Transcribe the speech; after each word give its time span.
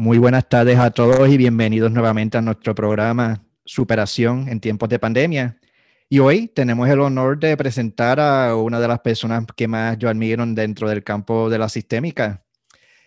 Muy 0.00 0.18
buenas 0.18 0.48
tardes 0.48 0.78
a 0.78 0.92
todos 0.92 1.28
y 1.28 1.36
bienvenidos 1.36 1.90
nuevamente 1.90 2.38
a 2.38 2.40
nuestro 2.40 2.72
programa 2.72 3.44
Superación 3.64 4.48
en 4.48 4.60
tiempos 4.60 4.88
de 4.88 5.00
pandemia. 5.00 5.58
Y 6.08 6.20
hoy 6.20 6.46
tenemos 6.46 6.88
el 6.88 7.00
honor 7.00 7.40
de 7.40 7.56
presentar 7.56 8.20
a 8.20 8.54
una 8.54 8.78
de 8.78 8.86
las 8.86 9.00
personas 9.00 9.44
que 9.56 9.66
más 9.66 9.98
yo 9.98 10.08
admiro 10.08 10.46
dentro 10.46 10.88
del 10.88 11.02
campo 11.02 11.50
de 11.50 11.58
la 11.58 11.68
sistémica, 11.68 12.44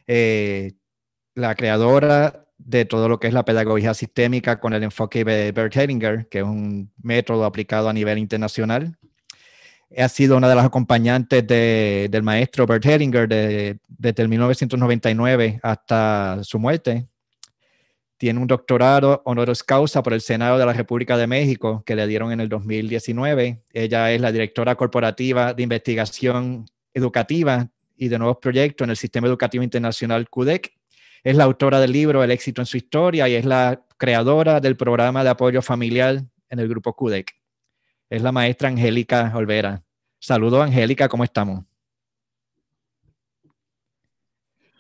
eh, 0.06 0.74
la 1.34 1.56
creadora 1.56 2.46
de 2.58 2.84
todo 2.84 3.08
lo 3.08 3.22
que 3.22 3.28
es 3.28 3.34
la 3.34 3.46
pedagogía 3.46 3.94
sistémica 3.94 4.60
con 4.60 4.74
el 4.74 4.84
enfoque 4.84 5.24
de 5.24 5.54
Bert 5.54 5.74
Hellinger, 5.74 6.28
que 6.28 6.40
es 6.40 6.44
un 6.44 6.92
método 7.02 7.46
aplicado 7.46 7.88
a 7.88 7.94
nivel 7.94 8.18
internacional. 8.18 8.98
Ha 9.98 10.10
sido 10.10 10.38
una 10.38 10.48
de 10.48 10.56
las 10.56 10.66
acompañantes 10.66 11.46
del 11.46 12.24
maestro 12.24 12.66
Bert 12.66 12.86
Hellinger 12.86 13.28
desde 13.28 14.24
el 14.24 14.30
1999 14.30 15.60
hasta 15.62 16.40
su 16.44 16.60
muerte. 16.60 17.08
Tiene 18.18 18.40
un 18.40 18.48
doctorado 18.48 19.22
honoris 19.26 19.64
causa 19.64 20.04
por 20.04 20.14
el 20.14 20.22
Senado 20.22 20.58
de 20.58 20.66
la 20.66 20.74
República 20.74 21.18
de 21.18 21.28
México 21.28 21.84
que 21.86 21.96
le 21.96 22.08
dieron 22.08 22.32
en 22.32 22.40
el 22.40 22.50
2019. 22.50 23.64
Ella 23.74 24.12
es 24.12 24.22
la 24.22 24.32
directora 24.32 24.76
corporativa 24.76 25.54
de 25.54 25.64
investigación 25.64 26.66
educativa 26.94 27.70
y 27.96 28.08
de 28.08 28.20
nuevos 28.20 28.38
proyectos 28.38 28.86
en 28.86 28.92
el 28.92 28.98
Sistema 28.98 29.28
Educativo 29.28 29.64
Internacional 29.64 30.30
CUDEC 30.30 30.72
es 31.24 31.36
la 31.36 31.44
autora 31.44 31.80
del 31.80 31.92
libro 31.92 32.24
El 32.24 32.32
éxito 32.32 32.62
en 32.62 32.66
su 32.66 32.78
historia 32.78 33.30
y 33.30 33.36
es 33.36 33.46
la 33.46 33.86
creadora 33.98 34.60
del 34.60 34.76
programa 34.76 35.24
de 35.24 35.30
apoyo 35.30 35.62
familiar 35.62 36.24
en 36.50 36.60
el 36.60 36.68
grupo 36.68 36.96
CUDEC. 36.96 37.32
Es 38.10 38.24
la 38.24 38.32
maestra 38.32 38.70
Angélica 38.70 39.32
Olvera. 39.36 39.84
Saludos, 40.24 40.64
Angélica, 40.64 41.10
¿cómo 41.10 41.24
estamos? 41.24 41.66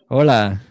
Hola. 0.08 0.62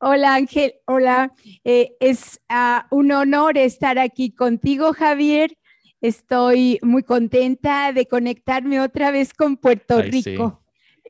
Hola 0.00 0.34
Ángel, 0.34 0.74
hola. 0.86 1.34
Eh, 1.62 1.94
es 2.00 2.40
ah, 2.48 2.86
un 2.90 3.12
honor 3.12 3.58
estar 3.58 3.98
aquí 3.98 4.30
contigo, 4.30 4.94
Javier. 4.94 5.58
Estoy 6.00 6.78
muy 6.80 7.02
contenta 7.02 7.92
de 7.92 8.06
conectarme 8.06 8.80
otra 8.80 9.10
vez 9.10 9.34
con 9.34 9.58
Puerto 9.58 10.00
Rico 10.00 10.62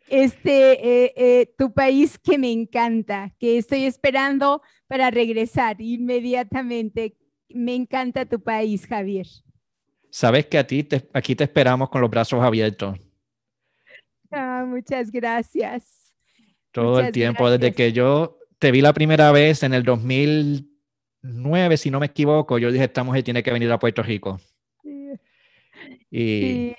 este, 0.09 1.05
eh, 1.05 1.12
eh, 1.17 1.55
tu 1.56 1.72
país 1.72 2.19
que 2.19 2.37
me 2.37 2.50
encanta, 2.50 3.34
que 3.39 3.59
estoy 3.59 3.84
esperando 3.84 4.62
para 4.87 5.11
regresar 5.11 5.81
inmediatamente. 5.81 7.17
Me 7.48 7.75
encanta 7.75 8.27
tu 8.27 8.41
país, 8.41 8.87
Javier. 8.87 9.27
Sabes 10.11 10.47
que 10.47 10.59
a 10.59 10.67
ti 10.67 10.87
aquí 11.12 11.34
te 11.34 11.45
esperamos 11.45 11.91
con 11.91 12.01
los 12.01 12.11
brazos 12.11 12.42
abiertos. 12.42 12.98
Ah, 14.31 14.65
muchas 14.67 15.11
gracias. 15.11 16.15
Todo 16.73 17.00
el 17.00 17.12
tiempo, 17.12 17.50
desde 17.50 17.73
que 17.73 17.92
yo 17.92 18.39
te 18.59 18.70
vi 18.70 18.81
la 18.81 18.92
primera 18.92 19.33
vez 19.33 19.62
en 19.62 19.75
el 19.75 19.83
2009, 19.83 21.77
si 21.77 21.91
no 21.91 22.00
me 22.00 22.06
equivoco, 22.06 22.59
yo 22.59 22.70
dije, 22.70 22.84
estamos 22.84 23.17
y 23.17 23.23
tiene 23.23 23.42
que 23.42 23.53
venir 23.53 23.70
a 23.70 23.78
Puerto 23.78 24.03
Rico. 24.03 24.41
Y 26.11 26.75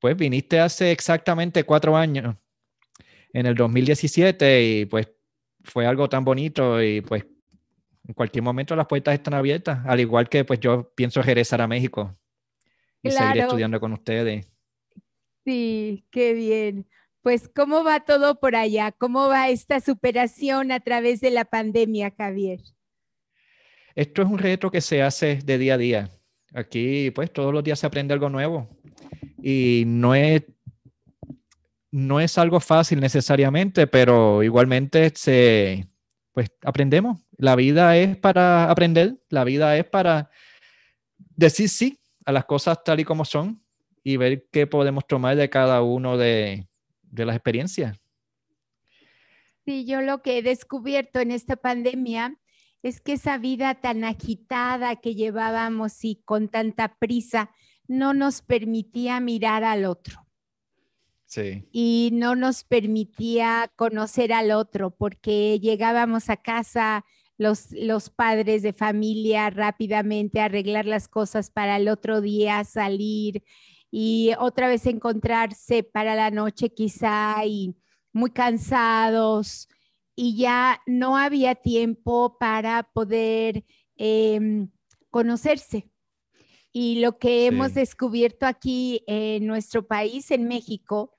pues 0.00 0.16
viniste 0.16 0.58
hace 0.60 0.90
exactamente 0.90 1.64
cuatro 1.64 1.96
años 1.96 2.36
en 3.32 3.46
el 3.46 3.54
2017 3.54 4.64
y 4.64 4.86
pues 4.86 5.08
fue 5.62 5.86
algo 5.86 6.08
tan 6.08 6.24
bonito 6.24 6.82
y 6.82 7.00
pues 7.00 7.24
en 8.06 8.14
cualquier 8.14 8.42
momento 8.42 8.74
las 8.76 8.86
puertas 8.86 9.14
están 9.14 9.34
abiertas, 9.34 9.80
al 9.84 10.00
igual 10.00 10.28
que 10.28 10.44
pues 10.44 10.60
yo 10.60 10.92
pienso 10.94 11.22
regresar 11.22 11.60
a 11.60 11.68
México 11.68 12.16
y 13.06 13.10
seguir 13.10 13.42
estudiando 13.42 13.80
con 13.80 13.92
ustedes. 13.92 14.46
Sí, 15.44 16.04
qué 16.10 16.34
bien. 16.34 16.86
Pues, 17.22 17.48
¿cómo 17.48 17.82
va 17.82 18.00
todo 18.00 18.38
por 18.38 18.54
allá? 18.56 18.92
¿Cómo 18.92 19.28
va 19.28 19.48
esta 19.48 19.80
superación 19.80 20.70
a 20.72 20.80
través 20.80 21.20
de 21.20 21.30
la 21.30 21.44
pandemia, 21.44 22.12
Javier? 22.16 22.60
Esto 23.94 24.22
es 24.22 24.28
un 24.28 24.38
reto 24.38 24.70
que 24.70 24.80
se 24.80 25.02
hace 25.02 25.40
de 25.44 25.58
día 25.58 25.74
a 25.74 25.78
día. 25.78 26.10
Aquí, 26.54 27.10
pues, 27.10 27.32
todos 27.32 27.52
los 27.52 27.64
días 27.64 27.78
se 27.78 27.86
aprende 27.86 28.14
algo 28.14 28.28
nuevo. 28.28 28.68
Y 29.42 29.84
no 29.86 30.14
es 30.14 30.42
no 31.96 32.20
es 32.20 32.36
algo 32.36 32.60
fácil 32.60 33.00
necesariamente, 33.00 33.86
pero 33.86 34.42
igualmente 34.42 35.10
se, 35.14 35.88
pues 36.32 36.50
aprendemos. 36.62 37.20
La 37.38 37.56
vida 37.56 37.96
es 37.96 38.18
para 38.18 38.70
aprender, 38.70 39.16
la 39.30 39.44
vida 39.44 39.76
es 39.78 39.86
para 39.86 40.30
decir 41.34 41.70
sí 41.70 41.98
a 42.26 42.32
las 42.32 42.44
cosas 42.44 42.84
tal 42.84 43.00
y 43.00 43.04
como 43.04 43.24
son 43.24 43.62
y 44.04 44.18
ver 44.18 44.46
qué 44.52 44.66
podemos 44.66 45.06
tomar 45.06 45.36
de 45.36 45.48
cada 45.48 45.80
uno 45.82 46.18
de, 46.18 46.68
de 47.02 47.24
las 47.24 47.36
experiencias. 47.36 47.98
Sí, 49.64 49.86
yo 49.86 50.02
lo 50.02 50.22
que 50.22 50.38
he 50.38 50.42
descubierto 50.42 51.20
en 51.20 51.30
esta 51.30 51.56
pandemia 51.56 52.38
es 52.82 53.00
que 53.00 53.14
esa 53.14 53.38
vida 53.38 53.76
tan 53.76 54.04
agitada 54.04 54.96
que 54.96 55.14
llevábamos 55.14 56.04
y 56.04 56.22
con 56.24 56.48
tanta 56.48 56.98
prisa 56.98 57.50
no 57.88 58.14
nos 58.14 58.42
permitía 58.42 59.18
mirar 59.20 59.64
al 59.64 59.86
otro. 59.86 60.26
Y 61.72 62.10
no 62.12 62.34
nos 62.34 62.64
permitía 62.64 63.70
conocer 63.76 64.32
al 64.32 64.52
otro 64.52 64.90
porque 64.90 65.58
llegábamos 65.60 66.30
a 66.30 66.36
casa 66.36 67.04
los, 67.38 67.70
los 67.72 68.10
padres 68.10 68.62
de 68.62 68.72
familia 68.72 69.50
rápidamente 69.50 70.40
arreglar 70.40 70.86
las 70.86 71.08
cosas 71.08 71.50
para 71.50 71.76
el 71.76 71.88
otro 71.88 72.20
día 72.20 72.64
salir 72.64 73.42
y 73.90 74.32
otra 74.38 74.68
vez 74.68 74.86
encontrarse 74.86 75.82
para 75.82 76.14
la 76.14 76.30
noche 76.30 76.72
quizá 76.72 77.44
y 77.44 77.76
muy 78.12 78.30
cansados 78.30 79.68
y 80.14 80.36
ya 80.36 80.80
no 80.86 81.16
había 81.18 81.54
tiempo 81.54 82.38
para 82.38 82.82
poder 82.82 83.64
em, 83.96 84.70
conocerse. 85.10 85.90
Y 86.72 87.00
lo 87.00 87.18
que 87.18 87.46
hemos 87.46 87.74
descubierto 87.74 88.46
aquí 88.46 89.02
en 89.06 89.46
nuestro 89.46 89.86
país, 89.86 90.30
en 90.30 90.48
México, 90.48 91.18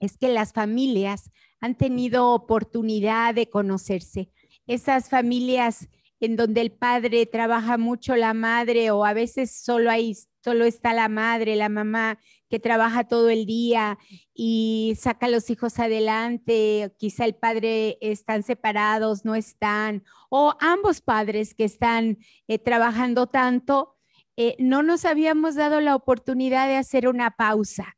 es 0.00 0.16
que 0.16 0.28
las 0.28 0.52
familias 0.52 1.30
han 1.60 1.76
tenido 1.76 2.32
oportunidad 2.32 3.34
de 3.34 3.48
conocerse. 3.48 4.30
Esas 4.66 5.08
familias 5.08 5.88
en 6.20 6.36
donde 6.36 6.62
el 6.62 6.72
padre 6.72 7.26
trabaja 7.26 7.76
mucho, 7.76 8.16
la 8.16 8.34
madre, 8.34 8.90
o 8.90 9.04
a 9.04 9.12
veces 9.12 9.50
solo 9.50 9.90
hay, 9.90 10.16
solo 10.42 10.64
está 10.64 10.94
la 10.94 11.08
madre, 11.08 11.56
la 11.56 11.68
mamá 11.68 12.18
que 12.48 12.58
trabaja 12.58 13.04
todo 13.04 13.28
el 13.28 13.44
día 13.44 13.98
y 14.32 14.94
saca 14.98 15.26
a 15.26 15.28
los 15.28 15.50
hijos 15.50 15.78
adelante, 15.78 16.94
quizá 16.98 17.24
el 17.24 17.34
padre 17.34 17.98
están 18.00 18.42
separados, 18.44 19.24
no 19.24 19.34
están, 19.34 20.04
o 20.30 20.54
ambos 20.60 21.00
padres 21.00 21.54
que 21.54 21.64
están 21.64 22.18
eh, 22.48 22.58
trabajando 22.58 23.26
tanto, 23.26 23.96
eh, 24.36 24.56
no 24.58 24.82
nos 24.82 25.04
habíamos 25.04 25.54
dado 25.54 25.80
la 25.80 25.94
oportunidad 25.94 26.68
de 26.68 26.76
hacer 26.76 27.08
una 27.08 27.32
pausa. 27.32 27.96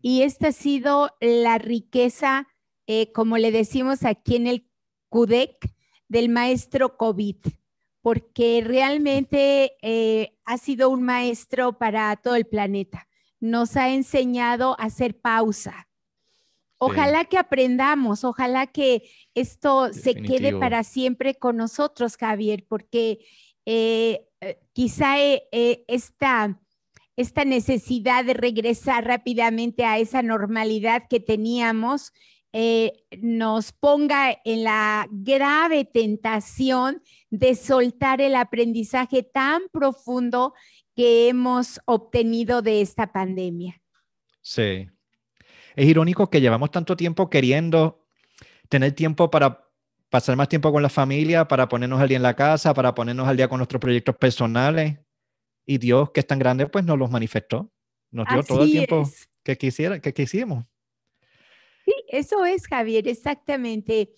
Y 0.00 0.22
esta 0.22 0.48
ha 0.48 0.52
sido 0.52 1.16
la 1.20 1.58
riqueza, 1.58 2.46
eh, 2.86 3.10
como 3.12 3.38
le 3.38 3.50
decimos 3.50 4.04
aquí 4.04 4.36
en 4.36 4.46
el 4.46 4.68
CUDEC, 5.08 5.73
del 6.14 6.28
maestro 6.28 6.96
COVID, 6.96 7.38
porque 8.00 8.62
realmente 8.64 9.72
eh, 9.82 10.38
ha 10.44 10.58
sido 10.58 10.88
un 10.88 11.02
maestro 11.02 11.76
para 11.76 12.14
todo 12.14 12.36
el 12.36 12.46
planeta. 12.46 13.08
Nos 13.40 13.76
ha 13.76 13.88
enseñado 13.88 14.76
a 14.78 14.84
hacer 14.84 15.20
pausa. 15.20 15.88
Ojalá 16.78 17.24
que 17.24 17.36
aprendamos, 17.36 18.22
ojalá 18.22 18.68
que 18.68 19.10
esto 19.34 19.92
se 19.92 20.14
quede 20.14 20.56
para 20.56 20.84
siempre 20.84 21.34
con 21.34 21.56
nosotros, 21.56 22.16
Javier, 22.16 22.64
porque 22.68 23.26
eh, 23.66 24.28
quizá 24.72 25.16
esta 25.18 26.60
esta 27.16 27.44
necesidad 27.44 28.24
de 28.24 28.34
regresar 28.34 29.04
rápidamente 29.04 29.84
a 29.84 29.98
esa 29.98 30.22
normalidad 30.22 31.04
que 31.08 31.20
teníamos, 31.20 32.12
eh, 32.56 33.04
nos 33.20 33.72
ponga 33.72 34.38
en 34.44 34.62
la 34.62 35.08
grave 35.10 35.84
tentación 35.84 37.02
de 37.28 37.56
soltar 37.56 38.20
el 38.20 38.36
aprendizaje 38.36 39.24
tan 39.24 39.62
profundo 39.72 40.54
que 40.94 41.28
hemos 41.28 41.80
obtenido 41.84 42.62
de 42.62 42.80
esta 42.80 43.12
pandemia. 43.12 43.82
Sí. 44.40 44.88
Es 45.74 45.84
irónico 45.84 46.30
que 46.30 46.40
llevamos 46.40 46.70
tanto 46.70 46.96
tiempo 46.96 47.28
queriendo 47.28 48.06
tener 48.68 48.92
tiempo 48.92 49.32
para 49.32 49.68
pasar 50.08 50.36
más 50.36 50.48
tiempo 50.48 50.70
con 50.70 50.80
la 50.80 50.88
familia, 50.88 51.48
para 51.48 51.68
ponernos 51.68 52.00
al 52.00 52.06
día 52.06 52.18
en 52.18 52.22
la 52.22 52.36
casa, 52.36 52.72
para 52.72 52.94
ponernos 52.94 53.26
al 53.26 53.36
día 53.36 53.48
con 53.48 53.58
nuestros 53.58 53.80
proyectos 53.80 54.14
personales 54.14 55.00
y 55.66 55.78
Dios, 55.78 56.12
que 56.12 56.20
es 56.20 56.26
tan 56.28 56.38
grande, 56.38 56.68
pues 56.68 56.84
nos 56.84 56.96
los 56.96 57.10
manifestó. 57.10 57.72
Nos 58.12 58.28
dio 58.28 58.44
todo 58.44 58.62
el 58.62 58.70
tiempo 58.70 59.10
que, 59.42 59.58
quisiera, 59.58 59.98
que 59.98 60.14
quisimos. 60.14 60.66
Eso 62.08 62.44
es, 62.44 62.66
Javier, 62.66 63.08
exactamente. 63.08 64.10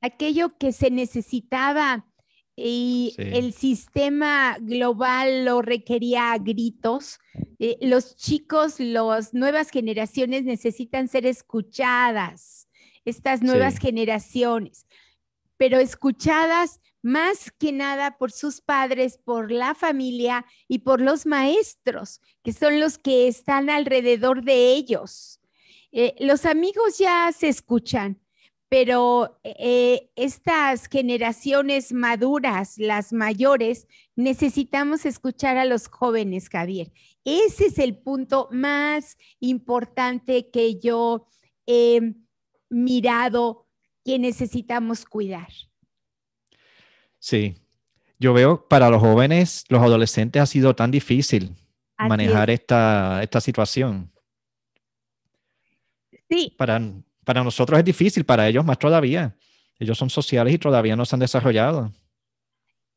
Aquello 0.00 0.56
que 0.58 0.72
se 0.72 0.90
necesitaba 0.90 2.06
y 2.56 3.14
el 3.18 3.52
sistema 3.52 4.56
global 4.60 5.44
lo 5.44 5.60
requería 5.62 6.32
a 6.32 6.38
gritos. 6.38 7.18
Eh, 7.58 7.78
los 7.80 8.16
chicos, 8.16 8.78
las 8.78 9.34
nuevas 9.34 9.70
generaciones 9.70 10.44
necesitan 10.44 11.08
ser 11.08 11.26
escuchadas, 11.26 12.68
estas 13.04 13.42
nuevas 13.42 13.78
generaciones. 13.78 14.86
pero 15.56 15.78
escuchadas 15.78 16.80
más 17.00 17.52
que 17.52 17.70
nada 17.70 18.18
por 18.18 18.32
sus 18.32 18.60
padres, 18.60 19.18
por 19.18 19.52
la 19.52 19.74
familia 19.74 20.44
y 20.66 20.80
por 20.80 21.00
los 21.00 21.26
maestros, 21.26 22.20
que 22.42 22.52
son 22.52 22.80
los 22.80 22.98
que 22.98 23.28
están 23.28 23.70
alrededor 23.70 24.42
de 24.42 24.72
ellos. 24.72 25.38
Eh, 25.96 26.16
los 26.18 26.44
amigos 26.44 26.98
ya 26.98 27.30
se 27.30 27.46
escuchan, 27.46 28.20
pero 28.68 29.38
eh, 29.44 30.10
estas 30.16 30.88
generaciones 30.88 31.92
maduras, 31.92 32.78
las 32.78 33.12
mayores, 33.12 33.86
necesitamos 34.16 35.06
escuchar 35.06 35.56
a 35.56 35.64
los 35.64 35.86
jóvenes, 35.86 36.48
Javier. 36.48 36.90
Ese 37.24 37.66
es 37.66 37.78
el 37.78 37.96
punto 37.96 38.48
más 38.50 39.16
importante 39.38 40.50
que 40.50 40.80
yo 40.80 41.28
he 41.64 42.00
mirado 42.68 43.68
que 44.04 44.18
necesitamos 44.18 45.04
cuidar. 45.04 45.52
Sí, 47.20 47.54
yo 48.18 48.34
veo 48.34 48.66
para 48.66 48.90
los 48.90 49.00
jóvenes, 49.00 49.64
los 49.68 49.80
adolescentes 49.80 50.42
ha 50.42 50.46
sido 50.46 50.74
tan 50.74 50.90
difícil 50.90 51.54
manejar 51.96 52.50
esta, 52.50 53.22
esta 53.22 53.40
situación. 53.40 54.10
Sí. 56.28 56.54
Para, 56.56 56.80
para 57.24 57.42
nosotros 57.42 57.78
es 57.78 57.84
difícil, 57.84 58.24
para 58.24 58.48
ellos 58.48 58.64
más 58.64 58.78
todavía. 58.78 59.36
Ellos 59.78 59.98
son 59.98 60.10
sociales 60.10 60.54
y 60.54 60.58
todavía 60.58 60.96
no 60.96 61.04
se 61.04 61.16
han 61.16 61.20
desarrollado. 61.20 61.92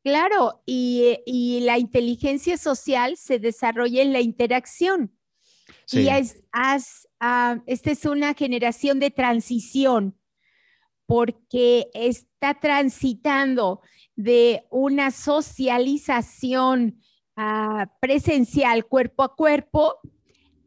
Claro, 0.04 0.62
y, 0.64 1.60
la 1.62 1.78
inteligencia 1.78 2.56
social 2.56 3.16
se 3.16 3.38
desarrolla 3.38 4.02
en 4.02 4.12
la 4.12 4.20
interacción. 4.20 5.12
Sí. 5.86 6.02
Y 6.02 6.08
es, 6.08 6.42
ah, 6.52 7.58
esta 7.66 7.90
es 7.90 8.04
una 8.04 8.34
generación 8.34 9.00
de 9.00 9.10
transición 9.10 10.18
porque 11.06 11.90
está 11.94 12.58
transitando 12.60 13.80
de 14.14 14.64
una 14.70 15.10
socialización 15.10 17.00
ah, 17.36 17.90
presencial 18.00 18.86
cuerpo 18.86 19.22
a 19.22 19.34
cuerpo 19.34 19.96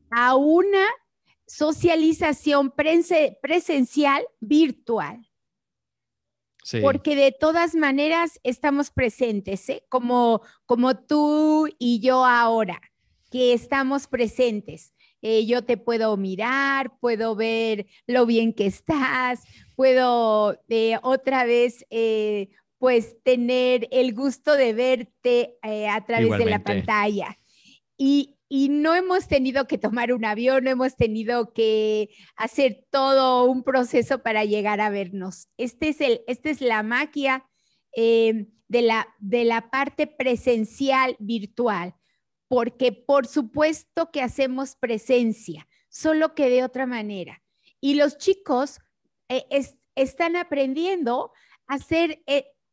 a 0.10 0.36
una 0.36 0.86
socialización 1.52 2.72
presencial 2.72 4.24
virtual. 4.40 5.28
Porque 6.82 7.16
de 7.16 7.32
todas 7.32 7.76
maneras 7.76 8.40
estamos 8.44 8.92
presentes, 8.92 9.68
¿eh? 9.68 9.84
como, 9.90 10.42
como 10.66 10.96
tú 10.96 11.68
y 11.80 12.00
yo 12.00 12.24
ahora, 12.24 12.80
que 13.32 13.52
estamos 13.52 14.08
presentes. 14.08 14.94
Eh, 15.24 15.46
yo 15.46 15.64
te 15.64 15.76
puedo 15.76 16.16
mirar, 16.18 16.98
puedo 17.00 17.36
ver 17.36 17.88
lo 18.06 18.26
bien 18.26 18.54
que 18.54 18.68
estás, 18.68 19.42
puedo 19.76 20.58
eh, 20.70 20.98
otra 21.02 21.44
vez 21.44 21.86
pues 22.78 23.22
tener 23.24 23.88
el 23.92 24.14
gusto 24.14 24.56
de 24.56 24.74
verte 24.74 25.58
a 25.90 26.06
través 26.06 26.38
de 26.38 26.46
la 26.46 26.64
pantalla. 26.64 27.38
Y, 27.98 28.38
no 28.70 28.94
hemos 28.96 29.30
tenido 29.30 29.66
que 29.66 29.78
tomar 29.78 30.12
un 30.12 30.26
avión, 30.26 30.66
no 30.66 30.70
hemos 30.70 30.98
tenido 30.98 31.54
que 31.54 32.10
hacer 32.36 32.86
todo 32.90 33.46
un 33.46 33.64
proceso 33.64 34.24
para 34.24 34.44
llegar 34.44 34.82
a 34.82 34.90
vernos. 34.90 35.48
Este 35.58 35.88
es 35.90 36.02
el, 36.02 36.22
esta 36.28 36.50
es 36.50 36.60
la 36.60 36.84
magia 36.84 37.48
eh, 37.96 38.48
de, 38.68 38.82
la, 38.82 39.08
de 39.20 39.46
la 39.46 39.70
parte 39.70 40.06
presencial 40.06 41.16
virtual, 41.20 41.96
porque 42.50 42.92
por 42.92 43.26
supuesto 43.26 44.12
que 44.12 44.22
hacemos 44.22 44.76
presencia, 44.76 45.68
solo 45.88 46.36
que 46.36 46.50
de 46.50 46.66
otra 46.66 46.86
manera. 46.86 47.42
Y 47.80 47.94
los 47.94 48.18
chicos 48.18 48.80
eh, 49.30 49.46
están 49.96 50.36
aprendiendo 50.36 51.32
a 51.68 51.76
hacer 51.76 52.22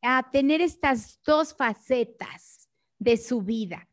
a 0.03 0.31
tener 0.31 0.61
estas 0.61 1.21
dos 1.25 1.55
facetas 1.55 2.69
de 2.99 3.17
su 3.17 3.43
vida, 3.43 3.89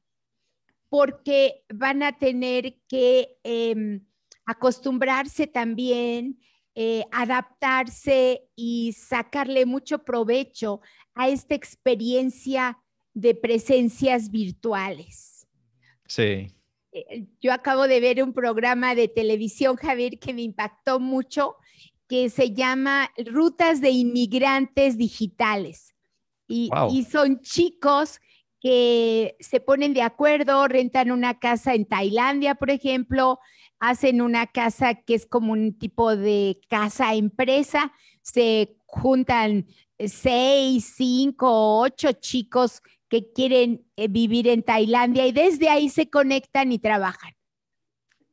porque 0.95 1.65
van 1.67 2.03
a 2.03 2.17
tener 2.17 2.77
que 2.87 3.37
em, 3.43 3.99
acostumbrarse 4.45 5.45
también, 5.45 6.39
eh, 6.73 7.03
adaptarse 7.11 8.47
y 8.55 8.93
sacarle 8.93 9.65
mucho 9.65 10.05
provecho 10.05 10.79
a 11.13 11.27
esta 11.27 11.53
experiencia 11.53 12.79
de 13.13 13.35
presencias 13.35 14.31
virtuales. 14.31 15.45
Sí. 16.07 16.47
Eh, 16.93 17.27
yo 17.41 17.51
acabo 17.51 17.89
de 17.89 17.99
ver 17.99 18.23
un 18.23 18.31
programa 18.31 18.95
de 18.95 19.09
televisión, 19.09 19.75
Javier, 19.75 20.17
que 20.17 20.33
me 20.33 20.43
impactó 20.43 21.01
mucho, 21.01 21.57
que 22.07 22.29
se 22.29 22.53
llama 22.53 23.11
Rutas 23.17 23.81
de 23.81 23.89
Inmigrantes 23.89 24.97
Digitales. 24.97 25.93
Y, 26.47 26.69
son 27.11 27.41
chicos 27.41 28.21
que 28.65 29.37
se 29.41 29.59
ponen 29.59 29.93
de 29.93 30.01
acuerdo, 30.01 30.67
rentan 30.67 31.11
una 31.11 31.37
casa 31.37 31.75
en 31.75 31.85
Tailandia, 31.85 32.55
por 32.55 32.71
ejemplo, 32.71 33.39
hacen 33.79 34.23
una 34.23 34.47
casa 34.47 34.95
que 34.95 35.13
es 35.13 35.27
como 35.27 35.53
un 35.53 35.77
tipo 35.77 36.15
de 36.15 36.59
casa 36.67 37.13
empresa, 37.13 37.93
se 38.23 38.75
juntan 38.87 39.67
seis, 39.99 40.93
cinco, 40.97 41.79
ocho 41.79 42.13
chicos 42.13 42.81
que 43.07 43.31
quieren 43.33 43.85
eh, 43.97 44.07
vivir 44.07 44.47
en 44.47 44.63
Tailandia 44.63 45.27
y 45.27 45.31
desde 45.31 45.69
ahí 45.69 45.89
se 45.89 46.09
conectan 46.09 46.71
y 46.71 46.79
trabajan. 46.79 47.33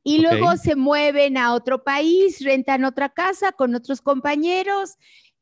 Y 0.03 0.23
luego 0.23 0.57
se 0.57 0.77
mueven 0.77 1.37
a 1.37 1.53
otro 1.53 1.85
país, 1.85 2.43
rentan 2.43 2.87
otra 2.87 3.11
casa 3.11 3.53
con 3.53 3.75
otros 3.75 4.01
compañeros 4.01 4.97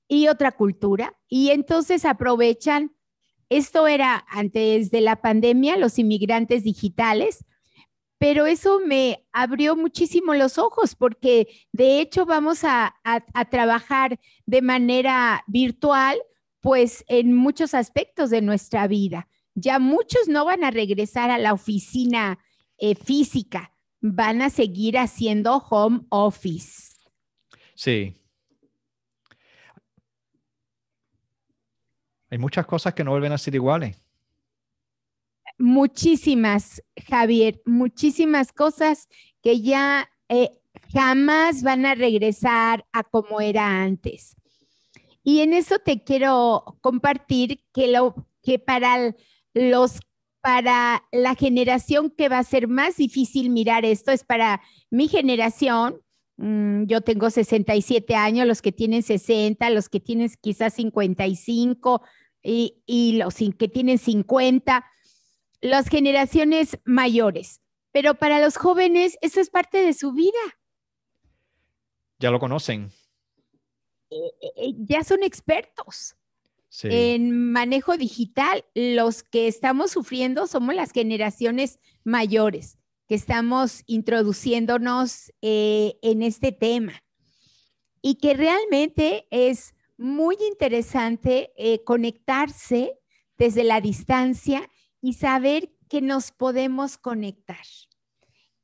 y 0.09 0.27
otra 0.27 0.51
cultura. 0.51 1.17
Y 1.29 1.51
entonces 1.51 2.05
aprovechan, 2.05 2.91
esto 3.51 3.87
era 3.89 4.25
antes 4.29 4.91
de 4.91 5.01
la 5.01 5.17
pandemia, 5.17 5.77
los 5.77 5.99
inmigrantes 5.99 6.65
digitales, 6.65 7.45
pero 8.17 8.47
eso 8.47 8.81
me 8.87 9.27
abrió 9.33 9.77
muchísimo 9.77 10.35
los 10.35 10.57
ojos 10.59 10.95
porque 10.95 11.49
de 11.73 12.01
hecho 12.01 12.27
vamos 12.27 12.61
a, 12.65 12.95
trabajar 13.51 14.21
de 14.47 14.63
manera 14.63 15.43
virtual, 15.47 16.19
pues 16.61 17.05
en 17.09 17.35
muchos 17.35 17.75
aspectos 17.75 18.31
de 18.31 18.43
nuestra 18.43 18.87
vida. 18.87 19.27
Ya 19.55 19.79
muchos 19.79 20.29
no 20.29 20.45
van 20.45 20.63
a 20.65 20.71
regresar 20.71 21.31
a 21.31 21.39
la 21.39 21.53
oficina 21.53 22.39
eh, 22.79 22.95
física, 22.95 23.75
van 24.01 24.43
a 24.43 24.51
seguir 24.51 24.97
haciendo 24.99 25.57
home 25.57 26.03
office. 26.11 26.95
Sí, 27.75 28.20
Hay 32.31 32.39
muchas 32.39 32.67
cosas 32.67 32.95
que 32.95 33.05
no 33.05 33.11
vuelven 33.11 33.33
a 33.33 33.39
ser 33.39 33.55
iguales. 33.55 33.97
Muchísimas, 35.59 36.83
Javier, 37.09 37.61
muchísimas 37.67 38.53
cosas 38.53 39.09
que 39.43 39.61
ya 39.61 40.11
eh, 40.29 40.51
jamás 40.93 41.63
van 41.63 41.85
a 41.85 41.95
regresar 41.95 42.87
a 42.93 43.03
como 43.03 43.41
era 43.41 43.83
antes. 43.83 44.37
Y 45.23 45.41
en 45.41 45.53
eso 45.53 45.79
te 45.79 46.03
quiero 46.03 46.79
compartir 46.81 47.63
que, 47.75 47.89
lo, 47.89 48.15
que 48.43 48.59
para 48.59 49.15
los 49.53 50.01
para 50.41 51.05
la 51.13 51.35
generación 51.35 52.11
que 52.11 52.29
va 52.29 52.39
a 52.39 52.45
ser 52.45 52.69
más 52.69 52.97
difícil 52.97 53.51
mirar 53.51 53.85
esto 53.85 54.11
es 54.11 54.25
para 54.25 54.63
mi 54.91 55.09
generación. 55.09 56.01
Mm, 56.39 56.85
yo 56.85 57.03
tengo 57.03 57.29
67 57.29 58.15
años, 58.15 58.47
los 58.47 58.63
que 58.63 58.73
tienen 58.73 59.03
60, 59.03 59.69
los 59.71 59.89
que 59.89 60.01
tienen 60.01 60.31
quizás 60.41 60.75
55, 60.75 62.03
y, 62.43 63.19
los 63.19 63.35
que 63.35 63.69
tienen 63.69 63.99
50, 63.99 64.85
las 65.61 65.89
generaciones 65.89 66.79
mayores. 66.85 67.61
Pero 67.93 68.15
para 68.15 68.41
los 68.41 68.57
jóvenes, 68.57 69.19
eso 69.21 69.41
es 69.41 69.51
parte 69.51 69.79
de 69.79 69.93
su 69.93 70.13
vida. 70.13 70.39
Ya 72.19 72.31
lo 72.31 72.39
conocen. 72.39 72.93
Eh, 74.11 74.17
eh, 74.43 74.53
eh, 74.57 74.75
ya 74.79 75.05
son 75.05 75.23
expertos 75.23 76.17
en 76.83 77.51
manejo 77.53 77.97
digital. 77.97 78.65
Los 78.75 79.23
que 79.23 79.49
estamos 79.49 79.91
sufriendo 79.91 80.47
somos 80.47 80.75
las 80.75 80.93
generaciones 80.93 81.79
mayores, 82.05 82.79
que 83.09 83.15
estamos 83.15 83.83
introduciéndonos 83.87 85.33
en 85.41 86.23
este 86.23 86.53
tema. 86.53 87.03
Y 88.03 88.15
que 88.15 88.35
realmente 88.35 89.27
es 89.31 89.75
muy 90.01 90.37
interesante 90.49 91.53
eh, 91.59 91.85
conectarse 91.85 92.99
desde 93.37 93.65
la 93.65 93.83
distancia 93.83 94.67
y 95.03 95.13
saber 95.13 95.71
que 95.91 96.01
nos 96.01 96.33
podemos 96.33 96.97
conectar, 96.97 97.65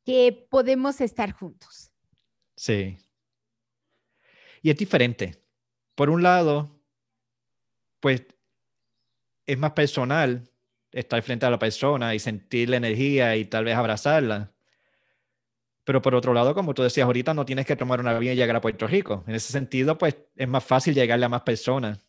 que 0.05 0.47
podemos 0.50 1.02
estar 1.02 1.33
juntos. 1.33 1.93
Sí. 2.57 2.97
Y 4.62 4.71
es 4.71 4.78
diferente. 4.78 5.45
Por 5.95 6.09
un 6.09 6.23
lado, 6.23 6.81
pues 8.00 8.26
es 9.45 9.59
más 9.59 9.73
personal 9.73 10.50
estar 10.90 11.23
frente 11.23 11.45
a 11.45 11.50
la 11.50 11.59
persona 11.59 12.14
y 12.14 12.19
sentir 12.19 12.71
la 12.71 12.78
energía 12.78 13.37
y 13.37 13.45
tal 13.45 13.64
vez 13.64 13.76
abrazarla. 13.76 14.55
Pero 15.87 16.02
por 16.02 16.16
otro 16.16 16.35
lado, 16.35 16.52
como 16.52 16.75
tú 16.75 16.83
decías 16.83 17.07
ahorita, 17.07 17.33
no 17.33 17.45
tienes 17.45 17.64
que 17.64 17.76
tomar 17.76 18.00
un 18.00 18.09
avión 18.09 18.35
y 18.35 18.37
llegar 18.37 18.57
a 18.57 18.61
Puerto 18.61 18.88
Rico. 18.88 19.23
En 19.28 19.37
ese 19.37 19.52
sentido, 19.52 19.97
pues 19.97 20.16
es 20.35 20.49
más 20.49 20.64
fácil 20.64 20.95
llegarle 20.95 21.26
a 21.26 21.28
más 21.28 21.43
personas. 21.43 22.00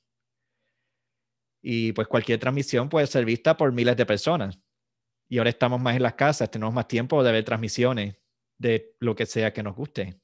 y 1.61 1.91
pues 1.91 2.07
cualquier 2.07 2.39
transmisión 2.39 2.89
puede 2.89 3.07
ser 3.07 3.25
vista 3.25 3.55
por 3.55 3.71
miles 3.71 3.95
de 3.97 4.05
personas. 4.05 4.59
Y 5.29 5.37
ahora 5.37 5.49
estamos 5.49 5.79
más 5.81 5.95
en 5.95 6.03
las 6.03 6.13
casas, 6.13 6.49
tenemos 6.49 6.73
más 6.73 6.87
tiempo 6.87 7.23
de 7.23 7.31
ver 7.31 7.43
transmisiones 7.43 8.15
de 8.57 8.95
lo 8.99 9.15
que 9.15 9.25
sea 9.25 9.53
que 9.53 9.61
nos 9.63 9.75
guste. 9.75 10.19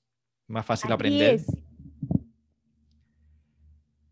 Más 0.48 0.66
fácil 0.66 0.92
aprender. 0.92 1.42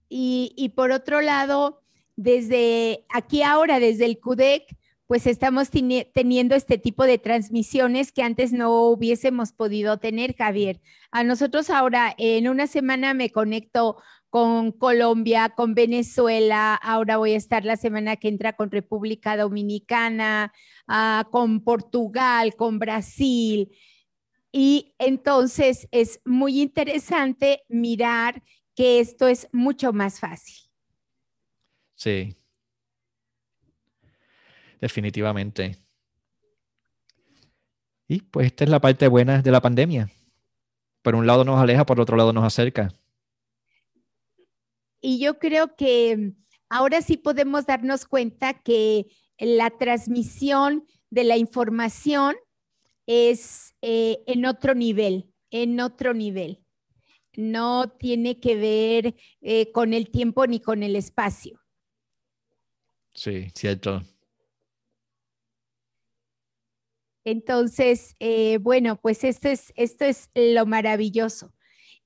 Y, 0.10 0.54
y 0.58 0.70
por 0.70 0.92
otro 0.92 1.22
lado, 1.22 1.82
desde 2.16 3.06
aquí 3.10 3.44
ahora, 3.44 3.80
desde 3.80 4.06
el 4.06 4.20
CUDEC, 4.20 4.76
pues 5.12 5.28
estamos 5.28 5.70
teniendo 6.14 6.56
este 6.56 6.78
tipo 6.78 7.04
de 7.04 7.18
transmisiones 7.18 8.14
que 8.14 8.24
antes 8.24 8.54
no 8.54 8.84
hubiésemos 8.84 9.52
podido 9.52 9.98
tener, 9.98 10.34
Javier. 10.38 10.80
A 11.12 11.26
nosotros 11.26 11.70
ahora 11.70 12.16
en 12.18 12.48
una 12.48 12.66
semana 12.66 13.14
me 13.14 13.30
conecto 13.30 13.98
con 14.30 14.72
Colombia, 14.72 15.50
con 15.50 15.76
Venezuela, 15.76 16.76
ahora 16.76 17.18
voy 17.18 17.34
a 17.34 17.36
estar 17.36 17.66
la 17.66 17.76
semana 17.76 18.16
que 18.16 18.30
entra 18.30 18.54
con 18.54 18.72
República 18.72 19.36
Dominicana, 19.36 20.54
ah, 20.88 21.28
con 21.30 21.62
Portugal, 21.62 22.56
con 22.56 22.80
Brasil. 22.80 23.70
Y 24.50 24.94
entonces 24.98 25.90
es 25.92 26.22
muy 26.24 26.62
interesante 26.62 27.64
mirar 27.68 28.44
que 28.76 29.02
esto 29.02 29.28
es 29.28 29.50
mucho 29.52 29.92
más 29.92 30.22
fácil. 30.22 30.56
Sí, 31.96 32.38
definitivamente. 34.82 35.78
Y 38.08 38.24
pues 38.24 38.48
esta 38.48 38.66
es 38.66 38.70
la 38.70 38.82
parte 38.82 39.08
buena 39.08 39.42
de 39.42 39.52
la 39.52 39.62
pandemia. 39.62 40.10
Por 41.02 41.16
un 41.16 41.26
lado 41.26 41.46
nos 41.46 41.60
aleja, 41.60 41.86
por 41.86 42.02
otro 42.02 42.18
lado 42.18 42.34
nos 42.34 42.44
acerca. 42.44 42.92
Y 45.00 45.20
yo 45.20 45.40
creo 45.40 45.76
que 45.76 46.34
ahora 46.70 47.02
sí 47.02 47.18
podemos 47.18 47.66
darnos 47.66 48.06
cuenta 48.06 48.54
que 48.62 49.08
la 49.38 49.70
transmisión 49.70 50.86
de 51.10 51.24
la 51.24 51.38
información 51.38 52.36
es 53.08 53.76
eh, 53.82 54.20
en 54.28 54.46
otro 54.46 54.76
nivel, 54.76 55.32
en 55.50 55.80
otro 55.80 56.14
nivel. 56.14 56.64
No 57.36 57.90
tiene 57.98 58.40
que 58.40 58.56
ver 58.56 59.16
eh, 59.40 59.72
con 59.72 59.94
el 59.94 60.12
tiempo 60.12 60.46
ni 60.48 60.60
con 60.60 60.84
el 60.84 60.96
espacio. 60.96 61.62
Sí, 63.14 63.50
cierto. 63.56 64.04
Entonces, 67.24 68.16
eh, 68.20 68.58
bueno, 68.60 69.00
pues 69.00 69.24
esto 69.24 69.50
es, 69.50 69.74
esto 69.76 70.06
es 70.06 70.30
lo 70.36 70.66
maravilloso. 70.66 71.54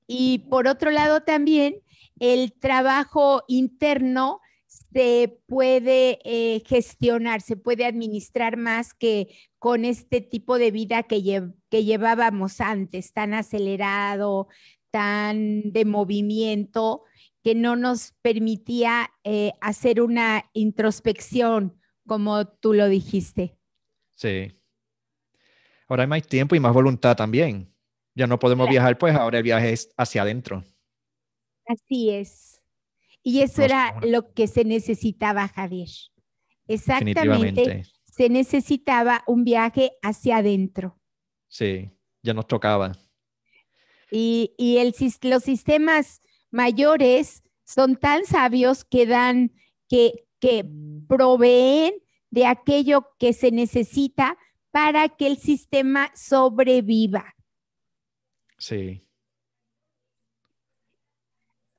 Y 0.06 0.46
por 0.50 0.68
otro 0.68 0.90
lado 0.90 1.22
también, 1.22 1.82
el 2.18 2.52
trabajo 2.52 3.42
interno 3.48 4.40
se 4.66 5.40
puede 5.46 6.18
eh, 6.24 6.62
gestionar, 6.66 7.40
se 7.40 7.56
puede 7.56 7.84
administrar 7.84 8.56
más 8.56 8.94
que 8.94 9.36
con 9.58 9.84
este 9.84 10.20
tipo 10.20 10.58
de 10.58 10.70
vida 10.70 11.02
que, 11.02 11.22
llevábamos 11.70 12.60
antes, 12.60 13.12
tan 13.12 13.34
acelerado, 13.34 14.48
tan 14.90 15.72
de 15.72 15.84
movimiento, 15.84 17.02
que 17.42 17.54
no 17.54 17.76
nos 17.76 18.12
permitía 18.22 19.10
eh, 19.24 19.52
hacer 19.60 20.00
una 20.00 20.50
introspección, 20.52 21.78
como 22.06 22.46
tú 22.46 22.72
lo 22.72 22.88
dijiste. 22.88 23.56
Sí, 24.14 24.50
Ahora 25.88 26.02
hay 26.02 26.08
más 26.08 26.26
tiempo 26.26 26.54
y 26.54 26.60
más 26.60 26.72
voluntad 26.72 27.16
también. 27.16 27.72
Ya 28.14 28.26
no 28.26 28.38
podemos 28.38 28.68
viajar, 28.68 28.98
pues 28.98 29.14
ahora 29.14 29.38
el 29.38 29.44
viaje 29.44 29.72
es 29.72 29.90
hacia 29.96 30.22
adentro. 30.22 30.64
Así 31.66 32.10
es. 32.10 32.62
Y 33.22 33.40
eso 33.40 33.62
era 33.62 33.98
lo 34.02 34.32
que 34.32 34.46
se 34.46 34.64
necesitaba, 34.64 35.48
Javier. 35.48 35.88
Exactamente. 36.68 37.84
Se 38.04 38.28
necesitaba 38.28 39.22
un 39.26 39.44
viaje 39.44 39.92
hacia 40.02 40.38
adentro. 40.38 40.98
Sí, 41.48 41.90
ya 42.22 42.32
nos 42.34 42.46
tocaba. 42.46 42.92
Y, 44.10 44.54
y 44.56 44.78
el, 44.78 44.94
los 45.22 45.42
sistemas 45.42 46.20
mayores 46.50 47.42
son 47.64 47.96
tan 47.96 48.24
sabios 48.24 48.84
que 48.84 49.06
dan, 49.06 49.52
que, 49.88 50.26
que 50.40 50.64
proveen 51.08 51.94
de 52.30 52.46
aquello 52.46 53.08
que 53.18 53.32
se 53.32 53.50
necesita 53.50 54.38
para 54.76 55.08
que 55.08 55.26
el 55.26 55.38
sistema 55.38 56.12
sobreviva. 56.14 57.34
Sí. 58.58 59.08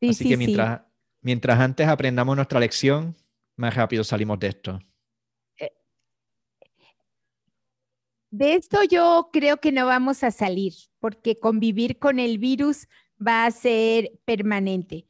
Así 0.02 0.30
que 0.30 0.36
mientras, 0.36 0.82
mientras 1.22 1.60
antes 1.60 1.88
aprendamos 1.88 2.36
nuestra 2.36 2.60
lección, 2.60 3.16
más 3.56 3.76
rápido 3.76 4.04
salimos 4.04 4.40
de 4.40 4.48
esto. 4.48 4.80
Eh, 5.60 5.74
de 8.32 8.56
esto 8.56 8.84
yo 8.84 9.30
creo 9.32 9.58
que 9.58 9.72
no 9.72 9.86
vamos 9.86 10.24
a 10.24 10.32
salir, 10.32 10.74
porque 10.98 11.40
convivir 11.40 12.00
con 12.00 12.18
el 12.18 12.40
virus 12.40 12.88
va 13.22 13.46
a 13.46 13.52
ser 13.52 14.14
permanente. 14.26 15.06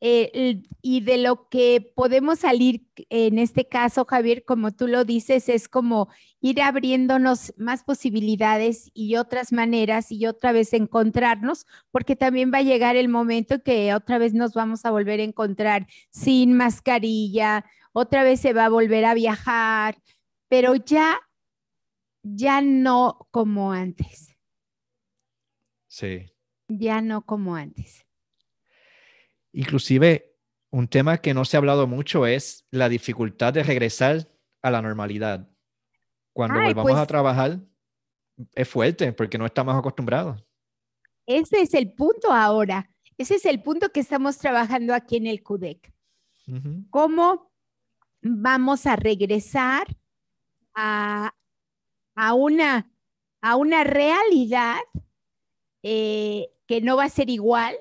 Eh, 0.00 0.62
y 0.80 1.00
de 1.02 1.18
lo 1.18 1.50
que 1.50 1.92
podemos 1.94 2.38
salir 2.38 2.86
en 3.10 3.38
este 3.38 3.68
caso, 3.68 4.06
Javier, 4.06 4.46
como 4.46 4.70
tú 4.70 4.86
lo 4.86 5.04
dices, 5.04 5.50
es 5.50 5.68
como 5.68 6.08
ir 6.40 6.62
abriéndonos 6.62 7.52
más 7.56 7.82
posibilidades 7.82 8.90
y 8.94 9.16
otras 9.16 9.52
maneras 9.52 10.12
y 10.12 10.26
otra 10.26 10.52
vez 10.52 10.72
encontrarnos, 10.72 11.66
porque 11.90 12.16
también 12.16 12.52
va 12.52 12.58
a 12.58 12.62
llegar 12.62 12.96
el 12.96 13.08
momento 13.08 13.62
que 13.62 13.94
otra 13.94 14.18
vez 14.18 14.34
nos 14.34 14.54
vamos 14.54 14.84
a 14.84 14.90
volver 14.90 15.20
a 15.20 15.24
encontrar 15.24 15.86
sin 16.10 16.54
mascarilla, 16.54 17.64
otra 17.92 18.22
vez 18.22 18.40
se 18.40 18.52
va 18.52 18.66
a 18.66 18.70
volver 18.70 19.04
a 19.04 19.14
viajar, 19.14 19.98
pero 20.48 20.76
ya, 20.76 21.18
ya 22.22 22.60
no 22.60 23.26
como 23.30 23.72
antes. 23.72 24.36
Sí. 25.88 26.32
Ya 26.68 27.00
no 27.00 27.22
como 27.24 27.56
antes. 27.56 28.06
Inclusive, 29.52 30.36
un 30.70 30.86
tema 30.86 31.18
que 31.18 31.34
no 31.34 31.44
se 31.44 31.56
ha 31.56 31.58
hablado 31.58 31.86
mucho 31.86 32.26
es 32.26 32.66
la 32.70 32.88
dificultad 32.88 33.54
de 33.54 33.62
regresar 33.62 34.28
a 34.62 34.70
la 34.70 34.82
normalidad. 34.82 35.48
Cuando 36.38 36.60
volvamos 36.60 36.92
a 36.92 36.96
pues 36.96 37.08
trabajar, 37.08 37.60
es 38.54 38.68
fuerte 38.68 39.12
porque 39.12 39.38
no 39.38 39.46
estamos 39.46 39.74
acostumbrados. 39.74 40.40
Ese 41.26 41.62
es 41.62 41.74
el 41.74 41.92
punto 41.92 42.32
ahora. 42.32 42.88
Ese 43.16 43.34
es 43.34 43.44
el 43.46 43.60
punto 43.60 43.88
que 43.90 44.00
estamos 44.00 44.38
trabajando 44.38 44.94
aquí 44.94 45.16
en 45.16 45.26
el 45.26 45.42
CUDEC. 45.42 45.92
¿Cómo 46.90 47.50
vamos 48.22 48.86
a 48.86 48.94
regresar 48.96 49.86
a, 50.74 51.32
una, 52.34 52.90
a 53.40 53.56
una 53.56 53.82
realidad 53.82 54.78
eh, 55.82 56.50
que 56.66 56.80
no 56.80 56.96
va 56.96 57.04
a 57.04 57.10
ser 57.10 57.28
igual? 57.30 57.74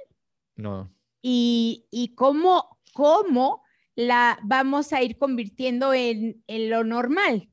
No 0.56 0.92
y, 1.22 2.14
cómo, 2.16 2.80
cómo 2.94 3.64
la 3.96 4.40
vamos 4.44 4.94
a 4.94 5.02
ir 5.02 5.18
convirtiendo 5.18 5.94
en, 5.94 6.44
en 6.48 6.70
lo 6.70 6.84
normal, 6.84 7.50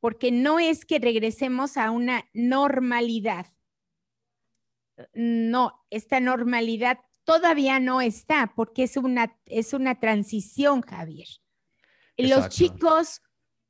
porque 0.00 0.32
no 0.32 0.58
es 0.58 0.84
que 0.84 0.98
regresemos 0.98 1.76
a 1.76 1.90
una 1.90 2.28
normalidad. 2.32 3.46
No, 5.14 5.84
esta 5.90 6.20
normalidad 6.20 6.98
todavía 7.24 7.78
no 7.80 8.00
está, 8.00 8.52
porque 8.56 8.84
es 8.84 8.96
una, 8.96 9.38
es 9.46 9.72
una 9.72 10.00
transición, 10.00 10.82
Javier. 10.82 11.28
Los 12.16 12.48
chicos 12.48 13.22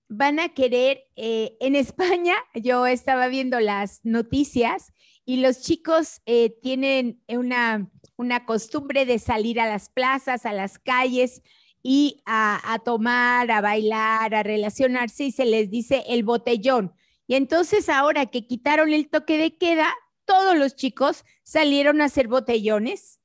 van 0.08 0.40
a 0.40 0.50
querer, 0.50 1.04
eh, 1.16 1.56
en 1.60 1.76
España, 1.76 2.34
yo 2.54 2.86
estaba 2.86 3.28
viendo 3.28 3.60
las 3.60 4.00
noticias 4.04 4.92
y 5.24 5.36
los 5.36 5.60
chicos 5.60 6.22
eh, 6.26 6.58
tienen 6.62 7.22
una, 7.28 7.90
una 8.16 8.46
costumbre 8.46 9.06
de 9.06 9.18
salir 9.18 9.60
a 9.60 9.68
las 9.68 9.88
plazas, 9.88 10.46
a 10.46 10.52
las 10.52 10.78
calles 10.78 11.42
y 11.82 12.22
a, 12.26 12.80
tomar, 12.84 13.50
a 13.50 13.60
bailar, 13.60 14.34
a 14.34 14.42
relacionarse 14.42 15.24
y 15.24 15.32
se 15.32 15.44
les 15.44 15.70
dice 15.70 16.04
el 16.08 16.24
botellón. 16.24 16.92
Y 17.26 17.36
entonces 17.36 17.88
ahora 17.88 18.26
que 18.26 18.46
quitaron 18.46 18.92
el 18.92 19.08
toque 19.08 19.38
de 19.38 19.56
queda, 19.56 19.94
todos 20.24 20.56
los 20.56 20.76
chicos 20.76 21.24
salieron 21.42 22.00
a 22.00 22.06
hacer 22.06 22.28
botellones. 22.28 23.20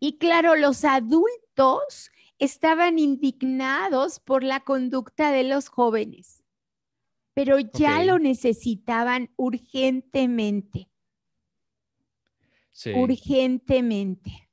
Y 0.00 0.18
claro, 0.18 0.54
los 0.54 0.84
adultos 0.84 2.10
estaban 2.38 2.98
indignados 2.98 4.20
por 4.20 4.44
la 4.44 4.60
conducta 4.60 5.32
de 5.32 5.44
los 5.44 5.68
jóvenes, 5.68 6.44
pero 7.34 7.58
ya 7.58 8.04
lo 8.04 8.18
necesitaban 8.18 9.30
urgentemente. 9.36 10.90
Urgentemente. 12.94 14.47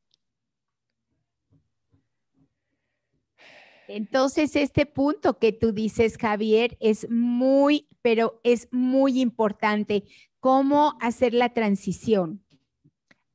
Entonces, 3.88 4.56
este 4.56 4.86
punto 4.86 5.38
que 5.38 5.52
tú 5.52 5.72
dices, 5.72 6.18
Javier, 6.18 6.78
es 6.80 7.10
muy, 7.10 7.88
pero 8.02 8.40
es 8.44 8.68
muy 8.72 9.22
importante. 9.22 10.04
¿Cómo 10.40 10.98
hacer 11.00 11.34
la 11.34 11.54
transición? 11.54 12.46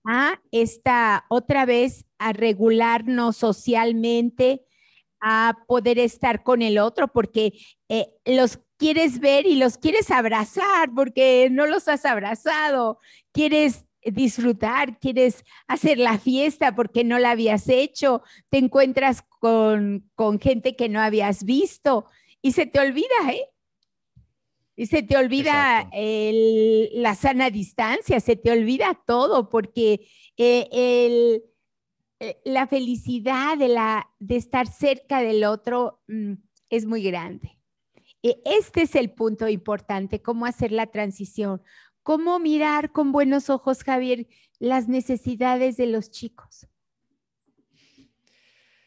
a 0.04 0.40
esta 0.50 1.26
otra 1.28 1.66
vez 1.66 2.06
a 2.18 2.32
regularnos 2.32 3.36
socialmente, 3.36 4.64
a 5.20 5.58
poder 5.66 5.98
estar 5.98 6.42
con 6.42 6.62
el 6.62 6.78
otro 6.78 7.08
porque 7.08 7.52
eh, 7.88 8.08
los 8.24 8.60
quieres 8.78 9.20
ver 9.20 9.46
y 9.46 9.56
los 9.56 9.76
quieres 9.76 10.10
abrazar 10.10 10.90
porque 10.94 11.48
no 11.50 11.66
los 11.66 11.88
has 11.88 12.04
abrazado, 12.06 12.98
quieres 13.32 13.84
disfrutar, 14.04 14.98
quieres 14.98 15.44
hacer 15.66 15.98
la 15.98 16.18
fiesta 16.18 16.74
porque 16.74 17.04
no 17.04 17.18
la 17.18 17.32
habías 17.32 17.68
hecho, 17.68 18.22
te 18.50 18.58
encuentras 18.58 19.22
con, 19.40 20.10
con 20.14 20.40
gente 20.40 20.76
que 20.76 20.88
no 20.88 21.00
habías 21.00 21.44
visto 21.44 22.06
y 22.42 22.52
se 22.52 22.66
te 22.66 22.80
olvida, 22.80 23.06
¿eh? 23.30 23.46
Y 24.76 24.86
se 24.86 25.02
te 25.02 25.18
olvida 25.18 25.90
la 25.92 27.14
sana 27.14 27.50
distancia, 27.50 28.18
se 28.18 28.36
te 28.36 28.50
olvida 28.50 28.98
todo, 29.06 29.50
porque 29.50 30.08
eh, 30.38 30.68
el, 30.72 31.42
eh, 32.18 32.40
la 32.46 32.66
felicidad 32.66 33.58
de, 33.58 33.68
la, 33.68 34.08
de 34.18 34.36
estar 34.36 34.66
cerca 34.66 35.20
del 35.20 35.44
otro 35.44 36.00
mm, 36.08 36.32
es 36.70 36.86
muy 36.86 37.02
grande. 37.02 37.58
E, 38.22 38.40
este 38.44 38.82
es 38.82 38.94
el 38.94 39.10
punto 39.10 39.48
importante, 39.48 40.22
cómo 40.22 40.46
hacer 40.46 40.72
la 40.72 40.86
transición, 40.86 41.62
cómo 42.02 42.38
mirar 42.38 42.92
con 42.92 43.12
buenos 43.12 43.50
ojos, 43.50 43.82
Javier, 43.82 44.26
las 44.58 44.88
necesidades 44.88 45.76
de 45.76 45.86
los 45.86 46.10
chicos. 46.10 46.66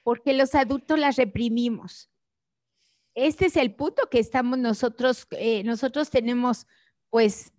Porque 0.03 0.34
los 0.34 0.55
adultos 0.55 1.00
las 1.00 1.15
reprimimos 1.15 2.10
este 3.15 3.46
es 3.46 3.58
el 3.58 3.74
punto 3.74 4.10
que 4.10 4.20
estamos 4.20 4.58
nosotros, 4.58 5.27
eh, 5.32 5.63
nosotros 5.63 6.10
tenemos 6.10 6.67
pues 7.10 7.53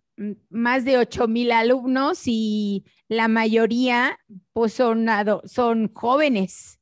más 0.49 0.84
de 0.84 0.99
8 0.99 1.28
mil 1.28 1.52
alumnos 1.52 2.23
y 2.26 2.84
la 3.08 3.28
mayoría 3.28 4.18
pues 4.52 4.75
son, 4.75 5.06
son 5.44 5.92
jóvenes. 5.92 6.80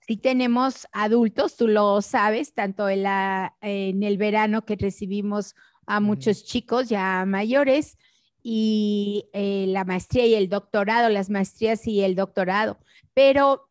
Sí 0.00 0.16
tenemos 0.16 0.86
adultos, 0.92 1.56
tú 1.56 1.68
lo 1.68 2.00
sabes, 2.00 2.54
tanto 2.54 2.88
en, 2.88 3.02
la, 3.02 3.56
en 3.60 4.02
el 4.02 4.16
verano 4.16 4.64
que 4.64 4.76
recibimos 4.76 5.54
a 5.88 6.00
muchos 6.00 6.44
chicos 6.44 6.88
ya 6.90 7.24
mayores 7.26 7.96
y 8.42 9.24
eh, 9.32 9.64
la 9.68 9.84
maestría 9.84 10.26
y 10.26 10.34
el 10.34 10.50
doctorado, 10.50 11.08
las 11.08 11.30
maestrías 11.30 11.86
y 11.86 12.02
el 12.02 12.14
doctorado, 12.14 12.78
pero 13.14 13.68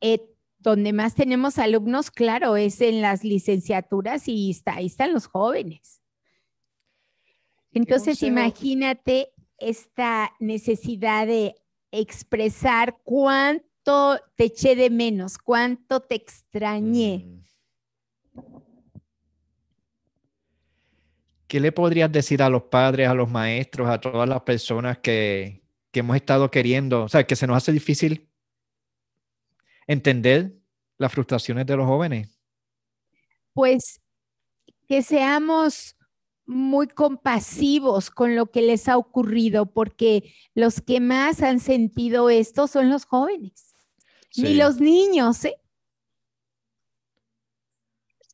eh, 0.00 0.20
donde 0.58 0.94
más 0.94 1.14
tenemos 1.14 1.58
alumnos, 1.58 2.10
claro, 2.10 2.56
es 2.56 2.80
en 2.80 3.02
las 3.02 3.22
licenciaturas 3.22 4.28
y 4.28 4.50
está, 4.50 4.76
ahí 4.76 4.86
están 4.86 5.12
los 5.12 5.26
jóvenes. 5.26 6.00
Entonces, 7.72 8.22
imagínate 8.22 9.32
esta 9.58 10.32
necesidad 10.40 11.26
de 11.26 11.54
expresar 11.90 12.98
cuánto 13.04 14.18
te 14.36 14.44
eché 14.44 14.74
de 14.74 14.88
menos, 14.88 15.36
cuánto 15.36 16.00
te 16.00 16.14
extrañé. 16.14 17.26
Mm. 17.26 17.51
¿Qué 21.52 21.60
le 21.60 21.70
podrías 21.70 22.10
decir 22.10 22.42
a 22.42 22.48
los 22.48 22.62
padres, 22.62 23.10
a 23.10 23.12
los 23.12 23.28
maestros, 23.28 23.86
a 23.86 24.00
todas 24.00 24.26
las 24.26 24.40
personas 24.40 24.96
que, 25.00 25.62
que 25.90 26.00
hemos 26.00 26.16
estado 26.16 26.50
queriendo, 26.50 27.04
o 27.04 27.08
sea, 27.10 27.26
que 27.26 27.36
se 27.36 27.46
nos 27.46 27.58
hace 27.58 27.72
difícil 27.72 28.26
entender 29.86 30.56
las 30.96 31.12
frustraciones 31.12 31.66
de 31.66 31.76
los 31.76 31.84
jóvenes? 31.84 32.40
Pues 33.52 34.00
que 34.88 35.02
seamos 35.02 35.94
muy 36.46 36.88
compasivos 36.88 38.08
con 38.08 38.34
lo 38.34 38.46
que 38.46 38.62
les 38.62 38.88
ha 38.88 38.96
ocurrido, 38.96 39.66
porque 39.66 40.32
los 40.54 40.80
que 40.80 41.00
más 41.00 41.42
han 41.42 41.60
sentido 41.60 42.30
esto 42.30 42.66
son 42.66 42.88
los 42.88 43.04
jóvenes, 43.04 43.74
ni 44.38 44.54
los 44.54 44.80
niños, 44.80 45.44
¿eh? 45.44 45.60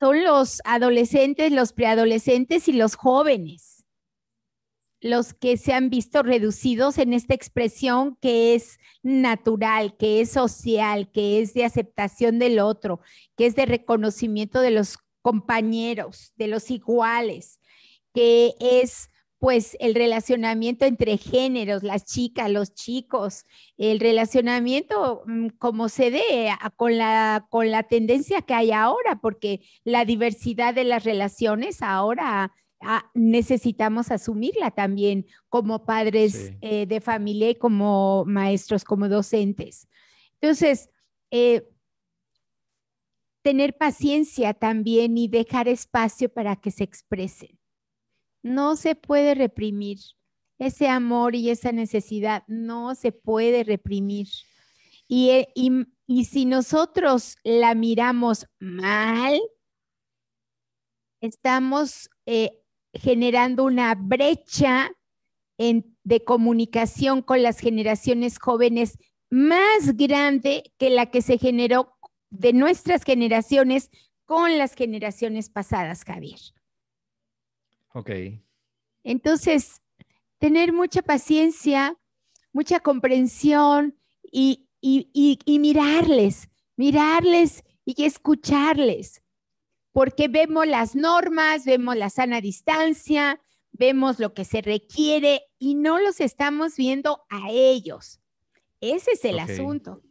Son 0.01 0.23
los 0.23 0.61
adolescentes, 0.65 1.51
los 1.53 1.73
preadolescentes 1.73 2.69
y 2.69 2.73
los 2.73 2.95
jóvenes 2.95 3.79
los 5.01 5.33
que 5.33 5.57
se 5.57 5.73
han 5.73 5.91
visto 5.91 6.23
reducidos 6.23 6.99
en 6.99 7.13
esta 7.13 7.35
expresión 7.35 8.17
que 8.21 8.55
es 8.55 8.79
natural, 9.03 9.97
que 9.97 10.21
es 10.21 10.31
social, 10.31 11.11
que 11.13 11.41
es 11.41 11.55
de 11.55 11.65
aceptación 11.65 12.39
del 12.39 12.59
otro, 12.59 13.01
que 13.37 13.47
es 13.47 13.55
de 13.55 13.67
reconocimiento 13.67 14.61
de 14.61 14.73
los 14.73 14.99
compañeros, 15.23 16.33
de 16.37 16.49
los 16.49 16.71
iguales, 16.71 17.61
que 18.13 18.55
es 18.61 19.11
pues 19.39 19.77
el 19.81 19.95
relacionamiento 19.95 20.85
entre 20.85 21.17
géneros, 21.17 21.83
las 21.83 22.05
chicas, 22.05 22.51
los 22.51 22.75
chicos, 22.75 23.45
el 23.77 24.01
relacionamiento 24.01 25.23
mm, 25.27 25.49
como 25.59 25.89
se 25.89 26.11
dé 26.11 26.51
con 26.77 26.99
la, 26.99 27.47
con 27.51 27.71
la 27.71 27.85
tendencia 27.85 28.43
que 28.43 28.55
hay 28.55 28.73
ahora, 28.73 29.21
porque 29.21 29.61
la 29.85 30.05
diversidad 30.05 30.75
de 30.75 30.85
las 30.85 31.05
relaciones 31.05 31.83
ahora 31.83 32.53
Ah, 32.81 33.11
necesitamos 33.13 34.13
asumirla 34.13 34.71
también 34.71 35.27
como 35.49 35.85
padres 35.85 36.53
eh, 36.61 36.87
de 36.87 37.01
familia 37.01 37.51
y 37.51 37.57
como 37.57 38.25
maestros, 38.25 38.85
como 38.85 39.09
docentes. 39.09 39.89
Entonces, 40.41 40.89
eh, 41.33 41.69
tener 43.43 43.77
paciencia 43.77 44.55
también 44.55 45.19
y 45.19 45.27
dejar 45.27 45.67
espacio 45.67 46.33
para 46.33 46.55
que 46.55 46.71
se 46.71 46.85
expresen. 46.85 47.58
No 48.49 48.77
se 48.77 48.95
puede 48.95 49.35
reprimir 49.35 49.99
ese 50.59 50.89
amor 50.89 51.35
y 51.35 51.51
esa 51.51 51.73
necesidad, 51.73 52.43
no 52.49 52.95
se 52.95 53.13
puede 53.13 53.65
reprimir. 53.65 54.29
Y, 55.07 55.31
eh, 55.31 55.49
y 56.07 56.25
si 56.25 56.45
nosotros 56.45 57.37
la 57.45 57.75
miramos 57.75 58.47
mal, 58.59 59.41
estamos 61.21 62.11
eh, 62.27 62.61
generando 62.93 63.65
una 63.65 63.95
brecha 63.95 64.91
de 65.59 66.25
comunicación 66.25 67.21
con 67.21 67.43
las 67.43 67.59
generaciones 67.59 68.39
jóvenes 68.39 68.97
más 69.29 69.97
grande 69.97 70.73
que 70.79 70.89
la 70.89 71.07
que 71.07 71.21
se 71.21 71.37
generó 71.37 71.97
de 72.31 72.53
nuestras 72.53 73.03
generaciones 73.03 73.91
con 74.25 74.57
las 74.57 74.75
generaciones 74.75 75.51
pasadas, 75.51 76.05
Javier. 76.05 76.39
Ok. 77.99 78.11
Entonces, 79.03 79.83
tener 80.39 80.73
mucha 80.73 81.03
paciencia, 81.03 81.99
mucha 82.53 82.81
comprensión 82.81 83.99
y, 84.23 84.69
y 84.81 85.59
mirarles, 85.59 86.49
mirarles 86.77 87.65
y 87.85 88.05
escucharles 88.05 89.23
porque 89.99 90.29
vemos 90.29 90.65
las 90.65 90.95
normas, 90.95 91.65
vemos 91.65 91.97
la 91.97 92.09
sana 92.09 92.41
distancia, 92.41 93.41
vemos 93.73 94.21
lo 94.21 94.33
que 94.33 94.45
se 94.45 94.63
requiere 94.63 95.43
y 95.59 95.75
no 95.75 95.99
los 95.99 96.21
estamos 96.21 96.77
viendo 96.77 97.25
a 97.29 97.51
ellos. 97.51 98.21
Ese 98.81 99.11
es 99.15 99.25
el 99.25 99.41
asunto. 99.41 100.03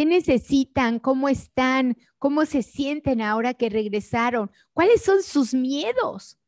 ¿Qué 0.00 0.06
necesitan? 0.06 0.98
¿Cómo 0.98 1.28
están? 1.28 1.98
¿Cómo 2.18 2.46
se 2.46 2.62
sienten 2.62 3.20
ahora 3.20 3.52
que 3.52 3.68
regresaron? 3.68 4.50
¿Cuáles 4.72 5.02
son 5.02 5.22
sus 5.22 5.52
miedos? 5.52 6.38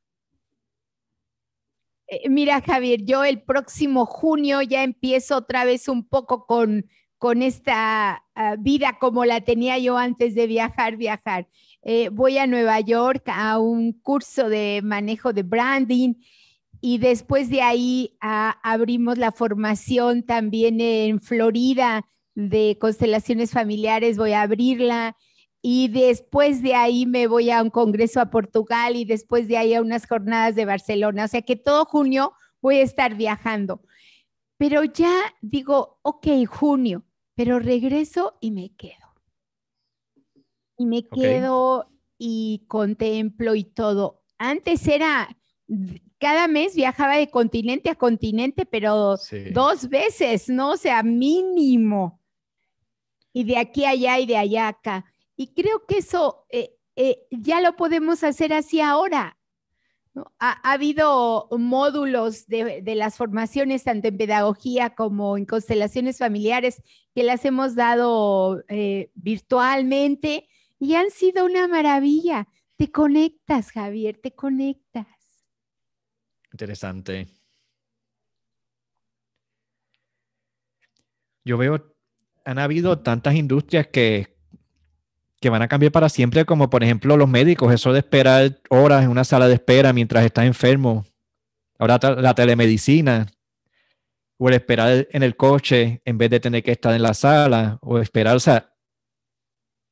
Eh, 2.07 2.31
mira, 2.31 2.63
Javier, 2.63 3.03
yo 3.05 3.25
el 3.25 3.43
próximo 3.43 4.07
junio 4.07 4.63
ya 4.63 4.83
empiezo 4.83 5.37
otra 5.37 5.67
vez 5.67 5.89
un 5.89 6.09
poco 6.09 6.47
con 6.47 6.87
con 7.19 7.43
esta 7.43 8.25
ah, 8.35 8.57
vida 8.59 8.97
como 8.99 9.27
la 9.27 9.43
tenía 9.43 9.77
yo 9.77 9.99
antes 9.99 10.35
de 10.35 10.47
viajar, 10.47 10.97
viajar. 10.97 11.47
Eh, 11.83 12.09
voy 12.09 12.39
a 12.39 12.47
Nueva 12.47 12.81
York 12.81 13.25
a 13.27 13.59
un 13.59 13.93
curso 13.93 14.49
de 14.49 14.81
manejo 14.83 15.35
de 15.35 15.43
branding 15.43 16.15
y 16.81 16.97
después 16.97 17.51
de 17.51 17.61
ahí 17.61 18.17
ah, 18.23 18.59
abrimos 18.63 19.19
la 19.19 19.31
formación 19.31 20.23
también 20.23 20.81
en 20.81 21.21
Florida 21.21 22.07
de 22.35 22.79
constelaciones 22.81 23.51
familiares, 23.51 24.17
voy 24.17 24.33
a 24.33 24.43
abrirla 24.43 25.17
y 25.63 25.89
después 25.89 26.61
de 26.61 26.75
ahí 26.75 27.07
me 27.07 27.29
voy 27.29 27.51
a 27.51 27.63
un 27.63 27.71
congreso 27.71 28.21
a 28.21 28.31
Portugal 28.31 28.97
y 28.97 29.05
después 29.05 29.47
de 29.47 29.57
ahí 29.57 29.75
a 29.75 29.81
unas 29.81 30.07
jornadas 30.07 30.57
de 30.57 30.65
Barcelona. 30.65 31.25
O 31.25 31.29
sea 31.29 31.43
que 31.43 31.57
todo 31.57 31.85
junio 31.85 32.33
voy 32.61 32.77
a 32.77 32.83
estar 32.83 33.15
viajando. 33.15 33.83
Pero 34.57 34.83
ya 34.85 35.35
digo, 35.41 35.99
ok, 36.03 36.27
junio, 36.47 37.05
pero 37.35 37.59
regreso 37.59 38.39
y 38.41 38.51
me 38.51 38.75
quedo. 38.75 38.93
Y 40.79 40.87
me 40.87 41.07
quedo 41.07 41.93
y 42.19 42.65
contemplo 42.67 43.55
y 43.55 43.65
todo. 43.65 44.23
Antes 44.39 44.87
era, 44.89 45.37
cada 46.19 46.49
mes 46.49 46.75
viajaba 46.75 47.17
de 47.17 47.31
continente 47.31 47.91
a 47.91 47.95
continente, 47.95 48.67
pero 48.67 49.17
dos 49.53 49.89
veces, 49.89 50.49
¿no? 50.49 50.71
O 50.71 50.77
sea, 50.77 51.03
mínimo. 51.03 52.22
Y 53.33 53.45
de 53.45 53.59
aquí 53.59 53.85
allá 53.85 54.19
y 54.19 54.27
de 54.27 54.37
allá 54.37 54.69
acá. 54.69 55.05
Y 55.37 55.55
creo 55.55 55.87
que 55.87 55.99
eso 55.99 56.47
eh, 56.51 56.77
eh, 56.97 57.27
ya 57.31 57.61
lo 57.61 57.77
podemos 57.77 58.23
hacer 58.23 58.53
así 58.53 58.81
ahora. 58.81 59.39
Ha, 60.39 60.73
habido 60.73 61.49
módulos 61.51 62.47
de, 62.47 62.83
las 62.95 63.17
formaciones, 63.17 63.85
tanto 63.85 64.09
en 64.09 64.19
pedagogía 64.19 64.95
como 64.95 65.39
en 65.39 65.47
constelaciones 65.47 66.19
familiares, 66.19 66.83
que 67.15 67.23
las 67.23 67.45
hemos 67.47 67.75
dado 67.75 68.63
eh, 68.69 69.11
virtualmente 69.15 70.49
y 70.79 70.97
han 70.97 71.11
sido 71.11 71.47
una 71.47 71.67
maravilla. 71.67 72.47
Te 72.77 72.91
conectas, 72.91 73.71
Javier, 73.71 74.19
te 74.23 74.35
conectas. 74.35 75.07
Interesante. 76.53 77.29
Yo 81.45 81.57
veo, 81.57 81.92
han 82.45 82.59
habido 82.59 82.99
tantas 82.99 83.35
industrias 83.35 83.87
que, 83.87 84.37
que 85.41 85.51
van 85.51 85.63
a 85.63 85.69
cambiar 85.69 85.93
para 85.93 86.09
siempre, 86.09 86.45
como 86.45 86.71
por 86.71 86.83
ejemplo 86.83 87.17
los 87.17 87.29
médicos, 87.29 87.73
eso 87.73 87.93
de 87.93 88.01
esperar 88.01 88.61
horas 88.69 89.05
en 89.05 89.11
una 89.11 89.25
sala 89.25 89.49
de 89.49 89.55
espera 89.55 89.93
mientras 89.93 90.25
estás 90.25 90.45
enfermo. 90.45 91.05
Ahora 91.79 91.99
la 92.21 92.35
telemedicina, 92.35 93.27
o 94.39 94.49
el 94.49 94.55
esperar 94.55 95.09
en 95.11 95.23
el 95.23 95.37
coche 95.37 96.01
en 96.05 96.19
vez 96.19 96.31
de 96.31 96.41
tener 96.41 96.63
que 96.63 96.73
estar 96.73 96.95
en 96.95 97.03
la 97.03 97.15
sala, 97.15 97.79
o 97.81 97.99
esperar, 97.99 98.37
o 98.37 98.41
sea, 98.41 98.73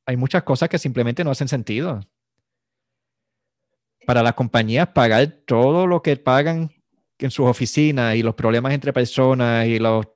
hay 0.05 0.17
muchas 0.17 0.43
cosas 0.43 0.69
que 0.69 0.77
simplemente 0.77 1.23
no 1.23 1.31
hacen 1.31 1.47
sentido 1.47 2.01
para 4.05 4.23
las 4.23 4.33
compañías 4.33 4.89
pagar 4.89 5.27
todo 5.45 5.87
lo 5.87 6.01
que 6.01 6.17
pagan 6.17 6.71
en 7.19 7.31
sus 7.31 7.47
oficinas 7.47 8.15
y 8.15 8.23
los 8.23 8.35
problemas 8.35 8.73
entre 8.73 8.93
personas 8.93 9.67
y 9.67 9.79
los... 9.79 10.07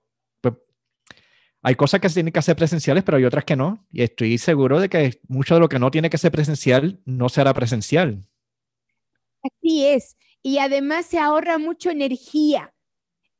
Hay 1.68 1.74
cosas 1.74 2.00
que 2.00 2.10
se 2.10 2.14
tienen 2.14 2.32
que 2.32 2.38
hacer 2.38 2.56
presenciales, 2.56 3.04
pero 3.04 3.18
hay 3.18 3.26
otras 3.26 3.44
que 3.44 3.56
no. 3.56 3.88
Y 3.92 4.04
estoy 4.04 4.38
seguro 4.38 4.80
de 4.80 4.88
que 4.88 5.20
mucho 5.28 5.56
de 5.56 5.60
lo 5.60 5.68
que 5.68 5.80
no 5.80 5.90
tiene 5.90 6.12
que 6.12 6.20
ser 6.20 6.32
presencial 6.32 7.02
no 7.06 7.28
será 7.28 7.56
presencial. 7.56 8.24
Así 9.42 9.84
es. 9.84 10.16
Y 10.44 10.60
además 10.60 11.08
se 11.08 11.18
ahorra 11.18 11.58
mucho 11.58 11.90
energía. 11.90 12.72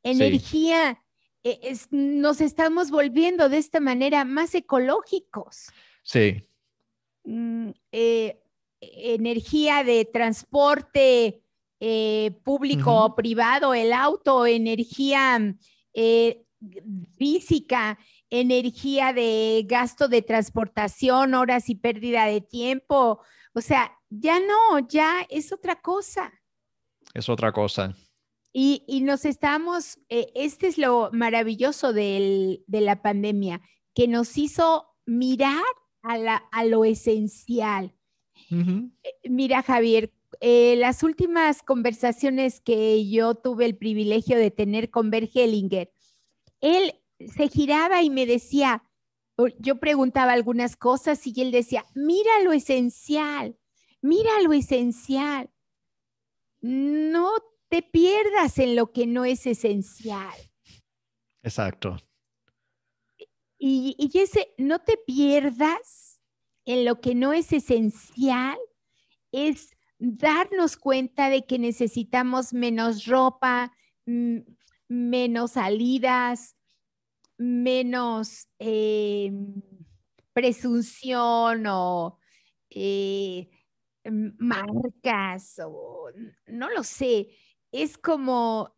Energía. 0.02 1.04
E, 1.44 1.78
nos 1.92 2.42
estamos 2.42 2.90
volviendo 2.90 3.48
de 3.48 3.60
esta 3.60 3.80
manera 3.80 4.26
más 4.26 4.56
ecológicos. 4.56 5.68
Sí. 6.02 6.50
Mm, 7.26 7.70
eh, 7.92 8.42
energía 8.82 9.84
de 9.84 10.04
transporte 10.04 11.44
eh, 11.80 12.32
público 12.44 13.06
o 13.06 13.14
privado, 13.14 13.76
el 13.76 13.94
auto, 13.94 14.48
energía 14.48 15.56
eh, 15.94 16.42
física, 17.18 18.00
energía 18.30 19.14
de 19.14 19.66
gasto 19.68 20.08
de 20.08 20.22
transportación, 20.22 21.34
horas 21.34 21.70
y 21.70 21.76
pérdida 21.76 22.26
de 22.26 22.42
tiempo. 22.42 23.20
O 23.54 23.62
sea, 23.62 23.92
ya 24.10 24.40
no, 24.40 24.80
ya 24.88 25.26
es 25.30 25.52
otra 25.52 25.82
cosa. 25.82 26.34
Es 27.14 27.30
otra 27.30 27.52
cosa. 27.52 27.96
Y, 28.52 28.84
nos 29.02 29.26
estamos, 29.26 30.00
eh, 30.08 30.32
este 30.34 30.68
es 30.68 30.78
lo 30.78 31.10
maravilloso 31.12 31.92
de 31.92 32.64
la 32.68 33.02
pandemia, 33.02 33.62
que 33.94 34.08
nos 34.08 34.38
hizo 34.38 34.88
mirar 35.06 35.64
a, 36.04 36.36
a 36.52 36.66
lo 36.66 36.86
esencial. 36.86 37.94
Eh, 38.52 38.90
mira, 39.30 39.64
Javier, 39.64 40.12
eh, 40.42 40.76
las 40.78 41.04
últimas 41.04 41.64
conversaciones 41.64 42.62
que 42.62 43.08
yo 43.10 43.36
tuve 43.36 43.66
el 43.66 43.76
privilegio 43.76 44.38
de 44.38 44.52
tener 44.52 44.90
con 44.90 45.10
Bert 45.10 45.32
Hellinger, 45.34 45.92
él 46.62 46.96
se 47.20 47.48
giraba 47.48 48.04
y 48.04 48.10
me 48.10 48.26
decía, 48.26 48.84
yo 49.60 49.80
preguntaba 49.80 50.34
algunas 50.34 50.76
cosas 50.76 51.26
y 51.28 51.34
él 51.42 51.52
decía, 51.52 51.86
mira 51.94 52.40
lo 52.44 52.54
esencial, 52.54 53.58
mira 54.02 54.42
lo 54.42 54.54
esencial. 54.54 55.50
No 56.62 57.32
te 57.70 57.82
pierdas 57.82 58.58
en 58.60 58.76
lo 58.76 58.92
que 58.92 59.06
no 59.06 59.26
es 59.26 59.46
esencial. 59.46 60.34
Exacto. 61.44 61.98
Y, 63.58 63.96
y 63.98 64.18
ese, 64.18 64.54
no 64.58 64.80
te 64.80 64.98
pierdas 64.98 66.22
en 66.66 66.86
lo 66.86 67.00
que 67.00 67.16
no 67.16 67.34
es 67.34 67.54
esencial 67.54 68.58
es 69.32 69.76
darnos 70.00 70.78
cuenta 70.78 71.30
de 71.30 71.46
que 71.46 71.60
necesitamos 71.60 72.54
menos 72.54 73.06
ropa, 73.06 73.74
menos 74.88 75.52
salidas, 75.52 76.56
menos 77.38 78.48
eh, 78.60 79.32
presunción 80.34 81.66
o 81.68 82.20
eh, 82.70 83.50
marcas 84.38 85.60
o 85.66 86.10
no 86.48 86.70
lo 86.70 86.84
sé. 86.84 87.30
Es 87.72 87.98
como, 87.98 88.76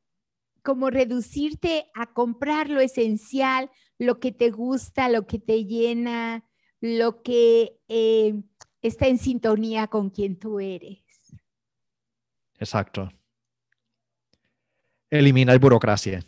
como 0.63 0.89
reducirte 0.89 1.89
a 1.93 2.13
comprar 2.13 2.69
lo 2.69 2.79
esencial, 2.79 3.69
lo 3.97 4.19
que 4.19 4.31
te 4.31 4.49
gusta, 4.51 5.09
lo 5.09 5.27
que 5.27 5.39
te 5.39 5.65
llena, 5.65 6.45
lo 6.79 7.21
que 7.21 7.79
eh, 7.87 8.41
está 8.81 9.07
en 9.07 9.17
sintonía 9.17 9.87
con 9.87 10.09
quien 10.09 10.37
tú 10.37 10.59
eres. 10.59 11.03
Exacto. 12.59 13.09
Eliminar 15.09 15.59
burocracia. 15.59 16.23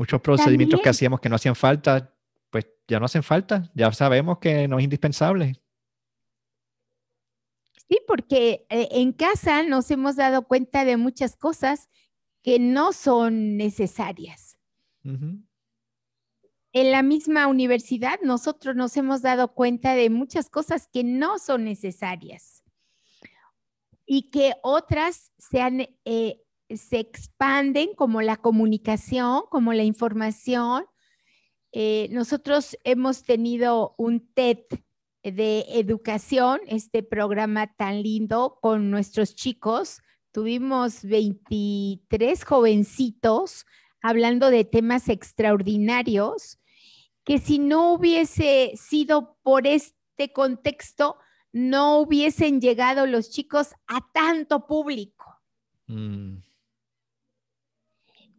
Muchos 0.00 0.22
procedimientos 0.22 0.80
que 0.80 0.88
hacíamos 0.88 1.20
que 1.20 1.28
no 1.28 1.36
hacían 1.36 1.54
falta, 1.54 2.16
pues 2.48 2.66
ya 2.88 2.98
no 2.98 3.04
hacen 3.04 3.22
falta, 3.22 3.70
ya 3.74 3.92
sabemos 3.92 4.38
que 4.38 4.66
no 4.66 4.78
es 4.78 4.84
indispensable. 4.84 5.60
Sí, 7.86 7.98
porque 8.06 8.64
eh, 8.70 8.88
en 8.92 9.12
casa 9.12 9.62
nos 9.62 9.90
hemos 9.90 10.16
dado 10.16 10.48
cuenta 10.48 10.86
de 10.86 10.96
muchas 10.96 11.36
cosas 11.36 11.90
que 12.42 12.58
no 12.58 12.94
son 12.94 13.58
necesarias. 13.58 14.56
En 15.04 15.44
la 16.72 17.02
misma 17.02 17.46
universidad 17.46 18.20
nosotros 18.22 18.74
nos 18.74 18.96
hemos 18.96 19.20
dado 19.20 19.52
cuenta 19.52 19.94
de 19.94 20.08
muchas 20.08 20.48
cosas 20.48 20.88
que 20.90 21.04
no 21.04 21.38
son 21.38 21.64
necesarias 21.64 22.62
y 24.06 24.30
que 24.30 24.54
otras 24.62 25.30
se, 25.36 25.90
eh, 26.06 26.42
se 26.76 26.98
expanden 26.98 27.94
como 27.94 28.22
la 28.22 28.36
comunicación, 28.36 29.42
como 29.50 29.72
la 29.72 29.84
información. 29.84 30.84
Eh, 31.72 32.08
nosotros 32.10 32.76
hemos 32.84 33.24
tenido 33.24 33.94
un 33.98 34.28
TED 34.34 34.58
de 35.22 35.64
educación, 35.68 36.60
este 36.66 37.02
programa 37.02 37.74
tan 37.76 38.02
lindo 38.02 38.58
con 38.60 38.90
nuestros 38.90 39.34
chicos. 39.34 40.00
Tuvimos 40.32 41.04
23 41.04 42.44
jovencitos 42.44 43.66
hablando 44.02 44.50
de 44.50 44.64
temas 44.64 45.08
extraordinarios 45.08 46.58
que 47.24 47.38
si 47.38 47.58
no 47.58 47.92
hubiese 47.92 48.72
sido 48.76 49.36
por 49.42 49.66
este 49.66 50.32
contexto, 50.32 51.16
no 51.52 51.98
hubiesen 51.98 52.60
llegado 52.60 53.06
los 53.06 53.30
chicos 53.30 53.74
a 53.86 54.00
tanto 54.12 54.66
público. 54.66 55.40
Mm. 55.86 56.38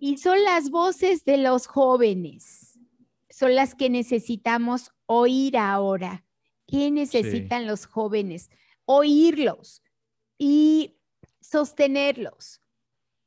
Y 0.04 0.18
son 0.18 0.44
las 0.44 0.72
voces 0.72 1.26
de 1.26 1.38
los 1.38 1.68
jóvenes, 1.68 2.80
son 3.30 3.54
las 3.54 3.76
que 3.76 3.88
necesitamos 3.88 4.90
oír 5.06 5.58
ahora. 5.58 6.26
¿Qué 6.66 6.90
necesitan 6.90 7.68
los 7.68 7.86
jóvenes? 7.86 8.50
Oírlos 8.86 9.84
y 10.40 10.98
sostenerlos. 11.40 12.64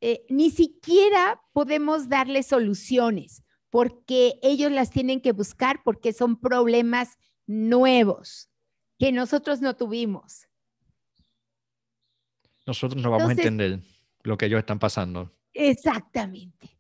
Eh, 0.01 0.27
ni 0.29 0.51
siquiera 0.51 1.41
podemos 1.53 2.09
darles 2.09 2.49
soluciones 2.49 3.45
porque 3.71 4.41
ellos 4.43 4.73
las 4.73 4.91
tienen 4.91 5.21
que 5.21 5.31
buscar 5.31 5.81
porque 5.85 6.13
son 6.13 6.41
problemas 6.41 7.19
nuevos 7.47 8.51
que 8.99 9.13
nosotros 9.13 9.61
no 9.61 9.77
tuvimos. 9.77 10.49
Nosotros 12.67 13.01
no 13.01 13.13
vamos 13.13 13.29
a 13.29 13.33
entender 13.33 13.79
lo 14.25 14.37
que 14.37 14.47
ellos 14.47 14.59
están 14.59 14.81
pasando. 14.81 15.31
Exactamente. 15.55 16.79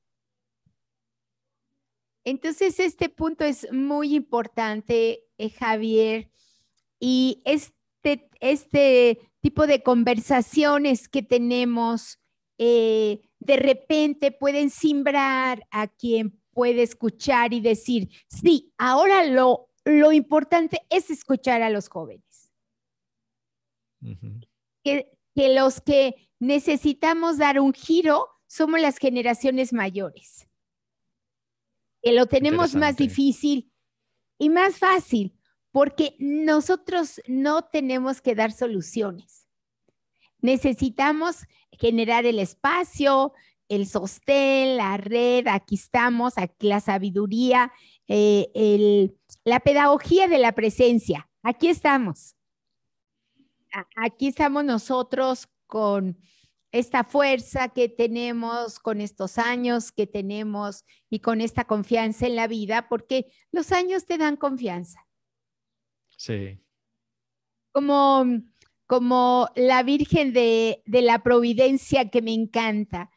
Entonces, 2.24 2.80
este 2.80 3.08
punto 3.08 3.44
es 3.44 3.70
muy 3.72 4.14
importante, 4.14 5.24
eh, 5.38 5.50
Javier, 5.50 6.30
y 6.98 7.42
este, 7.44 8.28
este 8.40 9.30
tipo 9.40 9.66
de 9.66 9.82
conversaciones 9.82 11.08
que 11.08 11.22
tenemos 11.22 12.18
eh, 12.58 13.20
de 13.40 13.56
repente 13.56 14.32
pueden 14.32 14.70
simbrar 14.70 15.66
a 15.70 15.88
quien 15.88 16.40
puede 16.52 16.82
escuchar 16.82 17.52
y 17.52 17.60
decir, 17.60 18.08
sí, 18.28 18.72
ahora 18.78 19.24
lo, 19.24 19.68
lo 19.84 20.12
importante 20.12 20.80
es 20.88 21.10
escuchar 21.10 21.62
a 21.62 21.70
los 21.70 21.88
jóvenes. 21.88 22.52
que, 24.82 25.10
los 25.34 25.80
que 25.80 26.28
necesitamos 26.38 27.38
dar 27.38 27.58
un 27.58 27.72
giro 27.72 28.28
somos 28.54 28.80
las 28.80 28.98
generaciones 28.98 29.72
mayores. 29.72 30.48
Que 32.00 32.12
lo 32.12 32.26
tenemos 32.26 32.76
más 32.76 32.96
difícil 32.96 33.72
y 34.38 34.48
más 34.48 34.78
fácil 34.78 35.36
porque 35.72 36.14
nosotros 36.20 37.20
no 37.26 37.64
tenemos 37.64 38.22
que 38.22 38.36
dar 38.36 38.52
soluciones. 38.52 39.48
Necesitamos 40.38 41.38
generar 41.72 42.26
el 42.26 42.38
espacio, 42.38 43.32
el 43.68 43.88
sostén, 43.88 44.76
la 44.76 44.98
red, 44.98 45.48
aquí 45.48 45.74
estamos, 45.74 46.38
aquí 46.38 46.68
la 46.68 46.78
sabiduría, 46.78 47.72
eh, 48.06 49.10
la 49.42 49.58
pedagogía 49.58 50.28
de 50.28 50.38
la 50.38 50.52
presencia. 50.52 51.28
Aquí 51.42 51.66
estamos. 51.66 52.36
Aquí 53.96 54.28
estamos 54.28 54.64
nosotros 54.64 55.48
con 55.66 56.16
esta 56.74 57.04
fuerza 57.04 57.68
que 57.68 57.88
tenemos, 57.88 58.80
con 58.80 59.00
estos 59.00 59.38
años 59.38 59.92
que 59.92 60.08
tenemos 60.08 60.84
y 61.08 61.20
con 61.20 61.40
esta 61.40 61.64
confianza 61.64 62.26
en 62.26 62.34
la 62.34 62.48
vida, 62.48 62.88
porque 62.88 63.26
los 63.52 63.70
años 63.70 64.06
te 64.06 64.18
dan 64.18 64.36
confianza. 64.36 65.06
Sí. 66.16 66.58
Como, 67.70 68.24
como 68.86 69.48
la 69.54 69.84
Virgen 69.84 70.32
de, 70.32 70.82
la 70.86 71.22
Providencia 71.22 72.10
que 72.10 72.22
me 72.22 72.34
encanta. 72.34 73.08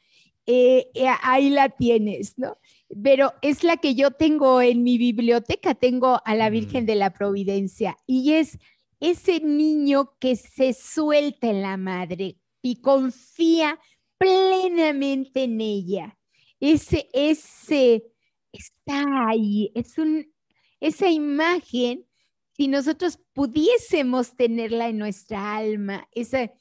Eh, 0.45 0.91
eh, 0.93 1.07
ahí 1.23 1.49
la 1.49 1.69
tienes, 1.69 2.37
¿no? 2.37 2.59
Pero 3.03 3.33
es 3.41 3.63
la 3.63 3.77
que 3.77 3.95
yo 3.95 4.11
tengo 4.11 4.61
en 4.61 4.83
mi 4.83 4.99
biblioteca, 4.99 5.73
tengo 5.73 6.21
a 6.23 6.35
la 6.35 6.51
Virgen 6.51 6.83
mm. 6.83 6.87
de 6.87 6.95
la 6.95 7.09
Providencia 7.11 7.97
y 8.05 8.33
es 8.33 8.59
ese 8.99 9.39
niño 9.39 10.13
que 10.19 10.35
se 10.35 10.73
suelta 10.73 11.49
en 11.49 11.63
la 11.63 11.75
madre 11.75 12.37
y 12.61 12.81
confía 12.81 13.79
plenamente 14.17 15.43
en 15.43 15.61
ella. 15.61 16.17
Ese, 16.59 17.09
ese 17.13 18.03
está 18.51 19.03
ahí, 19.27 19.71
es 19.75 19.97
un, 19.97 20.31
esa 20.79 21.09
imagen, 21.09 22.05
si 22.51 22.67
nosotros 22.67 23.19
pudiésemos 23.33 24.35
tenerla 24.35 24.89
en 24.89 24.97
nuestra 24.97 25.55
alma, 25.55 26.07
esa, 26.11 26.51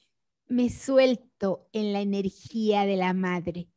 me 0.49 0.69
suelto 0.69 1.69
en 1.73 1.93
la 1.93 2.01
energía 2.01 2.85
de 2.85 2.97
la 2.97 3.15
madre, 3.15 3.69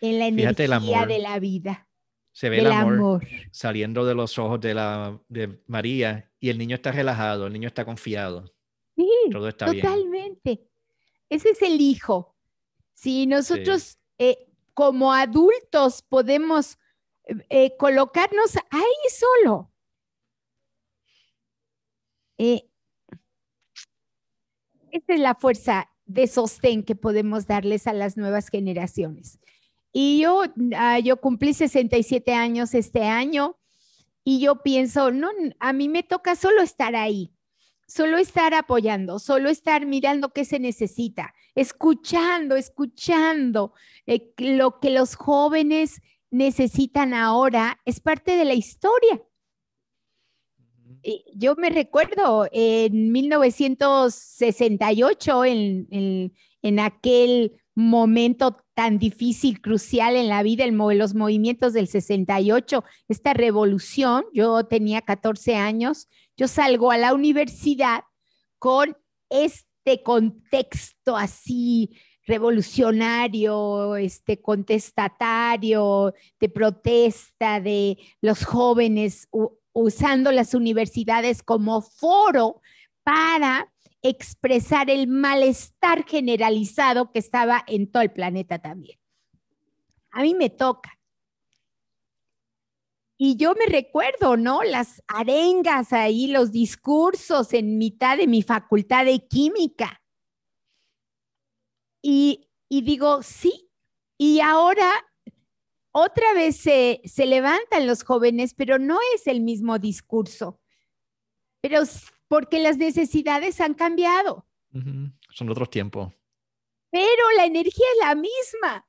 en 0.00 0.18
la 0.18 0.26
energía 0.26 1.06
de 1.06 1.18
la 1.18 1.38
vida. 1.38 1.88
Se 2.32 2.50
ve 2.50 2.58
el 2.58 2.66
amor, 2.66 3.26
saliendo 3.50 4.04
de 4.04 4.14
los 4.14 4.38
ojos 4.38 4.60
de, 4.60 4.74
la, 4.74 5.18
de 5.28 5.62
María 5.66 6.30
y 6.38 6.50
el 6.50 6.58
niño 6.58 6.76
está 6.76 6.92
relajado, 6.92 7.46
el 7.46 7.52
niño 7.54 7.68
está 7.68 7.86
confiado. 7.86 8.54
Sí, 8.94 9.08
Todo 9.30 9.48
está 9.48 9.66
totalmente. 9.66 10.68
Ese 11.28 11.50
es 11.50 11.62
el 11.62 11.80
hijo. 11.80 12.34
Si 12.94 13.26
nosotros 13.26 13.98
eh, 14.18 14.48
como 14.74 15.12
adultos 15.12 16.02
podemos 16.02 16.78
eh, 17.48 17.76
colocarnos 17.76 18.56
ahí 18.70 19.10
solo. 19.10 19.72
Eh, 22.38 22.68
esta 24.90 25.14
es 25.14 25.20
la 25.20 25.34
fuerza 25.34 25.90
de 26.04 26.26
sostén 26.26 26.84
que 26.84 26.94
podemos 26.94 27.46
darles 27.46 27.86
a 27.86 27.92
las 27.92 28.16
nuevas 28.16 28.48
generaciones. 28.48 29.40
Y 29.92 30.20
yo, 30.20 30.42
ah, 30.76 30.98
yo 30.98 31.20
cumplí 31.20 31.54
67 31.54 32.32
años 32.32 32.74
este 32.74 33.04
año 33.04 33.58
y 34.24 34.40
yo 34.40 34.62
pienso, 34.62 35.10
no, 35.10 35.30
a 35.58 35.72
mí 35.72 35.88
me 35.88 36.02
toca 36.02 36.36
solo 36.36 36.62
estar 36.62 36.94
ahí, 36.94 37.32
solo 37.86 38.18
estar 38.18 38.52
apoyando, 38.54 39.18
solo 39.18 39.48
estar 39.48 39.86
mirando 39.86 40.32
qué 40.32 40.44
se 40.44 40.58
necesita, 40.58 41.32
escuchando, 41.54 42.56
escuchando 42.56 43.72
eh, 44.06 44.32
lo 44.38 44.80
que 44.80 44.90
los 44.90 45.14
jóvenes 45.14 46.02
necesitan 46.30 47.14
ahora, 47.14 47.80
es 47.84 48.00
parte 48.00 48.36
de 48.36 48.44
la 48.44 48.54
historia. 48.54 49.22
Yo 51.34 51.54
me 51.54 51.70
recuerdo 51.70 52.48
en 52.50 53.12
1968, 53.12 55.44
en, 55.44 55.86
en, 55.90 56.32
en 56.62 56.80
aquel 56.80 57.60
momento 57.76 58.56
tan 58.74 58.98
difícil, 58.98 59.60
crucial 59.60 60.16
en 60.16 60.28
la 60.28 60.42
vida, 60.42 60.64
el, 60.64 60.76
los 60.76 61.14
movimientos 61.14 61.74
del 61.74 61.86
68, 61.86 62.82
esta 63.06 63.34
revolución, 63.34 64.24
yo 64.32 64.64
tenía 64.64 65.02
14 65.02 65.56
años, 65.56 66.08
yo 66.36 66.48
salgo 66.48 66.90
a 66.90 66.98
la 66.98 67.14
universidad 67.14 68.04
con 68.58 68.96
este 69.30 70.02
contexto 70.02 71.16
así 71.16 71.98
revolucionario, 72.26 73.96
este 73.96 74.40
contestatario, 74.40 76.12
de 76.40 76.48
protesta 76.48 77.60
de 77.60 77.96
los 78.20 78.44
jóvenes 78.44 79.28
usando 79.72 80.32
las 80.32 80.54
universidades 80.54 81.42
como 81.42 81.82
foro 81.82 82.60
para 83.04 83.72
expresar 84.02 84.90
el 84.90 85.06
malestar 85.06 86.04
generalizado 86.04 87.12
que 87.12 87.20
estaba 87.20 87.62
en 87.66 87.90
todo 87.90 88.02
el 88.02 88.10
planeta 88.10 88.58
también. 88.58 88.98
A 90.10 90.22
mí 90.22 90.34
me 90.34 90.50
toca. 90.50 90.98
Y 93.18 93.36
yo 93.36 93.54
me 93.54 93.66
recuerdo, 93.66 94.36
¿no? 94.36 94.62
Las 94.62 95.02
arengas 95.08 95.92
ahí, 95.92 96.26
los 96.26 96.52
discursos 96.52 97.54
en 97.54 97.78
mitad 97.78 98.18
de 98.18 98.26
mi 98.26 98.42
facultad 98.42 99.06
de 99.06 99.26
química. 99.26 100.02
Y, 102.02 102.48
digo, 102.68 103.22
sí. 103.22 103.70
Y 104.18 104.40
ahora 104.40 104.90
otra 105.92 106.34
vez 106.34 106.58
se, 106.58 107.00
se 107.04 107.26
levantan 107.26 107.86
los 107.86 108.04
jóvenes, 108.04 108.54
pero 108.54 108.78
no 108.78 108.98
es 109.14 109.26
el 109.26 109.40
mismo 109.40 109.78
discurso. 109.78 110.60
Pero 111.62 111.80
porque 112.28 112.60
las 112.60 112.76
necesidades 112.76 113.60
han 113.60 113.74
cambiado. 113.74 114.46
Son 115.30 115.48
otros 115.48 115.70
tiempos. 115.70 116.12
Pero 116.90 117.30
la 117.36 117.46
energía 117.46 117.86
es 117.94 118.06
la 118.06 118.14
misma. 118.14 118.86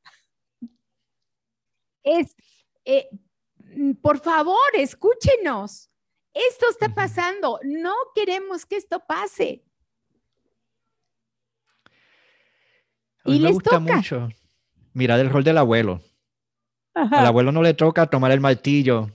Es, 2.04 2.36
eh, 2.86 3.10
por 4.02 4.20
favor, 4.20 4.70
escúchenos. 4.74 5.90
Esto 6.34 6.66
está 6.70 6.94
pasando. 6.94 7.60
No 7.64 7.94
queremos 8.14 8.66
que 8.66 8.78
esto 8.78 9.04
pase. 9.08 9.64
y 13.28 13.34
me 13.34 13.40
les 13.40 13.54
gusta 13.54 13.72
toca. 13.72 13.96
mucho 13.96 14.30
mirar 14.94 15.20
el 15.20 15.30
rol 15.30 15.44
del 15.44 15.58
abuelo. 15.58 16.02
Al 16.94 17.28
abuelo 17.28 17.52
no 17.52 17.62
le 17.62 17.76
toca 17.76 18.08
tomar 18.08 18.32
el 18.32 18.40
martillo 18.40 19.12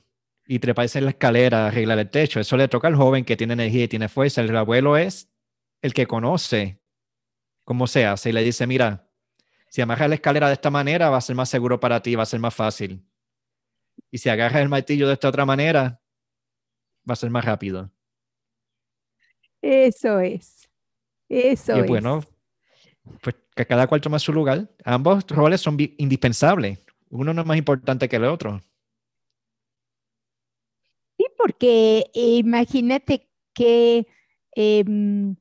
y 0.46 0.60
treparse 0.60 0.98
en 0.98 1.06
la 1.06 1.10
escalera, 1.10 1.66
arreglar 1.66 1.98
el 1.98 2.08
techo. 2.08 2.38
Eso 2.38 2.56
le 2.56 2.68
toca 2.68 2.86
al 2.86 2.94
joven 2.94 3.24
que 3.24 3.36
tiene 3.36 3.54
energía 3.54 3.84
y 3.84 3.88
tiene 3.88 4.08
fuerza. 4.08 4.40
El 4.40 4.56
abuelo 4.56 4.96
es 4.96 5.28
el 5.80 5.92
que 5.92 6.06
conoce 6.06 6.80
cómo 7.64 7.88
se 7.88 8.06
hace 8.06 8.30
y 8.30 8.32
le 8.32 8.44
dice, 8.44 8.68
mira, 8.68 9.08
si 9.68 9.80
amarras 9.80 10.08
la 10.08 10.14
escalera 10.14 10.46
de 10.46 10.52
esta 10.52 10.70
manera 10.70 11.10
va 11.10 11.16
a 11.16 11.20
ser 11.20 11.34
más 11.34 11.48
seguro 11.48 11.80
para 11.80 12.00
ti, 12.00 12.14
va 12.14 12.22
a 12.22 12.26
ser 12.26 12.38
más 12.38 12.54
fácil. 12.54 13.04
Y 14.12 14.18
si 14.18 14.28
agarras 14.28 14.62
el 14.62 14.68
martillo 14.68 15.08
de 15.08 15.14
esta 15.14 15.28
otra 15.28 15.44
manera, 15.44 16.00
va 17.08 17.14
a 17.14 17.16
ser 17.16 17.30
más 17.30 17.44
rápido. 17.44 17.90
Eso 19.60 20.20
es. 20.20 20.70
Eso 21.28 21.78
y 21.78 21.82
bueno, 21.82 22.22
pues 23.20 23.34
que 23.56 23.66
cada 23.66 23.88
cual 23.88 24.00
toma 24.00 24.20
su 24.20 24.32
lugar. 24.32 24.70
Ambos 24.84 25.26
roles 25.26 25.60
son 25.60 25.76
indispensables. 25.96 26.78
Uno 27.08 27.34
no 27.34 27.40
es 27.40 27.46
más 27.48 27.56
importante 27.56 28.08
que 28.08 28.16
el 28.16 28.26
otro 28.26 28.60
porque 31.42 32.10
imagínate 32.14 33.28
qué 33.52 34.06
em, 34.54 35.36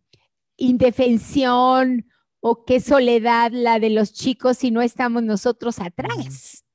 indefensión 0.57 2.07
o 2.39 2.65
qué 2.65 2.79
soledad 2.79 3.51
la 3.51 3.79
de 3.79 3.91
los 3.91 4.12
chicos 4.13 4.57
si 4.57 4.71
no 4.71 4.81
estamos 4.81 5.23
nosotros 5.23 5.79
atrás. 5.79 6.65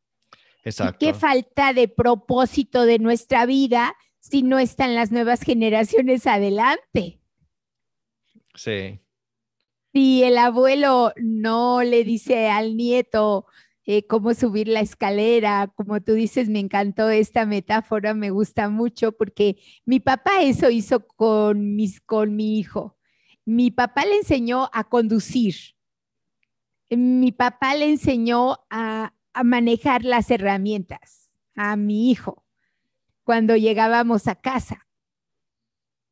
Exacto. 0.67 0.99
qué 0.99 1.15
falta 1.15 1.73
de 1.73 1.87
propósito 1.87 2.87
de 2.87 2.99
nuestra 2.99 3.47
vida 3.47 3.95
si 4.19 4.43
no 4.43 4.59
están 4.59 4.97
las 4.97 5.13
nuevas 5.13 5.43
generaciones 5.43 6.27
adelante. 6.27 7.21
Sí. 8.57 9.01
Si 9.93 10.25
el 10.25 10.37
abuelo 10.39 11.13
no 11.17 11.85
le 11.85 12.03
dice 12.03 12.49
al 12.49 12.77
nieto, 12.77 13.47
eh, 13.85 14.09
cómo 14.09 14.35
subir 14.35 14.67
la 14.67 14.81
escalera, 14.81 15.73
como 15.77 16.03
tú 16.03 16.15
dices, 16.15 16.49
me 16.49 16.59
encantó 16.59 17.11
esta 17.11 17.47
metáfora, 17.47 18.15
me 18.15 18.31
gusta 18.31 18.69
mucho 18.69 19.13
porque 19.13 19.59
mi 19.85 20.01
papá 20.01 20.43
eso 20.43 20.69
hizo 20.69 21.07
con, 21.07 21.77
mis, 21.77 22.01
con 22.01 22.35
mi 22.35 22.59
hijo. 22.59 22.99
Mi 23.45 23.71
papá 23.71 24.05
le 24.05 24.17
enseñó 24.17 24.69
a 24.73 24.83
conducir. 24.83 25.55
Mi 26.91 27.31
papá 27.31 27.77
le 27.77 27.89
enseñó 27.89 28.59
a, 28.69 29.16
manejar 29.45 30.05
las 30.05 30.31
herramientas 30.31 31.33
a 31.55 31.77
mi 31.77 32.11
hijo 32.11 32.45
cuando 33.25 33.57
llegábamos 33.57 34.29
a 34.29 34.37
casa. 34.37 34.87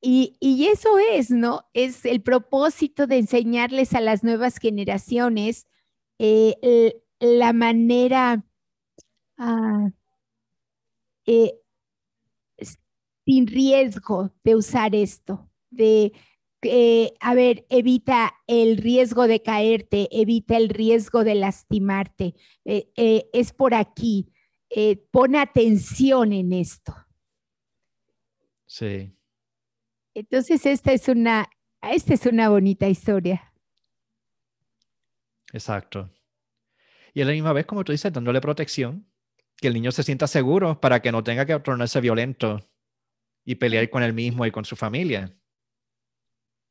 Y, 0.06 0.66
eso 0.70 0.98
es, 0.98 1.30
¿no? 1.30 1.66
Es 1.72 2.04
el 2.04 2.20
propósito 2.20 3.06
de 3.06 3.18
enseñarles 3.18 3.94
a 3.94 4.02
las 4.02 4.22
nuevas 4.22 4.58
generaciones 4.58 5.66
eh, 6.18 7.00
la 7.20 7.54
manera 7.54 8.44
ah, 9.38 9.90
eh, 11.26 11.54
sin 13.24 13.46
riesgo 13.46 14.30
de 14.44 14.56
usar 14.56 14.94
esto, 14.94 15.48
de 15.70 16.12
eh, 16.64 17.14
a 17.20 17.34
ver, 17.34 17.66
evita 17.68 18.34
el 18.46 18.76
riesgo 18.76 19.26
de 19.26 19.42
caerte, 19.42 20.08
evita 20.10 20.56
el 20.56 20.68
riesgo 20.68 21.24
de 21.24 21.34
lastimarte. 21.34 22.34
Eh, 22.64 22.90
eh, 22.96 23.28
es 23.32 23.52
por 23.52 23.74
aquí. 23.74 24.30
pon 25.10 25.36
atención 25.36 26.32
en 26.32 26.52
esto. 26.52 26.94
Sí. 28.66 29.16
Entonces, 30.14 30.66
esta 30.66 30.92
es 30.92 31.08
una, 31.08 31.48
esta 31.82 32.14
es 32.14 32.26
una 32.26 32.48
bonita 32.48 32.88
historia. 32.88 33.52
Exacto. 35.52 36.10
Y 37.12 37.22
a 37.22 37.24
la 37.24 37.32
misma 37.32 37.52
vez, 37.52 37.66
como 37.66 37.84
tú 37.84 37.92
dices, 37.92 38.12
dándole 38.12 38.40
protección, 38.40 39.06
que 39.56 39.68
el 39.68 39.74
niño 39.74 39.92
se 39.92 40.02
sienta 40.02 40.26
seguro 40.26 40.80
para 40.80 41.00
que 41.00 41.12
no 41.12 41.22
tenga 41.22 41.46
que 41.46 41.58
tornarse 41.60 42.00
violento 42.00 42.68
y 43.44 43.54
pelear 43.54 43.88
con 43.90 44.02
él 44.02 44.12
mismo 44.12 44.44
y 44.46 44.50
con 44.50 44.64
su 44.64 44.74
familia. 44.74 45.36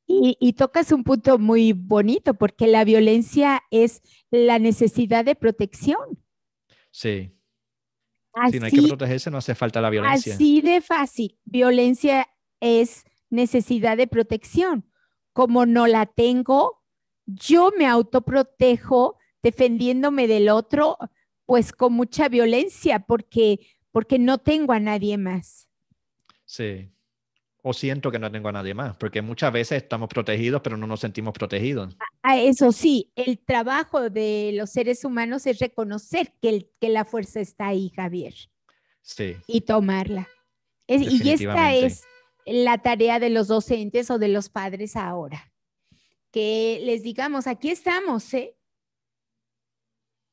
Y, 0.06 0.54
tocas 0.54 0.92
un 0.92 1.04
punto 1.04 1.40
muy 1.40 1.74
bonito 1.74 2.34
porque 2.34 2.68
la 2.68 2.84
violencia 2.84 3.64
es 3.72 4.02
la 4.30 4.60
necesidad 4.60 5.26
de 5.26 5.36
protección. 5.36 6.24
Sí. 6.92 7.32
si 8.52 8.60
no 8.60 8.66
hay 8.66 8.72
que 8.72 8.82
protegerse, 8.82 9.32
no 9.32 9.38
hace 9.38 9.56
falta 9.56 9.82
la 9.82 9.90
violencia. 9.90 10.36
Así 10.36 10.62
de 10.62 10.82
fácil. 10.82 11.40
Violencia 11.46 12.28
es 12.60 13.06
necesidad 13.30 13.98
de 13.98 14.08
protección. 14.08 14.86
Como 15.32 15.66
no 15.66 15.88
la 15.88 16.06
tengo, 16.06 16.84
yo 17.26 17.72
me 17.78 17.88
autoprotejo 17.88 19.18
defendiéndome 19.42 20.28
del 20.28 20.50
otro, 20.50 20.98
pues 21.46 21.72
con 21.72 21.94
mucha 21.94 22.30
violencia, 22.30 23.00
porque, 23.00 23.60
porque 23.92 24.20
no 24.20 24.38
tengo 24.38 24.74
a 24.74 24.80
nadie 24.80 25.18
más. 25.18 25.70
Sí. 26.46 26.90
O 27.66 27.72
siento 27.72 28.12
que 28.12 28.20
no 28.20 28.30
tengo 28.30 28.50
a 28.50 28.52
nadie 28.52 28.74
más, 28.74 28.96
porque 28.98 29.22
muchas 29.22 29.52
veces 29.54 29.84
estamos 29.84 30.10
protegidos, 30.10 30.62
pero 30.62 30.76
no 30.76 30.86
nos 30.86 31.00
sentimos 31.00 31.34
protegidos. 31.34 31.96
Ah, 32.22 32.38
eso 32.38 32.74
sí, 32.74 33.12
el 33.16 33.40
trabajo 33.40 34.10
de 34.10 34.52
los 34.54 34.70
seres 34.70 35.06
humanos 35.06 35.48
es 35.48 35.60
reconocer 35.60 36.34
que, 36.42 36.70
que 36.82 36.90
la 36.90 37.06
fuerza 37.06 37.40
está 37.40 37.68
ahí, 37.68 37.90
Javier. 37.96 38.34
Sí. 39.02 39.38
Y 39.48 39.62
tomarla. 39.62 40.28
y 40.88 41.30
esta 41.30 41.74
es 41.74 42.04
la 42.46 42.80
tarea 42.80 43.20
de 43.20 43.30
los 43.30 43.48
docentes 43.48 44.12
o 44.12 44.20
de 44.20 44.28
los 44.28 44.50
padres 44.50 44.98
ahora. 44.98 45.54
Que 46.32 46.82
les 46.84 47.02
digamos, 47.02 47.48
aquí 47.48 47.70
estamos, 47.70 48.34
¿eh? 48.34 48.58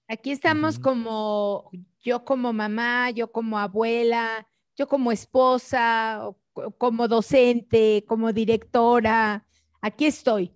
Aquí 0.08 0.32
estamos 0.32 0.80
como 0.80 1.70
yo 2.00 2.24
como 2.24 2.52
mamá, 2.52 3.10
yo 3.10 3.30
como 3.30 3.56
abuela, 3.56 4.48
yo 4.74 4.88
como 4.88 5.12
esposa, 5.12 6.28
como 6.78 7.08
docente, 7.08 8.04
como 8.06 8.32
directora. 8.32 9.46
Aquí 9.80 10.06
estoy. 10.06 10.52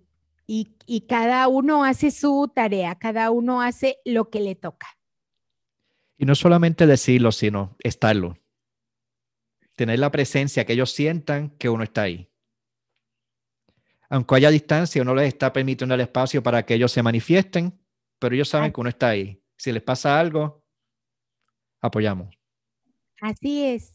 Y, 0.47 0.75
y 0.85 1.01
cada 1.01 1.47
uno 1.47 1.83
hace 1.83 2.11
su 2.11 2.51
tarea, 2.53 2.95
cada 2.95 3.31
uno 3.31 3.61
hace 3.61 3.97
lo 4.05 4.29
que 4.29 4.39
le 4.39 4.55
toca. 4.55 4.87
Y 6.17 6.25
no 6.25 6.35
solamente 6.35 6.85
decirlo, 6.87 7.31
sino 7.31 7.75
estarlo. 7.79 8.37
Tener 9.75 9.99
la 9.99 10.11
presencia, 10.11 10.65
que 10.65 10.73
ellos 10.73 10.91
sientan 10.91 11.49
que 11.57 11.69
uno 11.69 11.83
está 11.83 12.03
ahí. 12.03 12.29
Aunque 14.09 14.35
haya 14.35 14.49
distancia, 14.49 15.01
uno 15.01 15.15
les 15.15 15.27
está 15.27 15.51
permitiendo 15.51 15.95
el 15.95 16.01
espacio 16.01 16.41
para 16.41 16.65
que 16.65 16.75
ellos 16.75 16.91
se 16.91 17.03
manifiesten, 17.03 17.77
pero 18.19 18.35
ellos 18.35 18.47
saben 18.47 18.71
que 18.71 18.79
uno 18.79 18.89
está 18.89 19.09
ahí. 19.09 19.41
Si 19.57 19.71
les 19.71 19.81
pasa 19.81 20.19
algo, 20.19 20.63
apoyamos. 21.81 22.37
Así 23.19 23.65
es. 23.65 23.94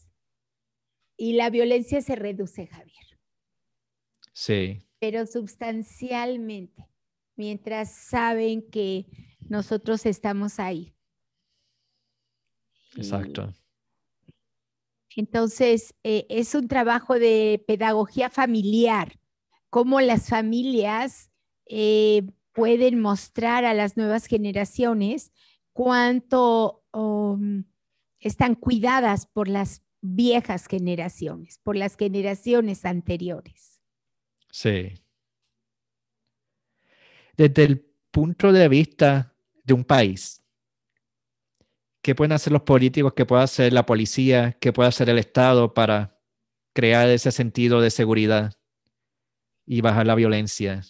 Y 1.21 1.33
la 1.33 1.51
violencia 1.51 2.01
se 2.01 2.15
reduce, 2.15 2.65
Javier. 2.65 3.19
Sí. 4.33 4.81
Pero 4.97 5.27
sustancialmente, 5.27 6.89
mientras 7.35 7.93
saben 7.93 8.67
que 8.71 9.05
nosotros 9.47 10.07
estamos 10.07 10.59
ahí. 10.59 10.95
Exacto. 12.95 13.53
Entonces, 15.15 15.93
eh, 16.03 16.25
es 16.27 16.55
un 16.55 16.67
trabajo 16.67 17.19
de 17.19 17.63
pedagogía 17.67 18.31
familiar, 18.31 19.19
cómo 19.69 20.01
las 20.01 20.27
familias 20.27 21.29
eh, 21.67 22.23
pueden 22.51 22.99
mostrar 22.99 23.63
a 23.63 23.75
las 23.75 23.95
nuevas 23.95 24.25
generaciones 24.25 25.31
cuánto 25.71 26.83
um, 26.91 27.65
están 28.19 28.55
cuidadas 28.55 29.27
por 29.27 29.47
las 29.47 29.83
viejas 30.01 30.67
generaciones, 30.67 31.59
por 31.59 31.75
las 31.75 31.95
generaciones 31.95 32.85
anteriores. 32.85 33.81
Sí. 34.51 34.93
Desde 37.37 37.63
el 37.63 37.85
punto 38.11 38.51
de 38.51 38.67
vista 38.67 39.35
de 39.63 39.73
un 39.73 39.83
país, 39.83 40.43
¿qué 42.01 42.15
pueden 42.15 42.33
hacer 42.33 42.51
los 42.51 42.63
políticos, 42.63 43.13
qué 43.15 43.25
puede 43.25 43.43
hacer 43.43 43.71
la 43.73 43.85
policía, 43.85 44.57
qué 44.59 44.73
puede 44.73 44.89
hacer 44.89 45.09
el 45.09 45.19
Estado 45.19 45.73
para 45.73 46.19
crear 46.73 47.07
ese 47.09 47.31
sentido 47.31 47.79
de 47.81 47.91
seguridad 47.91 48.53
y 49.65 49.81
bajar 49.81 50.07
la 50.07 50.15
violencia? 50.15 50.81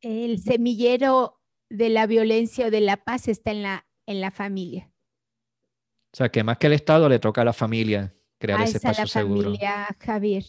El 0.00 0.40
semillero 0.40 1.40
de 1.68 1.88
la 1.88 2.06
violencia 2.06 2.66
o 2.66 2.70
de 2.70 2.80
la 2.80 3.04
paz 3.04 3.28
está 3.28 3.50
en 3.50 3.62
la, 3.62 3.86
en 4.06 4.20
la 4.20 4.30
familia. 4.30 4.92
O 6.16 6.18
sea, 6.18 6.30
que 6.30 6.42
más 6.42 6.56
que 6.56 6.68
el 6.68 6.72
Estado 6.72 7.10
le 7.10 7.18
toca 7.18 7.42
a 7.42 7.44
la 7.44 7.52
familia 7.52 8.16
crear 8.38 8.62
ese 8.62 8.78
espacio 8.78 9.04
la 9.04 9.06
familia, 9.06 9.96
Javier. 10.00 10.44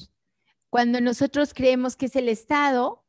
Cuando 0.69 1.01
nosotros 1.01 1.53
creemos 1.53 1.97
que 1.97 2.06
es 2.06 2.15
el 2.15 2.30
Estado, 2.30 3.03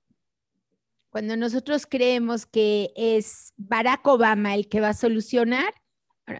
cuando 1.08 1.36
nosotros 1.36 1.86
creemos 1.86 2.46
que 2.46 2.90
es 2.96 3.52
Barack 3.58 4.04
Obama 4.08 4.56
el 4.56 4.68
que 4.68 4.80
va 4.80 4.88
a 4.88 4.94
solucionar, 4.94 5.72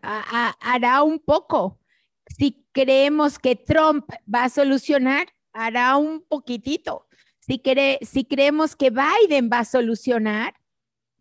hará 0.02 1.04
un 1.04 1.20
poco. 1.20 1.78
Si 2.26 2.66
creemos 2.72 3.38
que 3.38 3.54
Trump 3.54 4.10
va 4.26 4.42
a 4.42 4.48
solucionar, 4.48 5.28
hará 5.52 5.96
un 5.98 6.24
poquitito. 6.28 7.06
Si, 7.38 7.62
si 8.02 8.24
creemos 8.24 8.74
que 8.74 8.90
Biden 8.90 9.48
va 9.52 9.60
a 9.60 9.64
solucionar, 9.64 10.54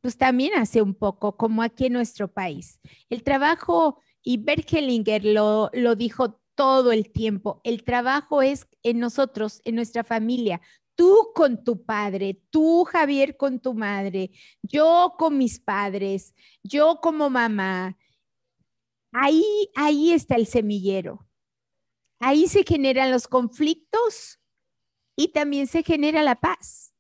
pues 0.02 0.18
también 0.18 0.56
hace 0.56 0.82
un 0.82 0.96
poco, 0.96 1.38
como 1.38 1.62
aquí 1.62 1.86
en 1.86 1.94
nuestro 1.94 2.28
país. 2.28 2.80
El 3.12 3.22
trabajo, 3.22 4.02
y 4.28 4.36
Bergelinger 4.36 5.24
lo, 5.24 5.70
lo 5.72 5.96
dijo 5.96 6.42
todo 6.54 6.92
el 6.92 7.14
tiempo, 7.14 7.62
el 7.64 7.86
trabajo 7.86 8.42
es 8.42 8.68
en 8.84 9.00
nosotros, 9.00 9.62
en 9.64 9.76
nuestra 9.76 10.04
familia, 10.04 10.60
tú 10.96 11.32
con 11.34 11.64
tu 11.64 11.86
padre, 11.86 12.42
tú 12.50 12.84
Javier 12.84 13.38
con 13.38 13.62
tu 13.62 13.74
madre, 13.74 14.32
yo 14.62 15.16
con 15.18 15.38
mis 15.38 15.62
padres, 15.62 16.36
yo 16.62 17.00
como 17.02 17.30
mamá. 17.30 17.98
Ahí, 19.14 19.70
ahí 19.76 20.12
está 20.12 20.36
el 20.36 20.46
semillero. 20.46 21.26
Ahí 22.20 22.50
se 22.50 22.66
generan 22.66 23.12
los 23.12 23.30
conflictos 23.30 24.42
y 25.16 25.30
también 25.30 25.68
se 25.68 25.84
genera 25.84 26.22
la 26.22 26.36
paz 26.36 26.94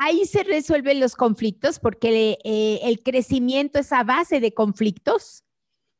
ahí 0.00 0.24
se 0.24 0.44
resuelven 0.44 0.98
los 0.98 1.14
conflictos 1.14 1.78
porque 1.78 2.38
eh, 2.42 2.80
el 2.84 3.02
crecimiento 3.02 3.78
es 3.78 3.92
a 3.92 4.02
base 4.02 4.40
de 4.40 4.54
conflictos. 4.54 5.44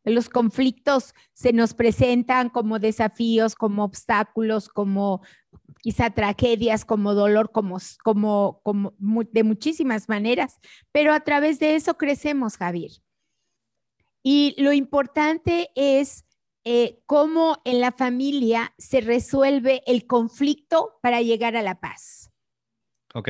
Los 0.04 0.28
conflictos 0.28 1.14
se 1.34 1.52
nos 1.52 1.74
presentan 1.74 2.48
como 2.48 2.78
desafíos, 2.78 3.54
como 3.54 3.84
obstáculos, 3.84 4.68
como 4.68 5.22
quizá 5.82 6.10
tragedias, 6.10 6.84
como 6.84 7.14
dolor, 7.14 7.52
como, 7.52 7.78
como, 8.02 8.60
como 8.62 8.94
de 9.30 9.44
muchísimas 9.44 10.08
maneras, 10.08 10.58
pero 10.92 11.12
a 11.12 11.20
través 11.20 11.58
de 11.58 11.74
eso 11.74 11.96
crecemos, 11.96 12.56
Javier. 12.56 12.92
Y 14.22 14.54
lo 14.62 14.72
importante 14.72 15.70
es 15.74 16.24
eh, 16.64 17.02
cómo 17.06 17.60
en 17.64 17.80
la 17.80 17.92
familia 17.92 18.74
se 18.76 19.00
resuelve 19.00 19.82
el 19.86 20.06
conflicto 20.06 20.98
para 21.02 21.22
llegar 21.22 21.56
a 21.56 21.62
la 21.62 21.80
paz. 21.80 22.30
Ok. 23.14 23.28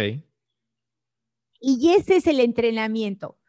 Y 1.61 1.93
ese 1.93 2.17
es 2.17 2.27
el 2.27 2.41
entrenamiento. 2.41 3.40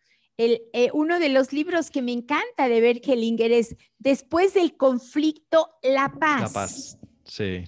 El, 0.42 0.64
eh, 0.74 0.90
uno 0.94 1.20
de 1.20 1.30
los 1.30 1.54
libros 1.54 1.92
que 1.92 2.02
me 2.02 2.14
encanta 2.14 2.68
de 2.68 2.82
Berkelinger 2.82 3.52
es 3.52 3.76
Después 4.00 4.56
del 4.56 4.76
conflicto, 4.76 5.70
la 5.84 6.12
paz. 6.14 6.42
La 6.42 6.50
paz, 6.50 6.98
sí. 7.26 7.66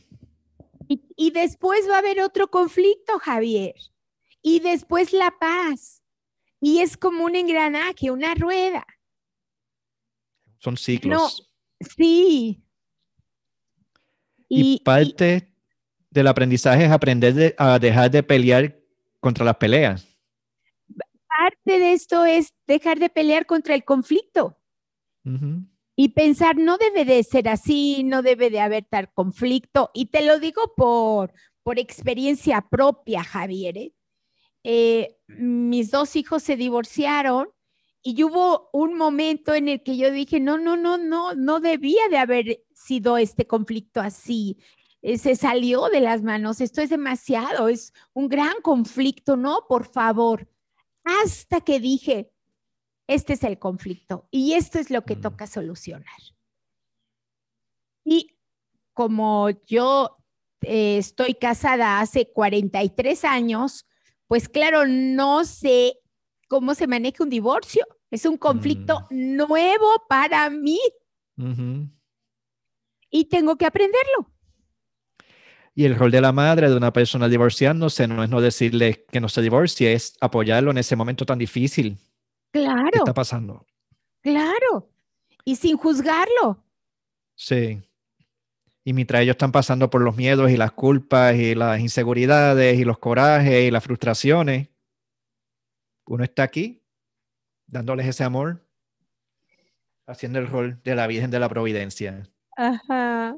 Y, 0.88 1.04
y 1.16 1.30
después 1.30 1.88
va 1.88 1.98
a 1.98 2.00
haber 2.00 2.20
otro 2.22 2.48
conflicto, 2.48 3.20
Javier. 3.20 3.76
Y 4.42 4.60
después 4.60 5.14
la 5.14 5.36
paz. 5.40 6.02
Y 6.60 6.80
es 6.80 6.98
como 6.98 7.26
un 7.26 7.36
engranaje, 7.36 8.10
una 8.10 8.34
rueda. 8.34 8.88
Son 10.58 10.76
ciclos. 10.76 11.52
sí. 11.96 12.60
Y, 14.50 14.82
parte 14.84 15.48
del 16.10 16.26
aprendizaje 16.26 16.86
es 16.86 16.92
aprender 16.92 17.54
a 17.60 17.78
dejar 17.78 18.10
de 18.10 18.24
pelear 18.24 18.80
contra 19.20 19.46
las 19.46 19.58
peleas 19.58 20.13
parte 21.44 21.80
de 21.80 21.94
esto 21.94 22.26
es 22.26 22.54
dejar 22.68 23.00
de 23.00 23.10
pelear 23.10 23.46
contra 23.46 23.76
el 23.76 23.84
conflicto. 23.84 24.58
Y 25.96 26.10
pensar, 26.10 26.58
no 26.58 26.78
debe 26.78 27.06
de 27.06 27.24
ser 27.24 27.48
así, 27.48 28.04
no 28.04 28.22
debe 28.22 28.50
de 28.50 28.60
haber 28.60 28.86
tal 28.86 29.12
conflicto. 29.14 29.92
Y 29.94 30.08
te 30.08 30.26
lo 30.26 30.40
digo 30.40 30.74
por, 30.76 31.34
por 31.64 31.80
experiencia 31.80 32.62
propia, 32.70 33.24
Javier. 33.24 33.78
¿eh? 33.78 33.94
Eh, 34.64 35.18
mis 35.28 35.92
dos 35.92 36.16
hijos 36.16 36.44
se 36.44 36.56
divorciaron 36.56 37.50
y 38.02 38.22
hubo 38.24 38.70
un 38.74 38.96
momento 38.96 39.54
en 39.54 39.70
el 39.70 39.84
que 39.84 39.98
yo 39.98 40.12
dije, 40.12 40.40
no, 40.40 40.58
no, 40.58 40.76
no, 40.76 40.98
no, 40.98 41.36
no 41.36 41.60
debía 41.60 42.08
de 42.10 42.18
haber 42.18 42.64
sido 42.74 43.18
este 43.18 43.48
conflicto 43.48 44.02
así. 44.02 44.58
Eh, 45.02 45.18
se 45.18 45.36
salió 45.36 45.90
de 45.90 46.00
las 46.00 46.24
manos, 46.24 46.62
esto 46.62 46.82
es 46.82 46.90
demasiado, 46.90 47.68
es 47.68 47.94
un 48.14 48.30
gran 48.30 48.62
conflicto, 48.62 49.36
no, 49.36 49.66
por 49.68 49.86
favor. 49.86 50.48
Hasta 51.04 51.62
que 51.62 51.80
dije, 51.80 52.32
este 53.08 53.34
es 53.34 53.44
el 53.44 53.60
conflicto 53.60 54.28
y 54.32 54.54
esto 54.54 54.80
es 54.80 54.90
lo 54.90 55.04
que 55.04 55.16
toca 55.16 55.48
solucionar. 55.48 56.20
Y 58.06 58.38
como 58.94 59.50
yo 59.66 60.18
eh, 60.62 60.98
estoy 60.98 61.36
casada 61.36 62.00
hace 62.00 62.32
43 62.32 63.26
años, 63.26 63.86
pues 64.28 64.50
claro, 64.50 64.86
no 64.88 65.46
sé 65.46 66.00
cómo 66.48 66.76
se 66.76 66.88
maneja 66.88 67.24
un 67.24 67.30
divorcio. 67.30 67.86
Es 68.10 68.26
un 68.26 68.38
conflicto 68.38 69.08
mm. 69.10 69.36
nuevo 69.38 69.88
para 70.08 70.50
mí. 70.50 70.80
Y 73.10 73.26
tengo 73.26 73.58
que 73.58 73.66
aprenderlo. 73.66 74.33
Y 75.76 75.86
el 75.86 75.96
rol 75.96 76.12
de 76.12 76.22
la 76.22 76.32
madre 76.32 76.70
de 76.70 76.78
una 76.78 76.94
persona 76.94 77.28
divorciándose 77.28 78.08
no 78.08 78.24
es 78.24 78.30
no 78.30 78.42
decirle 78.42 79.06
que 79.12 79.20
no 79.20 79.28
se 79.28 79.42
divorcie, 79.42 79.94
es 79.94 80.16
apoyarlo 80.22 80.72
en 80.72 80.78
ese 80.78 80.96
momento 80.96 81.26
tan 81.26 81.40
difícil. 81.40 81.98
Claro. 82.52 82.92
¿Qué 82.92 83.00
está 83.00 83.14
pasando? 83.14 83.66
Claro. 84.22 84.90
Y 85.44 85.56
sin 85.56 85.76
juzgarlo. 85.78 86.64
Sí. 87.36 87.82
Y 88.84 88.94
mientras 88.94 89.22
ellos 89.22 89.34
están 89.34 89.52
pasando 89.52 89.90
por 89.90 90.02
los 90.02 90.16
miedos 90.16 90.52
y 90.52 90.58
las 90.58 90.74
culpas 90.74 91.36
y 91.36 91.56
las 91.56 91.80
inseguridades 91.80 92.78
y 92.78 92.84
los 92.84 93.00
corajes 93.00 93.64
y 93.64 93.72
las 93.72 93.84
frustraciones, 93.84 94.68
uno 96.06 96.24
está 96.24 96.44
aquí 96.44 96.84
dándoles 97.66 98.06
ese 98.08 98.24
amor, 98.24 98.68
haciendo 100.06 100.40
el 100.40 100.48
rol 100.48 100.80
de 100.84 100.96
la 100.96 101.08
Virgen 101.08 101.32
de 101.32 101.40
la 101.40 101.50
Providencia. 101.50 102.30
Ajá, 102.56 103.38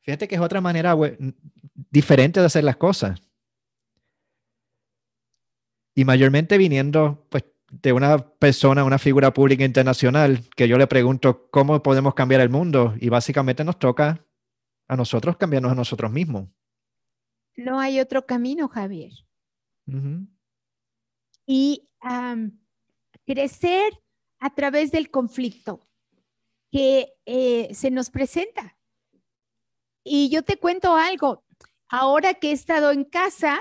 Fíjate 0.00 0.28
que 0.28 0.34
es 0.34 0.40
otra 0.40 0.60
manera 0.60 0.96
diferente 1.90 2.40
de 2.40 2.46
hacer 2.46 2.64
las 2.64 2.76
cosas. 2.76 3.20
Y 5.94 6.04
mayormente 6.04 6.56
viniendo 6.56 7.26
pues, 7.28 7.44
de 7.70 7.92
una 7.92 8.18
persona, 8.18 8.84
una 8.84 8.98
figura 8.98 9.32
pública 9.32 9.64
internacional, 9.64 10.48
que 10.56 10.68
yo 10.68 10.78
le 10.78 10.86
pregunto 10.86 11.48
cómo 11.50 11.82
podemos 11.82 12.14
cambiar 12.14 12.40
el 12.40 12.48
mundo 12.48 12.94
y 13.00 13.08
básicamente 13.08 13.64
nos 13.64 13.78
toca 13.78 14.24
a 14.88 14.96
nosotros 14.96 15.36
cambiarnos 15.36 15.72
a 15.72 15.76
nosotros 15.76 16.10
mismos. 16.10 16.48
No 17.56 17.78
hay 17.78 18.00
otro 18.00 18.26
camino, 18.26 18.68
Javier. 18.68 19.12
Y 21.46 21.88
crecer 23.26 23.92
a 24.40 24.54
través 24.54 24.90
del 24.90 25.10
conflicto 25.10 25.86
que 26.72 27.12
eh, 27.26 27.72
se 27.74 27.90
nos 27.90 28.10
presenta. 28.10 28.76
Y 30.04 30.30
yo 30.30 30.42
te 30.42 30.56
cuento 30.56 30.94
algo. 30.94 31.44
Ahora 31.88 32.34
que 32.34 32.50
he 32.50 32.52
estado 32.52 32.92
en 32.92 33.04
casa, 33.04 33.60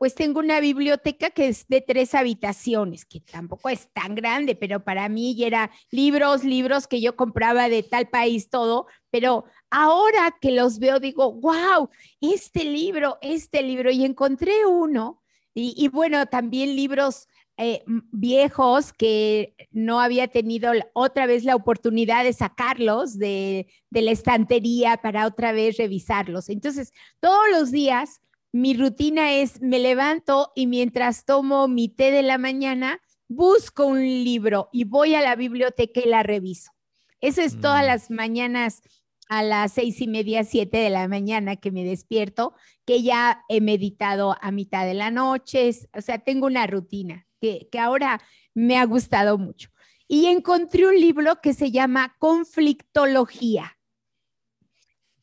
pues 0.00 0.14
tengo 0.14 0.40
una 0.40 0.60
biblioteca 0.60 1.28
que 1.28 1.48
es 1.48 1.68
de 1.68 1.82
tres 1.82 2.14
habitaciones, 2.14 3.04
que 3.04 3.20
tampoco 3.20 3.68
es 3.68 3.92
tan 3.92 4.14
grande, 4.14 4.54
pero 4.54 4.82
para 4.82 5.08
mí 5.10 5.34
ya 5.34 5.46
era 5.46 5.70
libros, 5.90 6.42
libros 6.42 6.86
que 6.86 7.02
yo 7.02 7.16
compraba 7.16 7.68
de 7.68 7.82
tal 7.82 8.08
país, 8.08 8.48
todo, 8.48 8.86
pero 9.10 9.44
ahora 9.68 10.34
que 10.40 10.52
los 10.52 10.78
veo 10.78 11.00
digo, 11.00 11.32
wow, 11.32 11.90
este 12.20 12.64
libro, 12.64 13.18
este 13.20 13.62
libro, 13.62 13.90
y 13.90 14.06
encontré 14.06 14.64
uno, 14.64 15.20
y, 15.52 15.88
bueno, 15.88 16.24
también 16.26 16.76
libros 16.76 17.28
eh, 17.60 17.84
viejos 17.86 18.92
que 18.92 19.54
no 19.70 20.00
había 20.00 20.28
tenido 20.28 20.72
otra 20.94 21.26
vez 21.26 21.44
la 21.44 21.54
oportunidad 21.54 22.24
de 22.24 22.32
sacarlos 22.32 23.18
de, 23.18 23.68
de 23.90 24.02
la 24.02 24.10
estantería 24.10 24.96
para 24.96 25.26
otra 25.26 25.52
vez 25.52 25.76
revisarlos. 25.76 26.48
Entonces, 26.48 26.92
todos 27.20 27.44
los 27.52 27.70
días 27.70 28.20
mi 28.52 28.74
rutina 28.74 29.34
es, 29.34 29.60
me 29.60 29.78
levanto 29.78 30.52
y 30.54 30.66
mientras 30.66 31.24
tomo 31.24 31.68
mi 31.68 31.88
té 31.88 32.10
de 32.10 32.22
la 32.22 32.38
mañana, 32.38 33.00
busco 33.28 33.86
un 33.86 34.00
libro 34.00 34.68
y 34.72 34.84
voy 34.84 35.14
a 35.14 35.20
la 35.20 35.36
biblioteca 35.36 36.00
y 36.00 36.08
la 36.08 36.22
reviso. 36.22 36.72
Eso 37.20 37.42
es 37.42 37.60
todas 37.60 37.84
mm. 37.84 37.86
las 37.86 38.10
mañanas 38.10 38.82
a 39.28 39.44
las 39.44 39.72
seis 39.72 40.00
y 40.00 40.08
media, 40.08 40.42
siete 40.42 40.78
de 40.78 40.90
la 40.90 41.06
mañana 41.06 41.54
que 41.54 41.70
me 41.70 41.84
despierto, 41.84 42.54
que 42.84 43.02
ya 43.02 43.44
he 43.48 43.60
meditado 43.60 44.36
a 44.40 44.50
mitad 44.50 44.84
de 44.84 44.94
la 44.94 45.12
noche, 45.12 45.70
o 45.96 46.00
sea, 46.00 46.18
tengo 46.18 46.46
una 46.46 46.66
rutina 46.66 47.28
que, 47.40 47.68
que 47.70 47.78
ahora 47.78 48.20
me 48.54 48.78
ha 48.78 48.84
gustado 48.84 49.38
mucho. 49.38 49.70
Y 50.06 50.26
encontré 50.26 50.86
un 50.86 51.00
libro 51.00 51.40
que 51.40 51.54
se 51.54 51.70
llama 51.70 52.16
Conflictología 52.18 53.76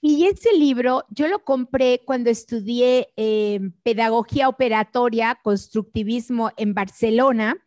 y 0.02 0.26
ese 0.28 0.54
libro 0.54 1.06
yo 1.10 1.28
lo 1.28 1.44
compré 1.44 2.02
cuando 2.06 2.30
estudié 2.30 3.10
eh, 3.18 3.60
pedagogía 3.84 4.48
operatoria, 4.48 5.40
constructivismo 5.44 6.52
en 6.56 6.74
Barcelona, 6.74 7.58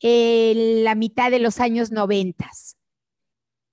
en 0.00 0.84
la 0.84 0.94
mitad 0.94 1.30
de 1.30 1.38
los 1.38 1.60
años 1.60 1.92
noventas. 1.92 2.76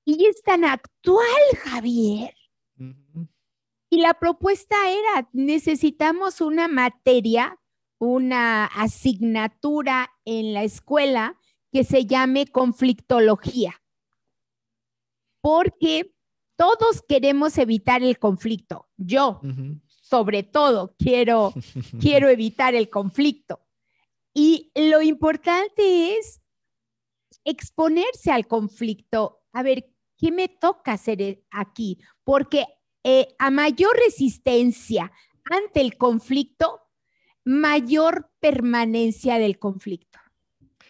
Y 0.06 0.26
es 0.26 0.42
tan 0.44 0.64
actual, 0.64 1.26
Javier. 1.64 2.34
Y 3.90 4.02
la 4.02 4.14
propuesta 4.14 4.76
era, 4.90 5.30
necesitamos 5.34 6.40
una 6.42 6.68
materia, 6.68 7.60
una 8.04 8.66
asignatura 8.66 10.12
en 10.26 10.54
la 10.54 10.64
escuela 10.64 11.40
que 11.72 11.84
se 11.84 12.06
llame 12.06 12.48
conflictología. 12.48 13.82
Porque 15.42 16.14
todos 16.56 17.02
queremos 17.08 17.58
evitar 17.58 18.04
el 18.04 18.20
conflicto. 18.20 18.88
Yo, 18.98 19.42
sobre 19.88 20.44
todo, 20.44 20.96
quiero, 20.98 21.54
quiero 22.00 22.30
evitar 22.30 22.76
el 22.76 22.90
conflicto. 22.90 23.62
Y 24.34 24.72
lo 24.76 25.02
importante 25.02 26.18
es 26.18 26.42
exponerse 27.44 28.32
al 28.32 28.48
conflicto. 28.48 29.42
A 29.52 29.64
ver, 29.64 29.92
¿qué 30.18 30.32
me 30.32 30.48
toca 30.48 30.94
hacer 30.94 31.44
aquí? 31.52 32.00
Porque 32.24 32.66
eh, 33.04 33.36
a 33.38 33.52
mayor 33.52 33.96
resistencia 33.98 35.12
ante 35.46 35.82
el 35.82 35.98
conflicto, 35.98 36.83
mayor 37.44 38.32
permanencia 38.40 39.38
del 39.38 39.60
conflicto. 39.60 40.20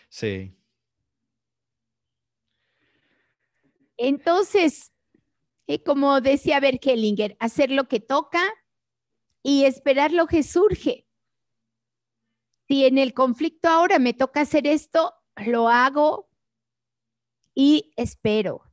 Sí. 0.10 0.56
Entonces, 3.98 4.92
y 5.66 5.80
como 5.80 6.22
decía 6.22 6.60
Berkelinger, 6.60 7.38
hacer 7.40 7.72
lo 7.72 7.88
que 7.88 8.00
toca 8.00 8.44
y 9.42 9.66
esperar 9.66 10.12
lo 10.12 10.28
que 10.28 10.44
surge. 10.44 11.08
Si 12.68 12.86
en 12.86 12.98
el 12.98 13.14
conflicto 13.14 13.70
ahora 13.70 14.00
me 14.00 14.14
toca 14.14 14.42
hacer 14.42 14.68
esto, 14.68 15.14
lo 15.46 15.70
hago 15.70 16.30
y 17.54 17.94
espero. 17.96 18.64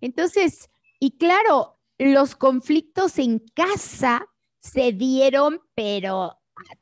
Entonces, 0.00 0.70
y 0.98 1.16
claro, 1.16 1.78
los 1.98 2.36
conflictos 2.36 3.18
en 3.18 3.38
casa 3.54 4.29
se 4.60 4.92
dieron, 4.92 5.60
pero 5.74 6.38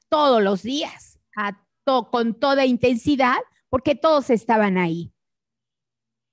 todos 0.08 0.42
los 0.42 0.62
días, 0.62 1.18
a 1.36 1.64
con 2.10 2.38
toda 2.38 2.66
intensidad, 2.66 3.38
porque 3.70 3.94
todos 3.94 4.30
estaban 4.30 4.76
ahí. 4.76 5.12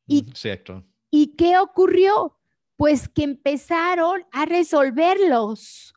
Y, 0.07 0.25
Cierto. 0.33 0.83
¿Y 1.09 1.35
qué 1.35 1.57
ocurrió? 1.57 2.37
Pues 2.75 3.07
que 3.07 3.23
empezaron 3.23 4.25
a 4.31 4.45
resolverlos. 4.45 5.93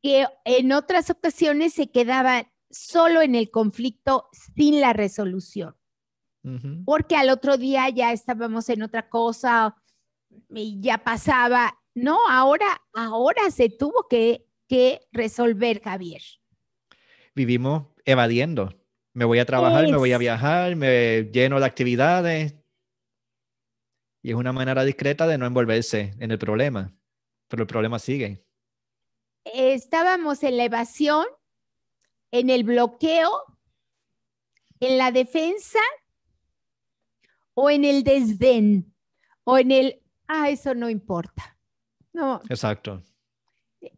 Que 0.00 0.26
en 0.44 0.72
otras 0.72 1.10
ocasiones 1.10 1.74
se 1.74 1.90
quedaban 1.90 2.48
solo 2.70 3.20
en 3.20 3.34
el 3.34 3.50
conflicto 3.50 4.28
sin 4.54 4.80
la 4.80 4.92
resolución. 4.92 5.74
Porque 6.86 7.14
al 7.14 7.28
otro 7.28 7.58
día 7.58 7.90
ya 7.90 8.12
estábamos 8.12 8.70
en 8.70 8.82
otra 8.82 9.10
cosa 9.10 9.76
y 10.48 10.80
ya 10.80 10.96
pasaba. 10.96 11.77
No, 12.02 12.18
ahora, 12.28 12.80
ahora 12.94 13.50
se 13.50 13.68
tuvo 13.68 14.06
que, 14.08 14.46
que 14.68 15.00
resolver, 15.12 15.82
Javier. 15.82 16.22
Vivimos 17.34 17.86
evadiendo. 18.04 18.74
Me 19.14 19.24
voy 19.24 19.38
a 19.40 19.46
trabajar, 19.46 19.88
me 19.88 19.96
voy 19.96 20.12
a 20.12 20.18
viajar, 20.18 20.76
me 20.76 21.24
lleno 21.32 21.58
de 21.58 21.66
actividades, 21.66 22.54
y 24.22 24.30
es 24.30 24.36
una 24.36 24.52
manera 24.52 24.84
discreta 24.84 25.26
de 25.26 25.38
no 25.38 25.46
envolverse 25.46 26.14
en 26.18 26.30
el 26.30 26.38
problema, 26.38 26.94
pero 27.48 27.62
el 27.62 27.66
problema 27.66 27.98
sigue. 27.98 28.44
Estábamos 29.44 30.42
en 30.42 30.56
la 30.56 30.64
evasión, 30.64 31.24
en 32.30 32.50
el 32.50 32.64
bloqueo, 32.64 33.30
en 34.80 34.98
la 34.98 35.12
defensa 35.12 35.80
o 37.54 37.70
en 37.70 37.84
el 37.84 38.04
desdén 38.04 38.94
o 39.44 39.58
en 39.58 39.72
el 39.72 40.02
ah, 40.26 40.50
eso 40.50 40.74
no 40.74 40.90
importa. 40.90 41.57
No. 42.12 42.40
Exacto. 42.48 43.02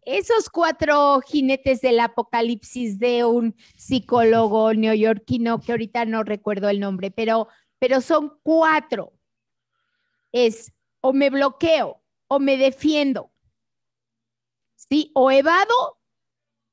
Esos 0.05 0.51
cuatro 0.51 1.21
jinetes 1.23 1.81
del 1.81 2.01
apocalipsis 2.01 2.99
de 2.99 3.25
un 3.25 3.55
psicólogo 3.77 4.75
neoyorquino, 4.75 5.61
que 5.61 5.73
ahorita 5.73 6.05
no 6.05 6.23
recuerdo 6.23 6.69
el 6.69 6.81
nombre, 6.81 7.11
pero, 7.11 7.49
pero 7.79 8.01
son 8.01 8.39
cuatro. 8.43 9.13
Es 10.33 10.73
o 11.01 11.13
me 11.13 11.31
bloqueo 11.31 12.03
o 12.29 12.39
me 12.39 12.57
defiendo, 12.57 13.33
¿sí? 14.77 15.11
O 15.15 15.31
evado 15.31 15.99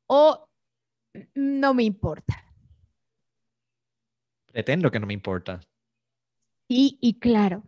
o 0.08 0.50
no 1.34 1.74
me 1.74 1.84
importa. 1.84 2.44
Pretendo 4.52 4.92
que 4.92 5.00
no 5.00 5.08
me 5.08 5.14
importa. 5.14 5.62
Sí, 6.68 6.98
y 7.02 7.20
claro. 7.20 7.64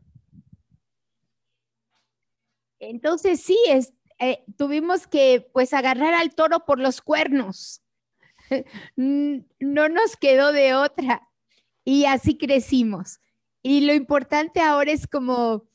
Entonces 2.80 3.42
sí, 3.42 3.58
es, 3.68 3.94
eh, 4.20 4.44
tuvimos 4.58 5.08
que 5.08 5.50
pues 5.54 5.74
agarrar 5.74 6.14
al 6.14 6.34
toro 6.36 6.66
por 6.66 6.80
los 6.80 7.02
cuernos. 7.02 7.82
no 8.96 9.90
nos 9.90 10.18
quedó 10.20 10.52
de 10.52 10.74
otra. 10.74 11.30
Y 11.84 12.06
así 12.06 12.38
crecimos. 12.38 13.20
Y 13.62 13.82
lo 13.82 13.94
importante 13.94 14.62
ahora 14.62 14.92
es 14.92 15.08
como 15.08 15.68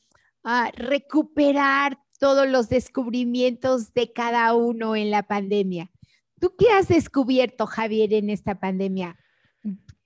ah, 0.43 0.71
recuperar 0.75 1.99
todos 2.19 2.47
los 2.47 2.69
descubrimientos 2.69 3.93
de 3.93 4.11
cada 4.13 4.53
uno 4.53 4.95
en 4.95 5.11
la 5.11 5.23
pandemia. 5.23 5.91
¿Tú 6.39 6.55
qué 6.57 6.71
has 6.71 6.87
descubierto, 6.87 7.65
Javier, 7.65 8.13
en 8.13 8.29
esta 8.29 8.59
pandemia? 8.59 9.17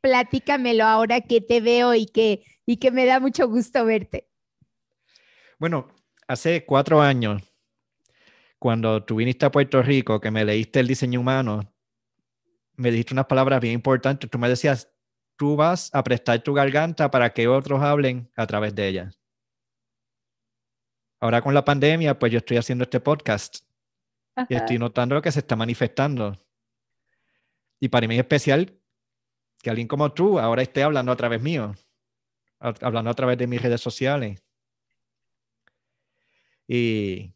Platícamelo 0.02 0.86
ahora 0.86 1.22
que 1.22 1.41
te 1.41 1.62
veo 1.62 1.93
y 1.93 2.06
que, 2.06 2.43
y 2.66 2.78
que 2.78 2.91
me 2.91 3.06
da 3.06 3.20
mucho 3.20 3.47
gusto 3.47 3.86
verte. 3.86 4.30
Bueno, 5.58 5.89
hace 6.30 6.64
cuatro 6.64 7.02
años, 7.02 7.42
cuando 8.60 9.04
tú 9.04 9.16
viniste 9.16 9.48
a 9.48 9.52
Puerto 9.52 9.82
Rico, 9.82 10.22
que 10.22 10.30
me 10.30 10.46
leíste 10.46 10.80
el 10.80 10.88
diseño 10.88 11.20
humano, 11.20 11.74
me 12.76 12.92
dijiste 12.92 13.14
unas 13.14 13.26
palabras 13.26 13.60
bien 13.60 13.74
importantes. 13.74 14.30
Tú 14.30 14.38
me 14.38 14.48
decías, 14.48 14.94
tú 15.36 15.56
vas 15.56 15.90
a 15.92 16.04
prestar 16.04 16.42
tu 16.44 16.54
garganta 16.54 17.10
para 17.10 17.34
que 17.34 17.48
otros 17.48 17.82
hablen 17.82 18.32
a 18.36 18.46
través 18.46 18.76
de 18.76 18.88
ella. 18.88 19.12
Ahora 21.20 21.42
con 21.42 21.54
la 21.54 21.66
pandemia, 21.66 22.20
pues 22.20 22.32
yo 22.32 22.38
estoy 22.38 22.58
haciendo 22.58 22.84
este 22.84 23.00
podcast 23.00 23.66
y 24.48 24.54
estoy 24.54 24.78
notando 24.78 25.22
que 25.22 25.32
se 25.32 25.40
está 25.40 25.56
manifestando. 25.56 26.40
Y 27.80 27.90
para 27.90 28.08
mí 28.08 28.16
es 28.16 28.20
especial 28.20 28.80
que 29.62 29.70
alguien 29.72 29.88
como 29.88 30.14
tú 30.14 30.40
ahora 30.40 30.62
esté 30.62 30.84
hablando 30.84 31.12
a 31.12 31.18
través 31.18 31.42
mío, 31.42 31.74
hablando 32.60 33.10
a 33.10 33.16
través 33.16 33.38
de 33.38 33.48
mis 33.48 33.62
redes 33.62 33.82
sociales. 33.82 34.42
Y, 36.72 37.34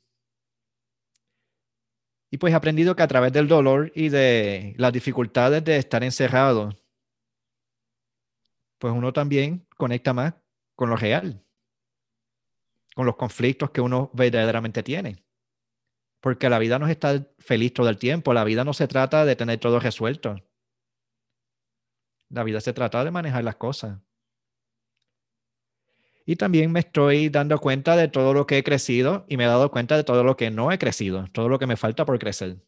y 2.30 2.38
pues 2.38 2.54
he 2.54 2.56
aprendido 2.56 2.96
que 2.96 3.02
a 3.02 3.08
través 3.08 3.34
del 3.34 3.48
dolor 3.48 3.92
y 3.96 4.10
de 4.10 4.76
las 4.78 4.94
dificultades 4.94 5.64
de 5.64 5.78
estar 5.78 6.04
encerrado, 6.04 6.70
pues 8.78 8.94
uno 8.94 9.12
también 9.12 9.66
conecta 9.76 10.14
más 10.14 10.36
con 10.76 10.92
lo 10.92 10.98
real, 10.98 11.44
con 12.94 13.08
los 13.08 13.16
conflictos 13.16 13.72
que 13.72 13.82
uno 13.82 14.12
verdaderamente 14.14 14.84
tiene. 14.84 15.26
Porque 16.20 16.48
la 16.48 16.60
vida 16.60 16.78
no 16.78 16.86
es 16.86 16.92
estar 16.92 17.34
feliz 17.40 17.74
todo 17.74 17.90
el 17.90 17.98
tiempo, 17.98 18.36
la 18.36 18.44
vida 18.44 18.64
no 18.64 18.74
se 18.74 18.88
trata 18.88 19.26
de 19.26 19.36
tener 19.36 19.60
todo 19.60 19.80
resuelto. 19.80 20.36
La 22.30 22.44
vida 22.44 22.62
se 22.62 22.72
trata 22.72 23.04
de 23.04 23.10
manejar 23.10 23.44
las 23.44 23.56
cosas. 23.56 24.00
Y 26.26 26.38
también 26.38 26.72
me 26.72 26.80
estoy 26.80 27.30
dando 27.30 27.60
cuenta 27.60 27.96
de 27.98 28.08
todo 28.08 28.34
lo 28.34 28.48
que 28.48 28.58
he 28.58 28.64
crecido 28.64 29.26
y 29.28 29.36
me 29.36 29.44
he 29.44 29.48
dado 29.48 29.72
cuenta 29.72 29.98
de 29.98 30.04
todo 30.04 30.24
lo 30.24 30.38
que 30.38 30.52
no 30.52 30.72
he 30.72 30.80
crecido, 30.80 31.28
todo 31.34 31.50
lo 31.50 31.60
que 31.60 31.68
me 31.68 31.76
falta 31.76 32.06
por 32.06 32.18
crecer. 32.18 32.64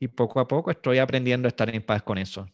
Y 0.00 0.08
poco 0.08 0.38
a 0.38 0.46
poco 0.46 0.70
estoy 0.70 0.98
aprendiendo 0.98 1.48
a 1.48 1.50
estar 1.50 1.74
en 1.74 1.84
paz 1.84 2.02
con 2.04 2.18
eso. 2.18 2.46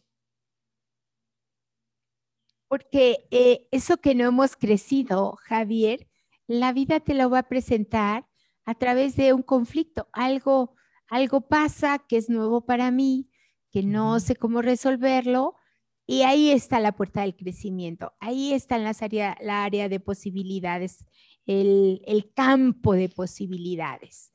Porque 2.67 3.27
eh, 3.29 3.67
eso 3.71 3.97
que 3.97 4.15
no 4.15 4.25
hemos 4.25 4.57
crecido, 4.57 5.37
Javier, 5.43 6.07
la 6.47 6.73
vida 6.73 6.99
te 6.99 7.13
lo 7.13 7.29
va 7.29 7.39
a 7.39 7.47
presentar 7.47 8.27
a 8.65 8.73
través 8.73 9.15
de 9.15 9.33
un 9.33 9.43
conflicto. 9.43 10.09
Algo, 10.11 10.75
algo 11.07 11.41
pasa 11.41 11.99
que 11.99 12.17
es 12.17 12.27
nuevo 12.27 12.65
para 12.65 12.89
mí, 12.89 13.29
que 13.71 13.83
no 13.83 14.19
sé 14.19 14.35
cómo 14.35 14.63
resolverlo 14.63 15.55
y 16.07 16.21
ahí 16.21 16.51
está 16.51 16.79
la 16.79 16.95
puerta 16.95 17.21
del 17.21 17.35
crecimiento, 17.35 18.13
ahí 18.19 18.53
está 18.53 18.77
las 18.77 19.01
área, 19.01 19.37
la 19.41 19.63
área 19.63 19.89
de 19.89 19.99
posibilidades, 19.99 21.05
el, 21.45 22.01
el 22.05 22.31
campo 22.33 22.93
de 22.93 23.09
posibilidades. 23.09 24.31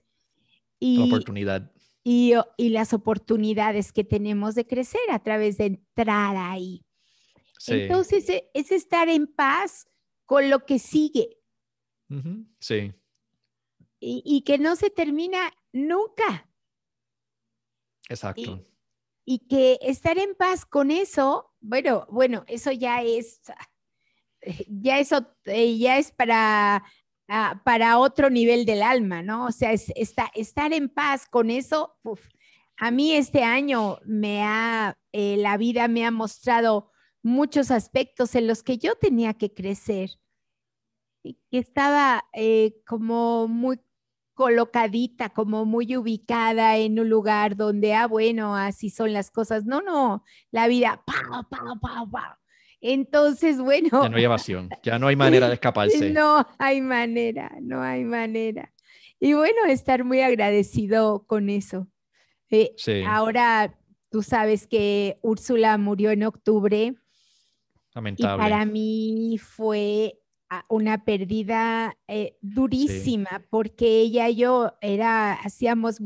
Y, 0.78 0.98
la 0.98 1.04
oportunidad. 1.04 1.72
Y, 2.02 2.32
y, 2.56 2.70
las 2.70 2.92
oportunidades 2.92 3.92
que 3.92 4.04
tenemos 4.04 4.54
de 4.54 4.66
crecer 4.66 5.00
a 5.10 5.22
través 5.22 5.58
de 5.58 5.66
entrar 5.66 6.36
ahí. 6.36 6.84
Entonces, 7.66 8.28
e, 8.30 8.50
es 8.54 8.72
estar 8.72 9.08
en 9.08 9.26
paz 9.26 9.86
con 10.24 10.50
lo 10.50 10.64
que 10.64 10.78
sigue. 10.78 11.36
Sí. 12.58 12.92
Y, 14.00 14.22
y, 14.24 14.42
que 14.42 14.58
no 14.58 14.74
se 14.74 14.90
termina 14.90 15.52
nunca. 15.72 16.50
Exacto 18.08 18.66
y 19.24 19.46
que 19.46 19.78
estar 19.82 20.18
en 20.18 20.34
paz 20.34 20.66
con 20.66 20.90
eso, 20.90 21.49
bueno, 21.60 22.06
bueno, 22.10 22.44
eso 22.46 22.72
ya 22.72 23.02
es, 23.02 23.40
ya 24.68 24.98
eso 24.98 25.26
eh, 25.44 25.78
ya 25.78 25.98
es 25.98 26.12
para, 26.12 26.84
ah, 27.28 27.62
para 27.64 27.98
otro 27.98 28.30
nivel 28.30 28.64
del 28.64 28.82
alma, 28.82 29.22
¿no? 29.22 29.46
O 29.46 29.52
sea, 29.52 29.72
es, 29.72 29.92
estar 29.94 30.72
en 30.72 30.88
paz 30.88 31.26
con 31.28 31.50
eso, 31.50 31.96
a 32.76 32.90
mí 32.90 33.12
este 33.12 33.44
año 33.44 33.98
me 34.04 34.42
ha, 34.42 34.98
eh, 35.12 35.36
la 35.36 35.56
vida 35.56 35.88
me 35.88 36.04
ha 36.06 36.10
mostrado 36.10 36.90
muchos 37.22 37.70
aspectos 37.70 38.34
en 38.34 38.46
los 38.46 38.62
que 38.62 38.78
yo 38.78 38.94
tenía 38.94 39.34
que 39.34 39.52
crecer 39.52 40.10
que 41.22 41.58
estaba 41.58 42.24
eh, 42.32 42.80
como 42.86 43.48
muy 43.48 43.78
colocadita, 44.40 45.28
como 45.28 45.66
muy 45.66 45.98
ubicada 45.98 46.78
en 46.78 46.98
un 46.98 47.10
lugar 47.10 47.56
donde, 47.56 47.92
ah, 47.92 48.06
bueno, 48.06 48.56
así 48.56 48.88
son 48.88 49.12
las 49.12 49.30
cosas. 49.30 49.66
No, 49.66 49.82
no, 49.82 50.24
la 50.50 50.66
vida, 50.66 51.02
pa, 51.04 51.46
pa, 51.50 51.78
pa, 51.78 52.06
pa. 52.10 52.40
Entonces, 52.80 53.60
bueno. 53.60 54.02
Ya 54.02 54.08
no 54.08 54.16
hay 54.16 54.24
evasión, 54.24 54.70
ya 54.82 54.98
no 54.98 55.08
hay 55.08 55.16
manera 55.24 55.46
de 55.46 55.52
escaparse. 55.52 56.08
No 56.08 56.46
hay 56.56 56.80
manera, 56.80 57.52
no 57.60 57.82
hay 57.82 58.02
manera. 58.04 58.72
Y 59.18 59.34
bueno, 59.34 59.66
estar 59.68 60.04
muy 60.04 60.22
agradecido 60.22 61.26
con 61.26 61.50
eso. 61.50 61.86
Eh, 62.48 62.72
sí. 62.78 63.02
Ahora, 63.06 63.78
tú 64.10 64.22
sabes 64.22 64.66
que 64.66 65.18
Úrsula 65.20 65.76
murió 65.76 66.12
en 66.12 66.22
octubre. 66.22 66.94
Lamentable. 67.94 68.36
Y 68.36 68.38
para 68.38 68.64
mí 68.64 69.38
fue 69.38 70.18
una 70.68 71.04
pérdida 71.04 71.96
eh, 72.08 72.36
durísima 72.40 73.46
porque 73.50 74.00
ella 74.00 74.28
y 74.28 74.36
yo 74.36 74.72
era, 74.80 75.32
hacíamos 75.34 75.98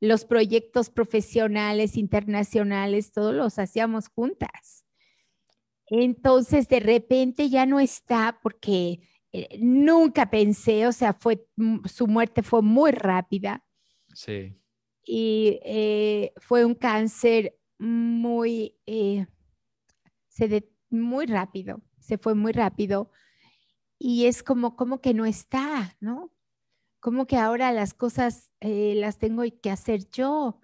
los 0.00 0.24
proyectos 0.24 0.90
profesionales, 0.90 1.96
internacionales, 1.96 3.12
todos 3.12 3.34
los 3.34 3.58
hacíamos 3.58 4.08
juntas. 4.08 4.86
Entonces, 5.86 6.68
de 6.68 6.80
repente 6.80 7.48
ya 7.48 7.66
no 7.66 7.80
está 7.80 8.38
porque 8.42 9.00
eh, 9.32 9.58
nunca 9.60 10.30
pensé, 10.30 10.86
o 10.86 10.92
sea, 10.92 11.14
fue, 11.14 11.46
mm, 11.56 11.86
su 11.86 12.06
muerte 12.06 12.42
fue 12.42 12.62
muy 12.62 12.92
rápida. 12.92 13.64
Sí. 14.14 14.54
Y 15.04 15.58
eh, 15.64 16.32
fue 16.36 16.64
un 16.64 16.74
cáncer 16.74 17.58
muy, 17.78 18.76
se 20.28 20.48
de, 20.48 20.70
muy 20.90 21.26
rápido, 21.26 21.82
se 21.98 22.18
fue 22.18 22.34
muy 22.34 22.52
rápido 22.52 23.10
y 23.98 24.26
es 24.26 24.42
como, 24.42 24.76
como 24.76 25.00
que 25.00 25.14
no 25.14 25.26
está, 25.26 25.96
¿no? 26.00 26.32
Como 27.00 27.26
que 27.26 27.36
ahora 27.36 27.72
las 27.72 27.94
cosas 27.94 28.52
eh, 28.60 28.94
las 28.96 29.18
tengo 29.18 29.42
que 29.62 29.70
hacer 29.70 30.08
yo. 30.10 30.60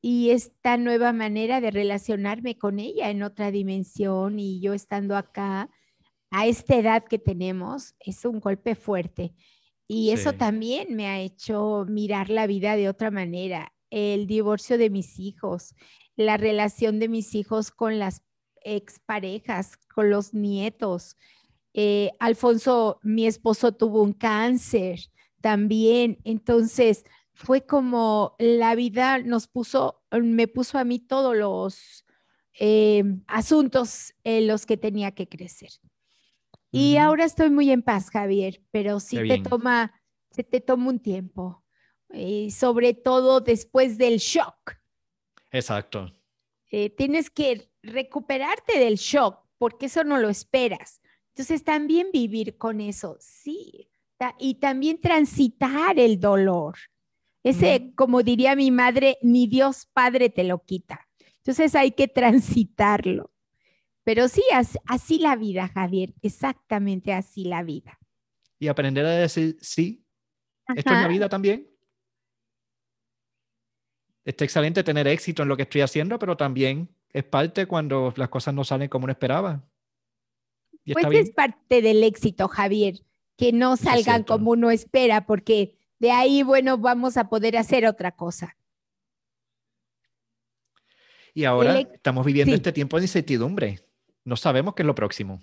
Y 0.00 0.30
esta 0.30 0.76
nueva 0.76 1.12
manera 1.12 1.60
de 1.60 1.70
relacionarme 1.70 2.58
con 2.58 2.78
ella 2.78 3.10
en 3.10 3.22
otra 3.22 3.50
dimensión 3.50 4.38
y 4.38 4.60
yo 4.60 4.74
estando 4.74 5.16
acá 5.16 5.70
a 6.30 6.46
esta 6.46 6.76
edad 6.76 7.04
que 7.04 7.18
tenemos 7.18 7.94
es 8.00 8.24
un 8.24 8.40
golpe 8.40 8.74
fuerte. 8.74 9.34
Y 9.86 10.10
eso 10.10 10.32
también 10.32 10.96
me 10.96 11.06
ha 11.06 11.20
hecho 11.20 11.86
mirar 11.88 12.30
la 12.30 12.46
vida 12.46 12.74
de 12.76 12.88
otra 12.88 13.10
manera. 13.10 13.72
El 13.90 14.26
divorcio 14.26 14.78
de 14.78 14.90
mis 14.90 15.18
hijos, 15.18 15.74
la 16.16 16.36
relación 16.36 16.98
de 16.98 17.08
mis 17.08 17.34
hijos 17.34 17.70
con 17.70 17.98
las 17.98 18.22
exparejas, 18.62 19.76
con 19.94 20.10
los 20.10 20.34
nietos, 20.34 21.16
eh, 21.74 22.12
Alfonso, 22.20 23.00
mi 23.02 23.26
esposo, 23.26 23.72
tuvo 23.72 24.02
un 24.02 24.12
cáncer 24.12 25.00
también. 25.40 26.18
Entonces, 26.24 27.04
fue 27.34 27.66
como 27.66 28.36
la 28.38 28.74
vida 28.74 29.18
nos 29.18 29.48
puso, 29.48 30.02
me 30.12 30.48
puso 30.48 30.78
a 30.78 30.84
mí 30.84 31.00
todos 31.00 31.36
los 31.36 32.04
eh, 32.58 33.02
asuntos 33.26 34.14
en 34.22 34.46
los 34.46 34.64
que 34.66 34.76
tenía 34.76 35.12
que 35.12 35.28
crecer. 35.28 35.70
Y 36.70 36.96
ahora 36.96 37.24
estoy 37.24 37.50
muy 37.50 37.70
en 37.70 37.82
paz, 37.82 38.10
Javier, 38.10 38.60
pero 38.72 38.98
sí 38.98 39.16
te 39.28 39.38
toma, 39.38 40.00
se 40.30 40.42
te 40.42 40.60
toma 40.60 40.88
un 40.88 40.98
tiempo, 40.98 41.64
y 42.12 42.48
eh, 42.48 42.50
sobre 42.50 42.94
todo 42.94 43.40
después 43.40 43.96
del 43.96 44.18
shock. 44.18 44.76
Exacto. 45.52 46.12
Eh, 46.72 46.90
tienes 46.90 47.30
que 47.30 47.70
recuperarte 47.82 48.80
del 48.80 48.96
shock, 48.96 49.46
porque 49.56 49.86
eso 49.86 50.02
no 50.02 50.18
lo 50.18 50.28
esperas. 50.28 51.00
Entonces, 51.34 51.64
también 51.64 52.08
vivir 52.12 52.56
con 52.56 52.80
eso, 52.80 53.16
sí, 53.18 53.90
y 54.38 54.54
también 54.54 55.00
transitar 55.00 55.98
el 55.98 56.20
dolor. 56.20 56.76
Ese, 57.42 57.92
como 57.94 58.22
diría 58.22 58.56
mi 58.56 58.70
madre, 58.70 59.18
ni 59.20 59.46
Dios 59.46 59.86
Padre 59.92 60.30
te 60.30 60.44
lo 60.44 60.64
quita. 60.64 61.06
Entonces 61.38 61.74
hay 61.74 61.90
que 61.90 62.08
transitarlo. 62.08 63.32
Pero 64.02 64.28
sí, 64.28 64.42
así, 64.86 65.18
la 65.18 65.36
vida, 65.36 65.68
Javier, 65.68 66.14
exactamente 66.22 67.12
así 67.12 67.44
la 67.44 67.62
vida. 67.62 67.98
Y 68.58 68.68
aprender 68.68 69.04
a 69.04 69.10
decir, 69.10 69.58
sí, 69.60 70.06
esto 70.74 70.94
es 70.94 71.00
la 71.00 71.08
vida 71.08 71.28
también. 71.28 71.68
Está 74.24 74.44
excelente 74.44 74.82
tener 74.82 75.06
éxito 75.06 75.42
en 75.42 75.48
lo 75.48 75.56
que 75.56 75.64
estoy 75.64 75.82
haciendo, 75.82 76.18
pero 76.18 76.36
también 76.36 76.88
es 77.10 77.24
parte 77.24 77.66
cuando 77.66 78.14
las 78.16 78.30
cosas 78.30 78.54
no 78.54 78.64
salen 78.64 78.88
como 78.88 79.04
uno 79.04 79.12
esperaba. 79.12 79.62
Pues 80.92 81.06
es 81.12 81.30
parte 81.30 81.82
del 81.82 82.02
éxito, 82.02 82.48
Javier, 82.48 83.00
que 83.36 83.52
no 83.52 83.76
salgan 83.76 84.22
como 84.24 84.50
uno 84.50 84.70
espera, 84.70 85.26
porque 85.26 85.78
de 85.98 86.10
ahí, 86.10 86.42
bueno, 86.42 86.78
vamos 86.78 87.16
a 87.16 87.28
poder 87.28 87.56
hacer 87.56 87.86
otra 87.86 88.12
cosa. 88.12 88.56
Y 91.32 91.44
ahora 91.44 91.80
estamos 91.80 92.24
viviendo 92.24 92.54
este 92.54 92.72
tiempo 92.72 92.98
de 92.98 93.04
incertidumbre. 93.04 93.80
No 94.24 94.36
sabemos 94.36 94.74
qué 94.74 94.82
es 94.82 94.86
lo 94.86 94.94
próximo. 94.94 95.42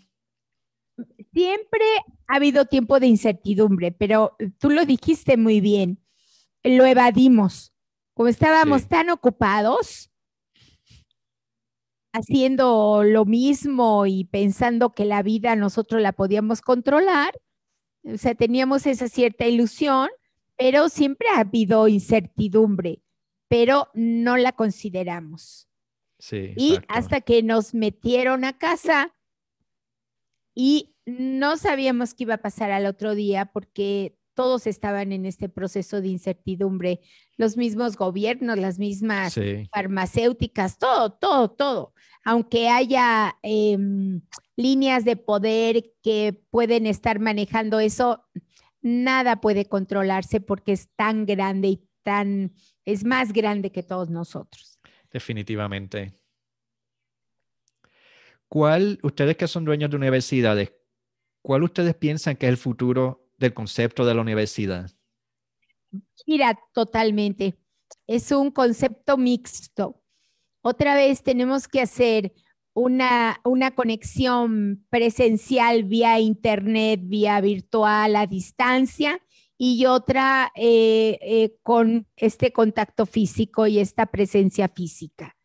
Siempre 1.33 1.83
ha 2.27 2.35
habido 2.35 2.65
tiempo 2.65 2.99
de 2.99 3.07
incertidumbre, 3.07 3.91
pero 3.91 4.35
tú 4.59 4.69
lo 4.69 4.85
dijiste 4.85 5.35
muy 5.35 5.59
bien. 5.59 5.99
Lo 6.63 6.85
evadimos. 6.85 7.73
Como 8.13 8.29
estábamos 8.29 8.87
tan 8.87 9.09
ocupados 9.09 10.10
haciendo 12.13 13.03
lo 13.03 13.25
mismo 13.25 14.05
y 14.05 14.25
pensando 14.25 14.91
que 14.93 15.05
la 15.05 15.23
vida 15.23 15.55
nosotros 15.55 16.01
la 16.01 16.13
podíamos 16.13 16.61
controlar, 16.61 17.33
o 18.03 18.17
sea, 18.17 18.35
teníamos 18.35 18.85
esa 18.85 19.07
cierta 19.07 19.45
ilusión 19.45 20.09
pero 20.61 20.89
siempre 20.89 21.27
ha 21.29 21.39
habido 21.39 21.87
incertidumbre, 21.87 23.01
pero 23.47 23.89
no 23.95 24.37
la 24.37 24.51
consideramos. 24.51 25.67
Sí, 26.19 26.53
y 26.55 26.77
hasta 26.87 27.21
que 27.21 27.41
nos 27.41 27.73
metieron 27.73 28.45
a 28.45 28.59
casa 28.59 29.15
y 30.53 30.95
no 31.07 31.57
sabíamos 31.57 32.13
qué 32.13 32.25
iba 32.25 32.35
a 32.35 32.41
pasar 32.43 32.69
al 32.69 32.85
otro 32.85 33.15
día 33.15 33.47
porque 33.47 34.19
todos 34.41 34.65
estaban 34.65 35.11
en 35.11 35.27
este 35.27 35.49
proceso 35.49 36.01
de 36.01 36.07
incertidumbre, 36.07 36.99
los 37.37 37.57
mismos 37.57 37.95
gobiernos, 37.95 38.57
las 38.57 38.79
mismas 38.79 39.39
farmacéuticas, 39.71 40.79
todo, 40.79 41.11
todo, 41.13 41.51
todo. 41.51 41.93
Aunque 42.23 42.67
haya 42.67 43.37
em, 43.43 44.21
líneas 44.55 45.05
de 45.05 45.15
poder 45.15 45.93
que 46.01 46.41
pueden 46.49 46.87
estar 46.87 47.19
manejando 47.19 47.79
eso, 47.79 48.25
nada 48.81 49.41
puede 49.41 49.65
controlarse 49.65 50.41
porque 50.41 50.71
es 50.71 50.89
tan 50.95 51.27
grande 51.27 51.67
y 51.67 51.87
tan, 52.01 52.55
es 52.83 53.03
más 53.03 53.33
grande 53.33 53.71
que 53.71 53.83
todos 53.83 54.09
nosotros. 54.09 54.79
Definitivamente. 55.11 56.15
¿Cuál, 58.47 58.97
ustedes 59.03 59.37
que 59.37 59.47
son 59.47 59.65
dueños 59.65 59.91
de 59.91 59.97
universidades, 59.97 60.73
cuál 61.43 61.61
ustedes 61.61 61.93
piensan 61.93 62.37
que 62.37 62.47
es 62.47 62.49
el 62.49 62.57
futuro 62.57 63.21
del 63.41 63.53
concepto 63.53 64.05
de 64.05 64.15
la 64.15 64.21
universidad? 64.21 64.89
Mira, 66.25 66.57
totalmente. 66.73 67.57
Es 68.07 68.31
un 68.31 68.51
concepto 68.51 69.17
mixto. 69.17 70.01
Otra 70.61 70.95
vez 70.95 71.23
tenemos 71.23 71.67
que 71.67 71.81
hacer 71.81 72.33
una, 72.73 73.41
una 73.43 73.71
conexión 73.71 74.85
presencial 74.89 75.83
vía 75.83 76.19
internet, 76.19 77.01
vía 77.03 77.41
virtual, 77.41 78.15
a 78.15 78.27
distancia, 78.27 79.19
y 79.57 79.85
otra 79.85 80.51
eh, 80.55 81.19
eh, 81.21 81.57
con 81.61 82.07
este 82.15 82.51
contacto 82.51 83.05
físico 83.05 83.67
y 83.67 83.79
esta 83.79 84.05
presencia 84.07 84.67
física. 84.67 85.35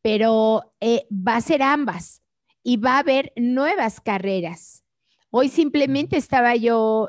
Pero 0.00 0.74
eh, 0.80 1.06
va 1.10 1.36
a 1.36 1.40
ser 1.40 1.62
ambas 1.62 2.22
y 2.64 2.76
va 2.76 2.96
a 2.96 3.00
haber 3.00 3.32
nuevas 3.36 4.00
carreras. 4.00 4.81
Hoy 5.34 5.48
simplemente 5.48 6.16
estaba 6.16 6.54
yo, 6.56 7.08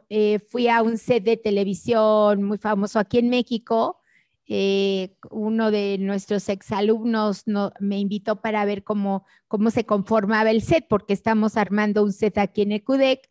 fui 0.50 0.70
a 0.70 0.82
un 0.82 0.98
set 0.98 1.24
de 1.24 1.38
televisión 1.38 2.42
muy 2.42 2.58
famoso 2.58 2.98
aquí 2.98 3.20
en 3.20 3.30
México 3.30 4.00
eh, 4.46 5.16
uno 5.32 5.72
de 5.72 5.98
nuestros 6.00 6.50
exalumnos 6.50 7.48
no, 7.48 7.72
me 7.80 7.98
invitó 8.00 8.42
para 8.42 8.66
ver 8.66 8.84
cómo, 8.84 9.26
cómo 9.48 9.72
se 9.72 9.86
conformaba 9.86 10.52
el 10.52 10.62
set, 10.62 10.86
porque 10.90 11.14
estamos 11.14 11.56
armando 11.56 12.04
un 12.04 12.12
set 12.12 12.38
aquí 12.38 12.64
en 12.64 12.74
Ecudec. 12.74 13.30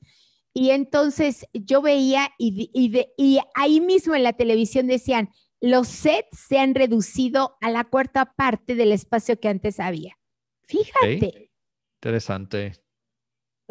Y 0.54 0.70
entonces 0.70 1.46
yo 1.52 1.82
veía 1.82 2.30
y, 2.38 2.70
y, 2.74 3.38
ahí 3.54 3.80
mismo 3.80 4.14
en 4.14 4.22
la 4.22 4.32
televisión 4.32 4.86
decían, 4.86 5.30
los 5.60 5.88
sets 5.88 6.38
se 6.48 6.58
han 6.58 6.74
reducido 6.74 7.56
a 7.60 7.70
la 7.70 7.84
cuarta 7.84 8.34
parte 8.34 8.74
del 8.74 8.92
espacio 8.92 9.38
que 9.38 9.48
antes 9.48 9.80
había. 9.80 10.18
Fíjate. 10.62 11.50
Interesante. 12.00 12.72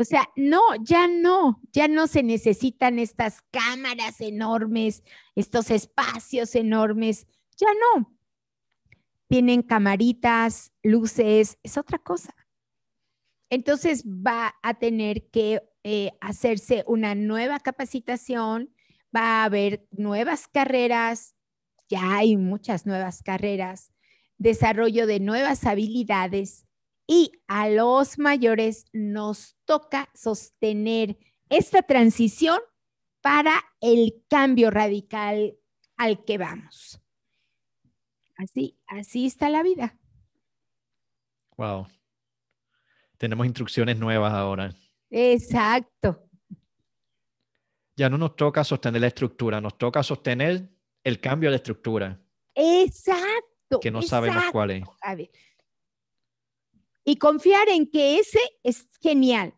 O 0.02 0.04
sea, 0.04 0.28
no, 0.36 0.62
ya 0.82 1.08
no, 1.08 1.62
ya 1.72 1.88
no 1.88 2.08
se 2.08 2.24
necesitan 2.24 2.98
estas 2.98 3.44
cámaras 3.52 4.20
enormes, 4.20 5.04
estos 5.36 5.70
espacios 5.70 6.56
enormes, 6.56 7.28
ya 7.56 7.68
no. 7.96 8.12
Tienen 9.28 9.62
camaritas, 9.62 10.74
luces, 10.82 11.60
es 11.62 11.78
otra 11.78 12.00
cosa. 12.00 12.36
Entonces 13.52 14.04
va 14.04 14.56
a 14.64 14.74
tener 14.74 15.30
que 15.30 15.62
eh, 15.84 16.14
hacerse 16.20 16.84
una 16.88 17.14
nueva 17.14 17.60
capacitación, 17.60 18.74
va 19.16 19.22
a 19.22 19.44
haber 19.44 19.86
nuevas 19.92 20.48
carreras, 20.48 21.36
ya 21.90 22.16
hay 22.18 22.38
muchas 22.38 22.88
nuevas 22.88 23.22
carreras, 23.22 23.92
desarrollo 24.40 25.06
de 25.06 25.20
nuevas 25.20 25.64
habilidades 25.64 26.66
y 27.12 27.34
a 27.50 27.68
los 27.68 28.18
mayores 28.20 28.86
nos 28.94 29.58
toca 29.66 30.10
sostener 30.14 31.18
esta 31.50 31.82
transición 31.82 32.58
para 33.20 33.54
el 33.82 34.24
cambio 34.30 34.72
radical 34.72 35.58
al 35.98 36.24
que 36.24 36.38
vamos. 36.38 37.02
Así, 38.38 38.80
así 38.88 39.26
está 39.26 39.50
la 39.50 39.62
vida. 39.62 40.00
Wow. 41.58 41.86
Tenemos 43.18 43.46
instrucciones 43.46 44.00
nuevas 44.00 44.32
ahora. 44.32 44.74
Exacto. 45.10 46.30
Ya 47.98 48.10
no 48.10 48.18
nos 48.18 48.38
toca 48.38 48.64
sostener 48.64 49.02
la 49.02 49.08
estructura, 49.08 49.60
nos 49.60 49.78
toca 49.78 50.02
sostener 50.02 50.70
el 51.04 51.20
cambio 51.20 51.50
de 51.50 51.58
estructura. 51.58 52.22
Exacto. 52.56 53.82
Que 53.82 53.92
no 53.92 54.02
sabemos 54.02 54.46
cuál 54.54 54.72
es 54.72 54.84
y 57.04 57.18
confiar 57.18 57.70
en 57.70 57.90
que 57.90 58.20
ese 58.20 58.40
es 58.64 58.88
genial, 59.02 59.54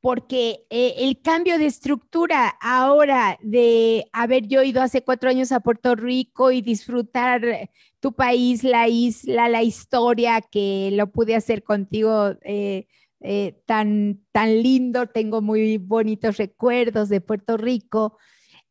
porque 0.00 0.66
eh, 0.70 0.94
el 0.98 1.20
cambio 1.20 1.58
de 1.58 1.66
estructura 1.66 2.56
ahora 2.60 3.38
de 3.42 4.08
haber 4.12 4.46
yo 4.46 4.62
ido 4.62 4.82
hace 4.82 5.02
cuatro 5.02 5.30
años 5.30 5.52
a 5.52 5.60
Puerto 5.60 5.94
Rico 5.94 6.52
y 6.52 6.60
disfrutar 6.60 7.70
tu 8.00 8.12
país, 8.12 8.62
la 8.62 8.88
isla, 8.88 9.48
la 9.48 9.62
historia, 9.62 10.40
que 10.40 10.90
lo 10.92 11.10
pude 11.10 11.34
hacer 11.34 11.64
contigo 11.64 12.36
eh, 12.42 12.86
eh, 13.20 13.60
tan, 13.66 14.24
tan 14.30 14.62
lindo, 14.62 15.08
tengo 15.08 15.40
muy 15.40 15.78
bonitos 15.78 16.36
recuerdos 16.36 17.08
de 17.08 17.20
Puerto 17.20 17.56
Rico. 17.56 18.18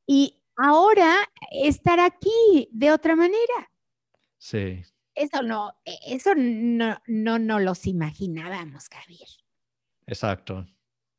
Y 0.07 0.41
ahora 0.55 1.13
estar 1.51 1.99
aquí 1.99 2.69
de 2.71 2.91
otra 2.91 3.15
manera. 3.15 3.71
Sí, 4.37 4.83
eso 5.15 5.41
no, 5.41 5.75
e, 5.85 5.97
eso 6.07 6.33
no, 6.35 7.01
no, 7.07 7.39
no 7.39 7.59
los 7.59 7.87
imaginábamos, 7.87 8.89
Javier. 8.89 9.29
Exacto. 10.07 10.65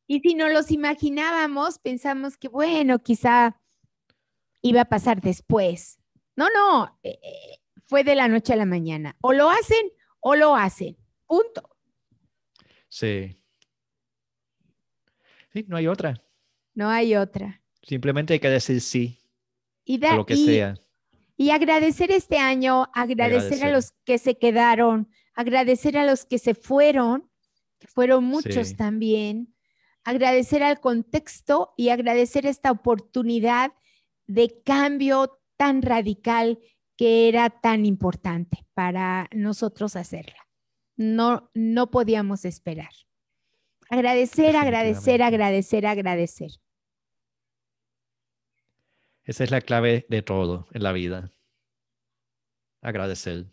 Y 0.06 0.20
si 0.20 0.34
no 0.34 0.48
los 0.48 0.70
imaginábamos, 0.70 1.78
pensamos 1.78 2.36
que, 2.36 2.48
bueno, 2.48 3.00
quizá 3.00 3.60
iba 4.62 4.82
a 4.82 4.84
pasar 4.84 5.20
después. 5.20 5.98
No, 6.36 6.48
no, 6.50 6.98
e, 7.02 7.10
e, 7.10 7.60
fue 7.86 8.04
de 8.04 8.14
la 8.14 8.28
noche 8.28 8.52
a 8.52 8.56
la 8.56 8.66
mañana. 8.66 9.16
O 9.20 9.32
lo 9.32 9.50
hacen 9.50 9.90
o 10.20 10.36
lo 10.36 10.54
hacen. 10.54 10.96
Punto. 11.26 11.76
Sí. 12.88 13.42
Sí, 15.52 15.64
no 15.68 15.76
hay 15.76 15.88
otra. 15.88 16.22
No 16.74 16.88
hay 16.88 17.16
otra. 17.16 17.62
Simplemente 17.82 18.34
hay 18.34 18.40
que 18.40 18.50
decir 18.50 18.80
sí. 18.80 19.18
Y 19.84 20.04
a 20.04 20.16
lo 20.16 20.26
que 20.26 20.36
sea. 20.36 20.74
Y 21.36 21.50
agradecer 21.50 22.10
este 22.10 22.38
año, 22.38 22.88
agradecer, 22.94 23.64
a 23.64 23.70
los 23.70 23.92
que 24.04 24.18
se 24.18 24.38
quedaron, 24.38 25.10
agradecer 25.34 25.98
a 25.98 26.06
los 26.06 26.24
que 26.24 26.38
se 26.38 26.54
fueron, 26.54 27.30
que 27.78 27.88
fueron 27.88 28.24
muchos 28.24 28.76
también, 28.76 29.54
agradecer 30.02 30.62
al 30.62 30.80
contexto 30.80 31.74
y 31.76 31.90
agradecer 31.90 32.46
esta 32.46 32.70
oportunidad 32.70 33.72
de 34.26 34.62
cambio 34.64 35.38
tan 35.56 35.82
radical 35.82 36.58
que 36.96 37.28
era 37.28 37.50
tan 37.50 37.84
importante 37.84 38.66
para 38.72 39.28
nosotros 39.32 39.96
hacerla. 39.96 40.48
No, 40.96 41.50
no 41.54 41.90
podíamos 41.90 42.44
esperar. 42.46 42.92
Agradecer, 43.90 44.56
agradecer, 44.56 45.22
agradecer, 45.22 45.86
agradecer. 45.86 46.50
Esa 49.26 49.42
es 49.42 49.50
la 49.50 49.60
clave 49.60 50.06
de 50.08 50.22
todo 50.22 50.68
en 50.72 50.84
la 50.84 50.92
vida. 50.92 51.32
Agradecer. 52.80 53.46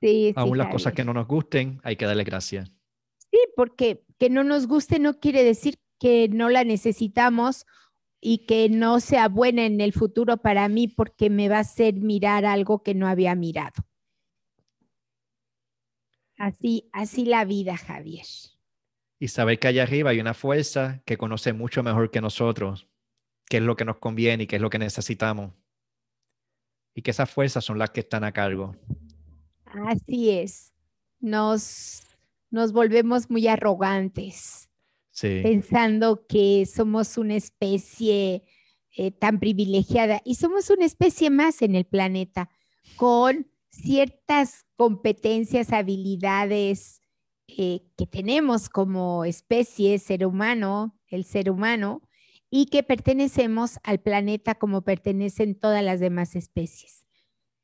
Sí, 0.00 0.32
Aún 0.36 0.58
las 0.58 0.68
cosas 0.68 0.92
que 0.92 1.04
no 1.04 1.14
nos 1.14 1.26
gusten, 1.26 1.80
hay 1.82 1.96
que 1.96 2.04
darle 2.04 2.24
gracias. 2.24 2.70
Sí, 3.30 3.38
porque 3.56 4.04
que 4.18 4.30
no 4.30 4.44
nos 4.44 4.66
guste 4.66 4.98
no 4.98 5.18
quiere 5.18 5.42
decir 5.42 5.78
que 5.98 6.28
no 6.28 6.50
la 6.50 6.64
necesitamos 6.64 7.66
y 8.20 8.46
que 8.46 8.68
no 8.68 9.00
sea 9.00 9.28
buena 9.28 9.64
en 9.64 9.80
el 9.80 9.92
futuro 9.92 10.36
para 10.36 10.68
mí 10.68 10.88
porque 10.88 11.30
me 11.30 11.48
va 11.48 11.56
a 11.56 11.60
hacer 11.60 11.94
mirar 11.94 12.44
algo 12.44 12.82
que 12.82 12.94
no 12.94 13.08
había 13.08 13.34
mirado. 13.34 13.84
Así, 16.36 16.88
así 16.92 17.24
la 17.24 17.44
vida, 17.44 17.76
Javier. 17.76 18.26
Y 19.18 19.28
saber 19.28 19.58
que 19.58 19.68
allá 19.68 19.82
arriba 19.82 20.10
hay 20.10 20.20
una 20.20 20.34
fuerza 20.34 21.02
que 21.04 21.16
conoce 21.16 21.52
mucho 21.52 21.82
mejor 21.82 22.10
que 22.10 22.20
nosotros, 22.20 22.86
qué 23.48 23.58
es 23.58 23.62
lo 23.62 23.76
que 23.76 23.84
nos 23.84 23.98
conviene 23.98 24.44
y 24.44 24.46
qué 24.46 24.56
es 24.56 24.62
lo 24.62 24.70
que 24.70 24.78
necesitamos. 24.78 25.52
Y 26.94 27.02
que 27.02 27.10
esas 27.10 27.30
fuerzas 27.30 27.64
son 27.64 27.78
las 27.78 27.90
que 27.90 28.00
están 28.00 28.24
a 28.24 28.32
cargo. 28.32 28.76
Así 29.64 30.30
es. 30.30 30.72
Nos, 31.20 32.02
nos 32.50 32.72
volvemos 32.72 33.30
muy 33.30 33.46
arrogantes 33.48 34.68
pensando 35.20 36.26
que 36.26 36.64
somos 36.66 37.18
una 37.18 37.34
especie 37.34 38.44
eh, 38.96 39.10
tan 39.10 39.40
privilegiada 39.40 40.20
y 40.24 40.36
somos 40.36 40.70
una 40.70 40.84
especie 40.84 41.30
más 41.30 41.62
en 41.62 41.74
el 41.74 41.84
planeta 41.84 42.50
con 42.96 43.50
ciertas 43.70 44.66
competencias, 44.76 45.72
habilidades 45.72 47.02
eh, 47.48 47.82
que 47.96 48.06
tenemos 48.06 48.68
como 48.68 49.24
especie, 49.24 49.98
ser 49.98 50.26
humano, 50.26 50.98
el 51.08 51.24
ser 51.24 51.50
humano, 51.50 52.02
y 52.50 52.66
que 52.66 52.82
pertenecemos 52.82 53.78
al 53.82 54.00
planeta 54.00 54.54
como 54.54 54.82
pertenecen 54.82 55.54
todas 55.54 55.84
las 55.84 56.00
demás 56.00 56.36
especies. 56.36 57.06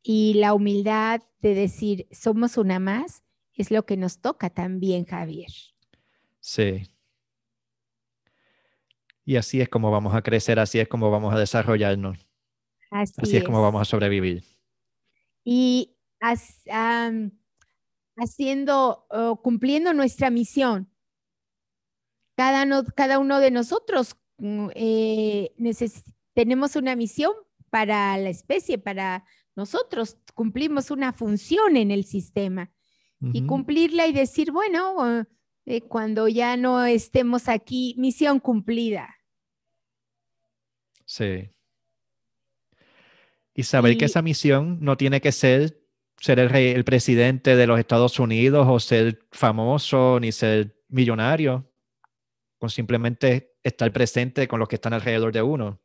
Y 0.02 0.34
la 0.34 0.52
humildad 0.54 1.22
de 1.40 1.54
decir, 1.54 2.06
somos 2.10 2.58
una 2.58 2.78
más, 2.78 3.22
es 3.54 3.70
lo 3.70 3.86
que 3.86 3.96
nos 3.96 4.20
toca 4.20 4.50
también, 4.50 5.06
Javier. 5.06 5.50
Sí, 6.40 6.82
y 9.24 9.36
así 9.36 9.60
es 9.60 9.68
como 9.68 9.90
vamos 9.90 10.14
a 10.14 10.22
crecer, 10.22 10.58
así 10.58 10.78
es 10.78 10.88
como 10.88 11.10
vamos 11.10 11.34
a 11.34 11.38
desarrollarnos. 11.38 12.28
Así, 12.90 13.36
es. 13.36 13.44
como 13.44 13.62
vamos 13.62 13.82
a 13.82 13.84
sobrevivir. 13.84 14.44
Y 15.42 15.96
haciendo, 18.16 19.06
cumpliendo 19.42 19.92
nuestra 19.94 20.30
misión. 20.30 20.90
Cada, 22.36 22.84
cada 22.94 23.18
uno 23.18 23.40
de 23.40 23.50
nosotros 23.50 24.16
eh, 24.38 25.52
tenemos 26.32 26.76
una 26.76 26.96
misión 26.96 27.32
para 27.70 28.16
la 28.18 28.30
especie, 28.30 28.78
para 28.78 29.24
nosotros. 29.56 30.16
Cumplimos 30.34 30.90
una 30.90 31.12
función 31.12 31.76
en 31.76 31.90
el 31.90 32.04
sistema. 32.04 32.70
Y 33.32 33.46
cumplirla 33.46 34.06
y 34.06 34.12
decir, 34.12 34.52
bueno, 34.52 35.24
eh, 35.64 35.80
cuando 35.80 36.28
ya 36.28 36.58
no 36.58 36.84
estemos 36.84 37.48
aquí, 37.48 37.94
misión 37.96 38.38
cumplida. 38.38 39.16
Sí. 41.06 41.48
Y 43.54 43.62
saber 43.62 43.96
que 43.96 44.04
esa 44.04 44.20
misión 44.20 44.76
no 44.82 44.98
tiene 44.98 45.22
que 45.22 45.32
ser 45.32 45.84
ser 46.20 46.38
el, 46.38 46.48
rey, 46.48 46.68
el 46.68 46.84
presidente 46.84 47.56
de 47.56 47.66
los 47.66 47.78
Estados 47.78 48.18
Unidos 48.18 48.66
o 48.68 48.80
ser 48.80 49.26
famoso 49.30 50.18
ni 50.20 50.32
ser 50.32 50.80
millonario, 50.88 51.70
con 52.58 52.70
simplemente 52.70 53.53
estar 53.64 53.92
presente 53.92 54.46
con 54.46 54.60
los 54.60 54.68
que 54.68 54.76
están 54.76 54.92
alrededor 54.92 55.32
de 55.32 55.42
uno, 55.42 55.80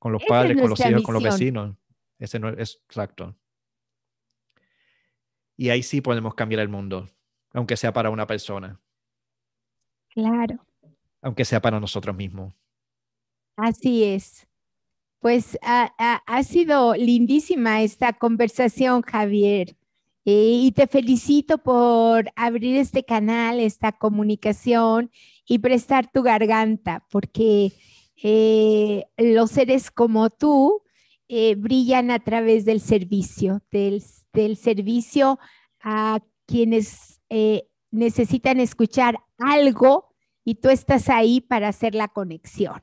con 0.00 0.10
los 0.10 0.24
padres, 0.24 0.60
con 0.60 0.70
los 0.70 0.84
hijos, 0.84 1.02
con 1.02 1.14
los 1.14 1.22
vecinos. 1.22 1.76
Ese 2.18 2.40
no 2.40 2.48
es 2.48 2.80
exacto. 2.88 3.36
Y 5.56 5.68
ahí 5.68 5.84
sí 5.84 6.00
podemos 6.00 6.34
cambiar 6.34 6.60
el 6.60 6.68
mundo 6.68 7.08
aunque 7.54 7.76
sea 7.76 7.92
para 7.92 8.10
una 8.10 8.26
persona. 8.26 8.78
Claro. 10.10 10.58
Aunque 11.22 11.44
sea 11.46 11.62
para 11.62 11.80
nosotros 11.80 12.14
mismos. 12.14 12.52
Así 13.56 14.04
es. 14.04 14.46
Pues 15.20 15.56
ha, 15.62 16.42
sido 16.42 16.94
lindísima 16.94 17.80
esta 17.80 18.12
conversación, 18.12 19.00
Javier. 19.00 19.76
Eh, 20.26 20.64
y 20.64 20.72
te 20.72 20.86
felicito 20.86 21.58
por 21.58 22.30
abrir 22.36 22.76
este 22.76 23.04
canal, 23.04 23.60
esta 23.60 23.92
comunicación 23.92 25.10
y 25.46 25.58
prestar 25.58 26.10
tu 26.10 26.22
garganta, 26.22 27.06
porque 27.10 27.72
eh, 28.22 29.04
los 29.16 29.50
seres 29.50 29.90
como 29.90 30.30
tú 30.30 30.82
eh, 31.28 31.54
brillan 31.54 32.10
a 32.10 32.18
través 32.18 32.64
del 32.64 32.80
servicio, 32.80 33.62
del, 33.70 34.02
del 34.32 34.56
servicio 34.56 35.38
a 35.80 36.20
quienes 36.46 37.20
eh, 37.28 37.68
necesitan 37.90 38.60
escuchar 38.60 39.18
algo 39.38 40.08
y 40.44 40.56
tú 40.56 40.68
estás 40.68 41.08
ahí 41.08 41.40
para 41.40 41.68
hacer 41.68 41.94
la 41.94 42.08
conexión. 42.08 42.82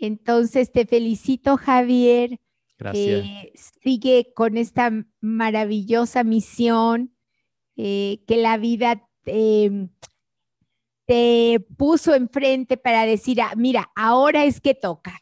Entonces, 0.00 0.72
te 0.72 0.86
felicito, 0.86 1.56
Javier. 1.56 2.40
Gracias. 2.78 3.24
Eh, 3.24 3.52
sigue 3.82 4.32
con 4.34 4.56
esta 4.56 4.90
maravillosa 5.20 6.24
misión 6.24 7.14
eh, 7.76 8.24
que 8.26 8.36
la 8.36 8.58
vida 8.58 9.08
te 11.12 11.60
puso 11.76 12.14
enfrente 12.14 12.78
para 12.78 13.04
decir, 13.04 13.42
ah, 13.42 13.52
mira, 13.54 13.90
ahora 13.94 14.46
es 14.46 14.62
que 14.62 14.74
toca. 14.74 15.20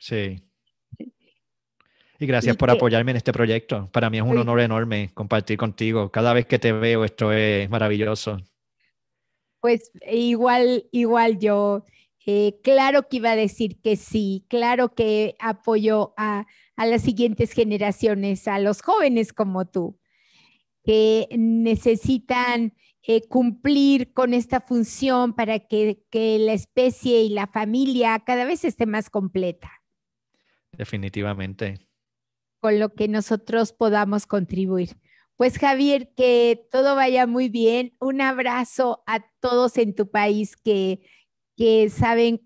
Sí. 0.00 0.42
Y 2.18 2.26
gracias 2.26 2.56
por 2.56 2.70
apoyarme 2.70 3.12
en 3.12 3.18
este 3.18 3.32
proyecto. 3.32 3.88
Para 3.92 4.10
mí 4.10 4.18
es 4.18 4.24
un 4.24 4.36
honor 4.36 4.58
enorme 4.58 5.12
compartir 5.14 5.58
contigo. 5.58 6.10
Cada 6.10 6.32
vez 6.32 6.46
que 6.46 6.58
te 6.58 6.72
veo, 6.72 7.04
esto 7.04 7.30
es 7.30 7.70
maravilloso. 7.70 8.38
Pues 9.60 9.92
igual, 10.10 10.86
igual 10.90 11.38
yo. 11.38 11.84
Eh, 12.26 12.58
claro 12.64 13.06
que 13.08 13.18
iba 13.18 13.30
a 13.30 13.36
decir 13.36 13.80
que 13.80 13.94
sí, 13.94 14.44
claro 14.48 14.92
que 14.92 15.36
apoyo 15.38 16.14
a, 16.16 16.46
las 16.76 17.02
siguientes 17.02 17.52
generaciones, 17.52 18.48
a 18.48 18.58
los 18.58 18.82
jóvenes 18.82 19.32
como 19.32 19.66
tú, 19.66 20.00
que 20.82 21.28
necesitan 21.30 22.74
eh, 23.06 23.26
cumplir 23.28 24.12
con 24.12 24.34
esta 24.34 24.60
función 24.60 25.34
para 25.34 25.60
que, 25.60 26.02
que 26.10 26.38
la 26.38 26.52
especie 26.52 27.22
y 27.22 27.28
la 27.30 27.46
familia 27.46 28.18
cada 28.20 28.44
vez 28.44 28.64
esté 28.64 28.86
más 28.86 29.10
completa. 29.10 29.70
Definitivamente 30.72 31.86
con 32.60 32.80
lo 32.80 32.94
que 32.94 33.06
nosotros 33.06 33.72
podamos 33.72 34.26
contribuir. 34.26 34.96
Pues 35.36 35.58
Javier, 35.58 36.12
que 36.16 36.66
todo 36.72 36.96
vaya 36.96 37.26
muy 37.26 37.48
bien. 37.48 37.94
Un 38.00 38.20
abrazo 38.20 39.04
a 39.06 39.24
todos 39.40 39.76
en 39.78 39.94
tu 39.94 40.10
país 40.10 40.56
que, 40.56 41.00
que 41.56 41.88
saben, 41.90 42.40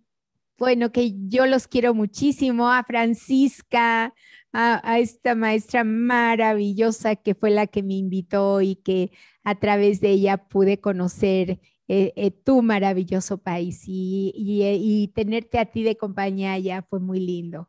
bueno, 0.59 0.93
que 0.93 1.13
yo 1.29 1.47
los 1.47 1.69
quiero 1.69 1.95
muchísimo, 1.95 2.71
a 2.71 2.85
Francisca, 2.85 4.13
a, 4.53 4.99
esta 4.99 5.35
maestra 5.35 5.85
maravillosa 5.85 7.17
que 7.17 7.35
fue 7.35 7.51
la 7.51 7.67
que 7.67 7.83
me 7.83 7.95
invitó 7.95 8.61
y 8.61 8.77
que 8.77 9.13
a 9.51 9.59
través 9.59 10.01
de 10.01 10.11
ella 10.11 10.37
pude 10.37 10.81
conocer 10.81 11.59
eh, 11.89 12.13
eh, 12.15 12.31
tu 12.31 12.63
maravilloso 12.63 13.39
país 13.39 13.83
y, 13.87 14.33
y, 14.37 15.09
tenerte 15.09 15.59
a 15.59 15.67
ti 15.67 15.83
de 15.83 15.97
compañía 15.97 16.57
ya 16.59 16.83
fue 16.83 17.01
muy 17.01 17.19
lindo 17.19 17.69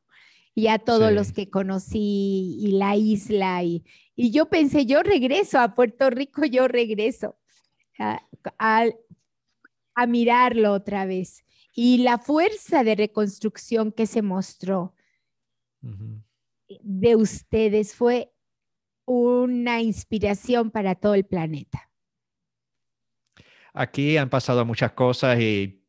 y 0.54 0.68
a 0.68 0.78
todos 0.78 1.12
los 1.12 1.32
que 1.32 1.50
conocí 1.50 2.56
y 2.60 2.74
la 2.74 2.96
isla. 2.96 3.64
Y, 3.64 3.84
y, 4.16 4.30
yo 4.30 4.48
pensé, 4.48 4.86
yo 4.86 5.02
regreso 5.02 5.60
a 5.60 5.74
Puerto 5.74 6.12
Rico, 6.12 6.46
yo 6.46 6.68
regreso 6.68 7.40
a, 7.98 8.22
a, 9.96 10.06
mirarlo 10.06 10.74
otra 10.74 11.08
vez. 11.08 11.44
Y 11.74 12.00
la 12.00 12.20
fuerza 12.20 12.84
de 12.84 12.94
reconstrucción 12.94 13.92
que 13.92 14.06
se 14.06 14.22
mostró 14.22 14.94
de 16.84 17.16
ustedes 17.16 17.96
fue 17.96 18.31
una 19.06 19.82
inspiración 19.82 20.72
para 20.72 20.96
todo 20.96 21.16
el 21.16 21.26
planeta. 21.26 21.90
Aquí 23.74 24.18
han 24.18 24.30
pasado 24.30 24.66
muchas 24.66 24.92
cosas 24.92 25.40
y 25.40 25.82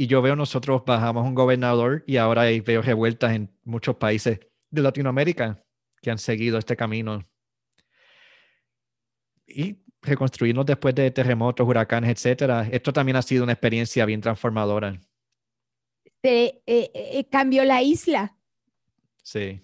y 0.00 0.06
yo 0.06 0.22
veo 0.22 0.34
nosotros 0.34 0.82
bajamos 0.86 1.26
un 1.26 1.34
gobernador 1.34 2.04
y 2.06 2.16
ahora 2.16 2.44
veo 2.64 2.80
revueltas 2.80 3.34
en 3.34 3.54
muchos 3.64 3.96
países 3.96 4.40
de 4.70 4.80
Latinoamérica 4.80 5.62
que 6.00 6.10
han 6.10 6.16
seguido 6.16 6.56
este 6.56 6.74
camino. 6.74 7.28
Y 9.46 9.76
reconstruirnos 10.00 10.64
después 10.64 10.94
de 10.94 11.10
terremotos, 11.10 11.68
huracanes, 11.68 12.12
etcétera. 12.12 12.66
Esto 12.72 12.94
también 12.94 13.16
ha 13.16 13.20
sido 13.20 13.44
una 13.44 13.52
experiencia 13.52 14.06
bien 14.06 14.22
transformadora. 14.22 14.98
Se 16.22 16.62
eh, 16.64 16.90
eh, 16.94 17.28
cambió 17.30 17.62
la 17.66 17.82
isla. 17.82 18.38
Sí, 19.22 19.60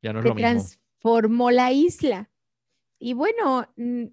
ya 0.00 0.12
no 0.12 0.20
es 0.20 0.24
lo 0.24 0.36
mismo. 0.36 0.50
Transformó 0.50 1.50
la 1.50 1.72
isla. 1.72 2.29
Y 3.00 3.14
bueno, 3.14 3.66
mm, 3.76 4.04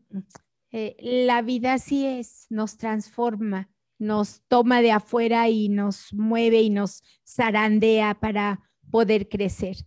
eh, 0.72 0.96
la 1.00 1.44
vida 1.44 1.74
así 1.74 2.08
es, 2.08 2.48
nos 2.50 2.78
transforma, 2.78 3.70
nos 4.00 4.42
toma 4.48 4.82
de 4.82 4.92
afuera 4.92 5.50
y 5.50 5.70
nos 5.70 6.12
mueve 6.14 6.62
y 6.62 6.72
nos 6.72 7.04
zarandea 7.24 8.20
para 8.20 8.62
poder 8.90 9.30
crecer. 9.30 9.78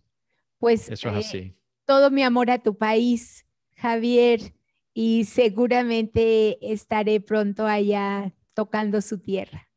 Pues 0.59 0.89
Eso 0.89 1.09
es 1.09 1.25
así. 1.25 1.57
todo 1.85 2.11
mi 2.11 2.23
amor 2.23 2.49
a 2.49 2.63
tu 2.63 2.77
país, 2.77 3.45
Javier 3.75 4.53
y 4.93 5.25
seguramente 5.25 6.57
estaré 6.73 7.21
pronto 7.21 7.65
allá 7.65 8.33
tocando 8.53 9.01
su 9.01 9.19
tierra. 9.19 9.69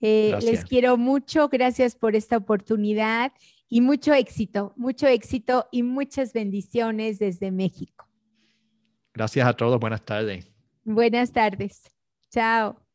Eh, 0.00 0.34
les 0.42 0.64
quiero 0.64 0.96
mucho, 0.96 1.48
gracias 1.48 1.94
por 1.94 2.16
esta 2.16 2.38
oportunidad 2.38 3.32
y 3.68 3.82
mucho 3.82 4.14
éxito, 4.14 4.72
mucho 4.76 5.06
éxito 5.06 5.68
y 5.70 5.82
muchas 5.82 6.32
bendiciones 6.32 7.18
desde 7.18 7.50
México. 7.50 8.09
Gracias 9.14 9.46
a 9.46 9.52
todos, 9.54 9.78
buenas 9.80 10.04
tardes. 10.04 10.50
Buenas 10.84 11.32
tardes, 11.32 11.82
chao. 12.30 12.89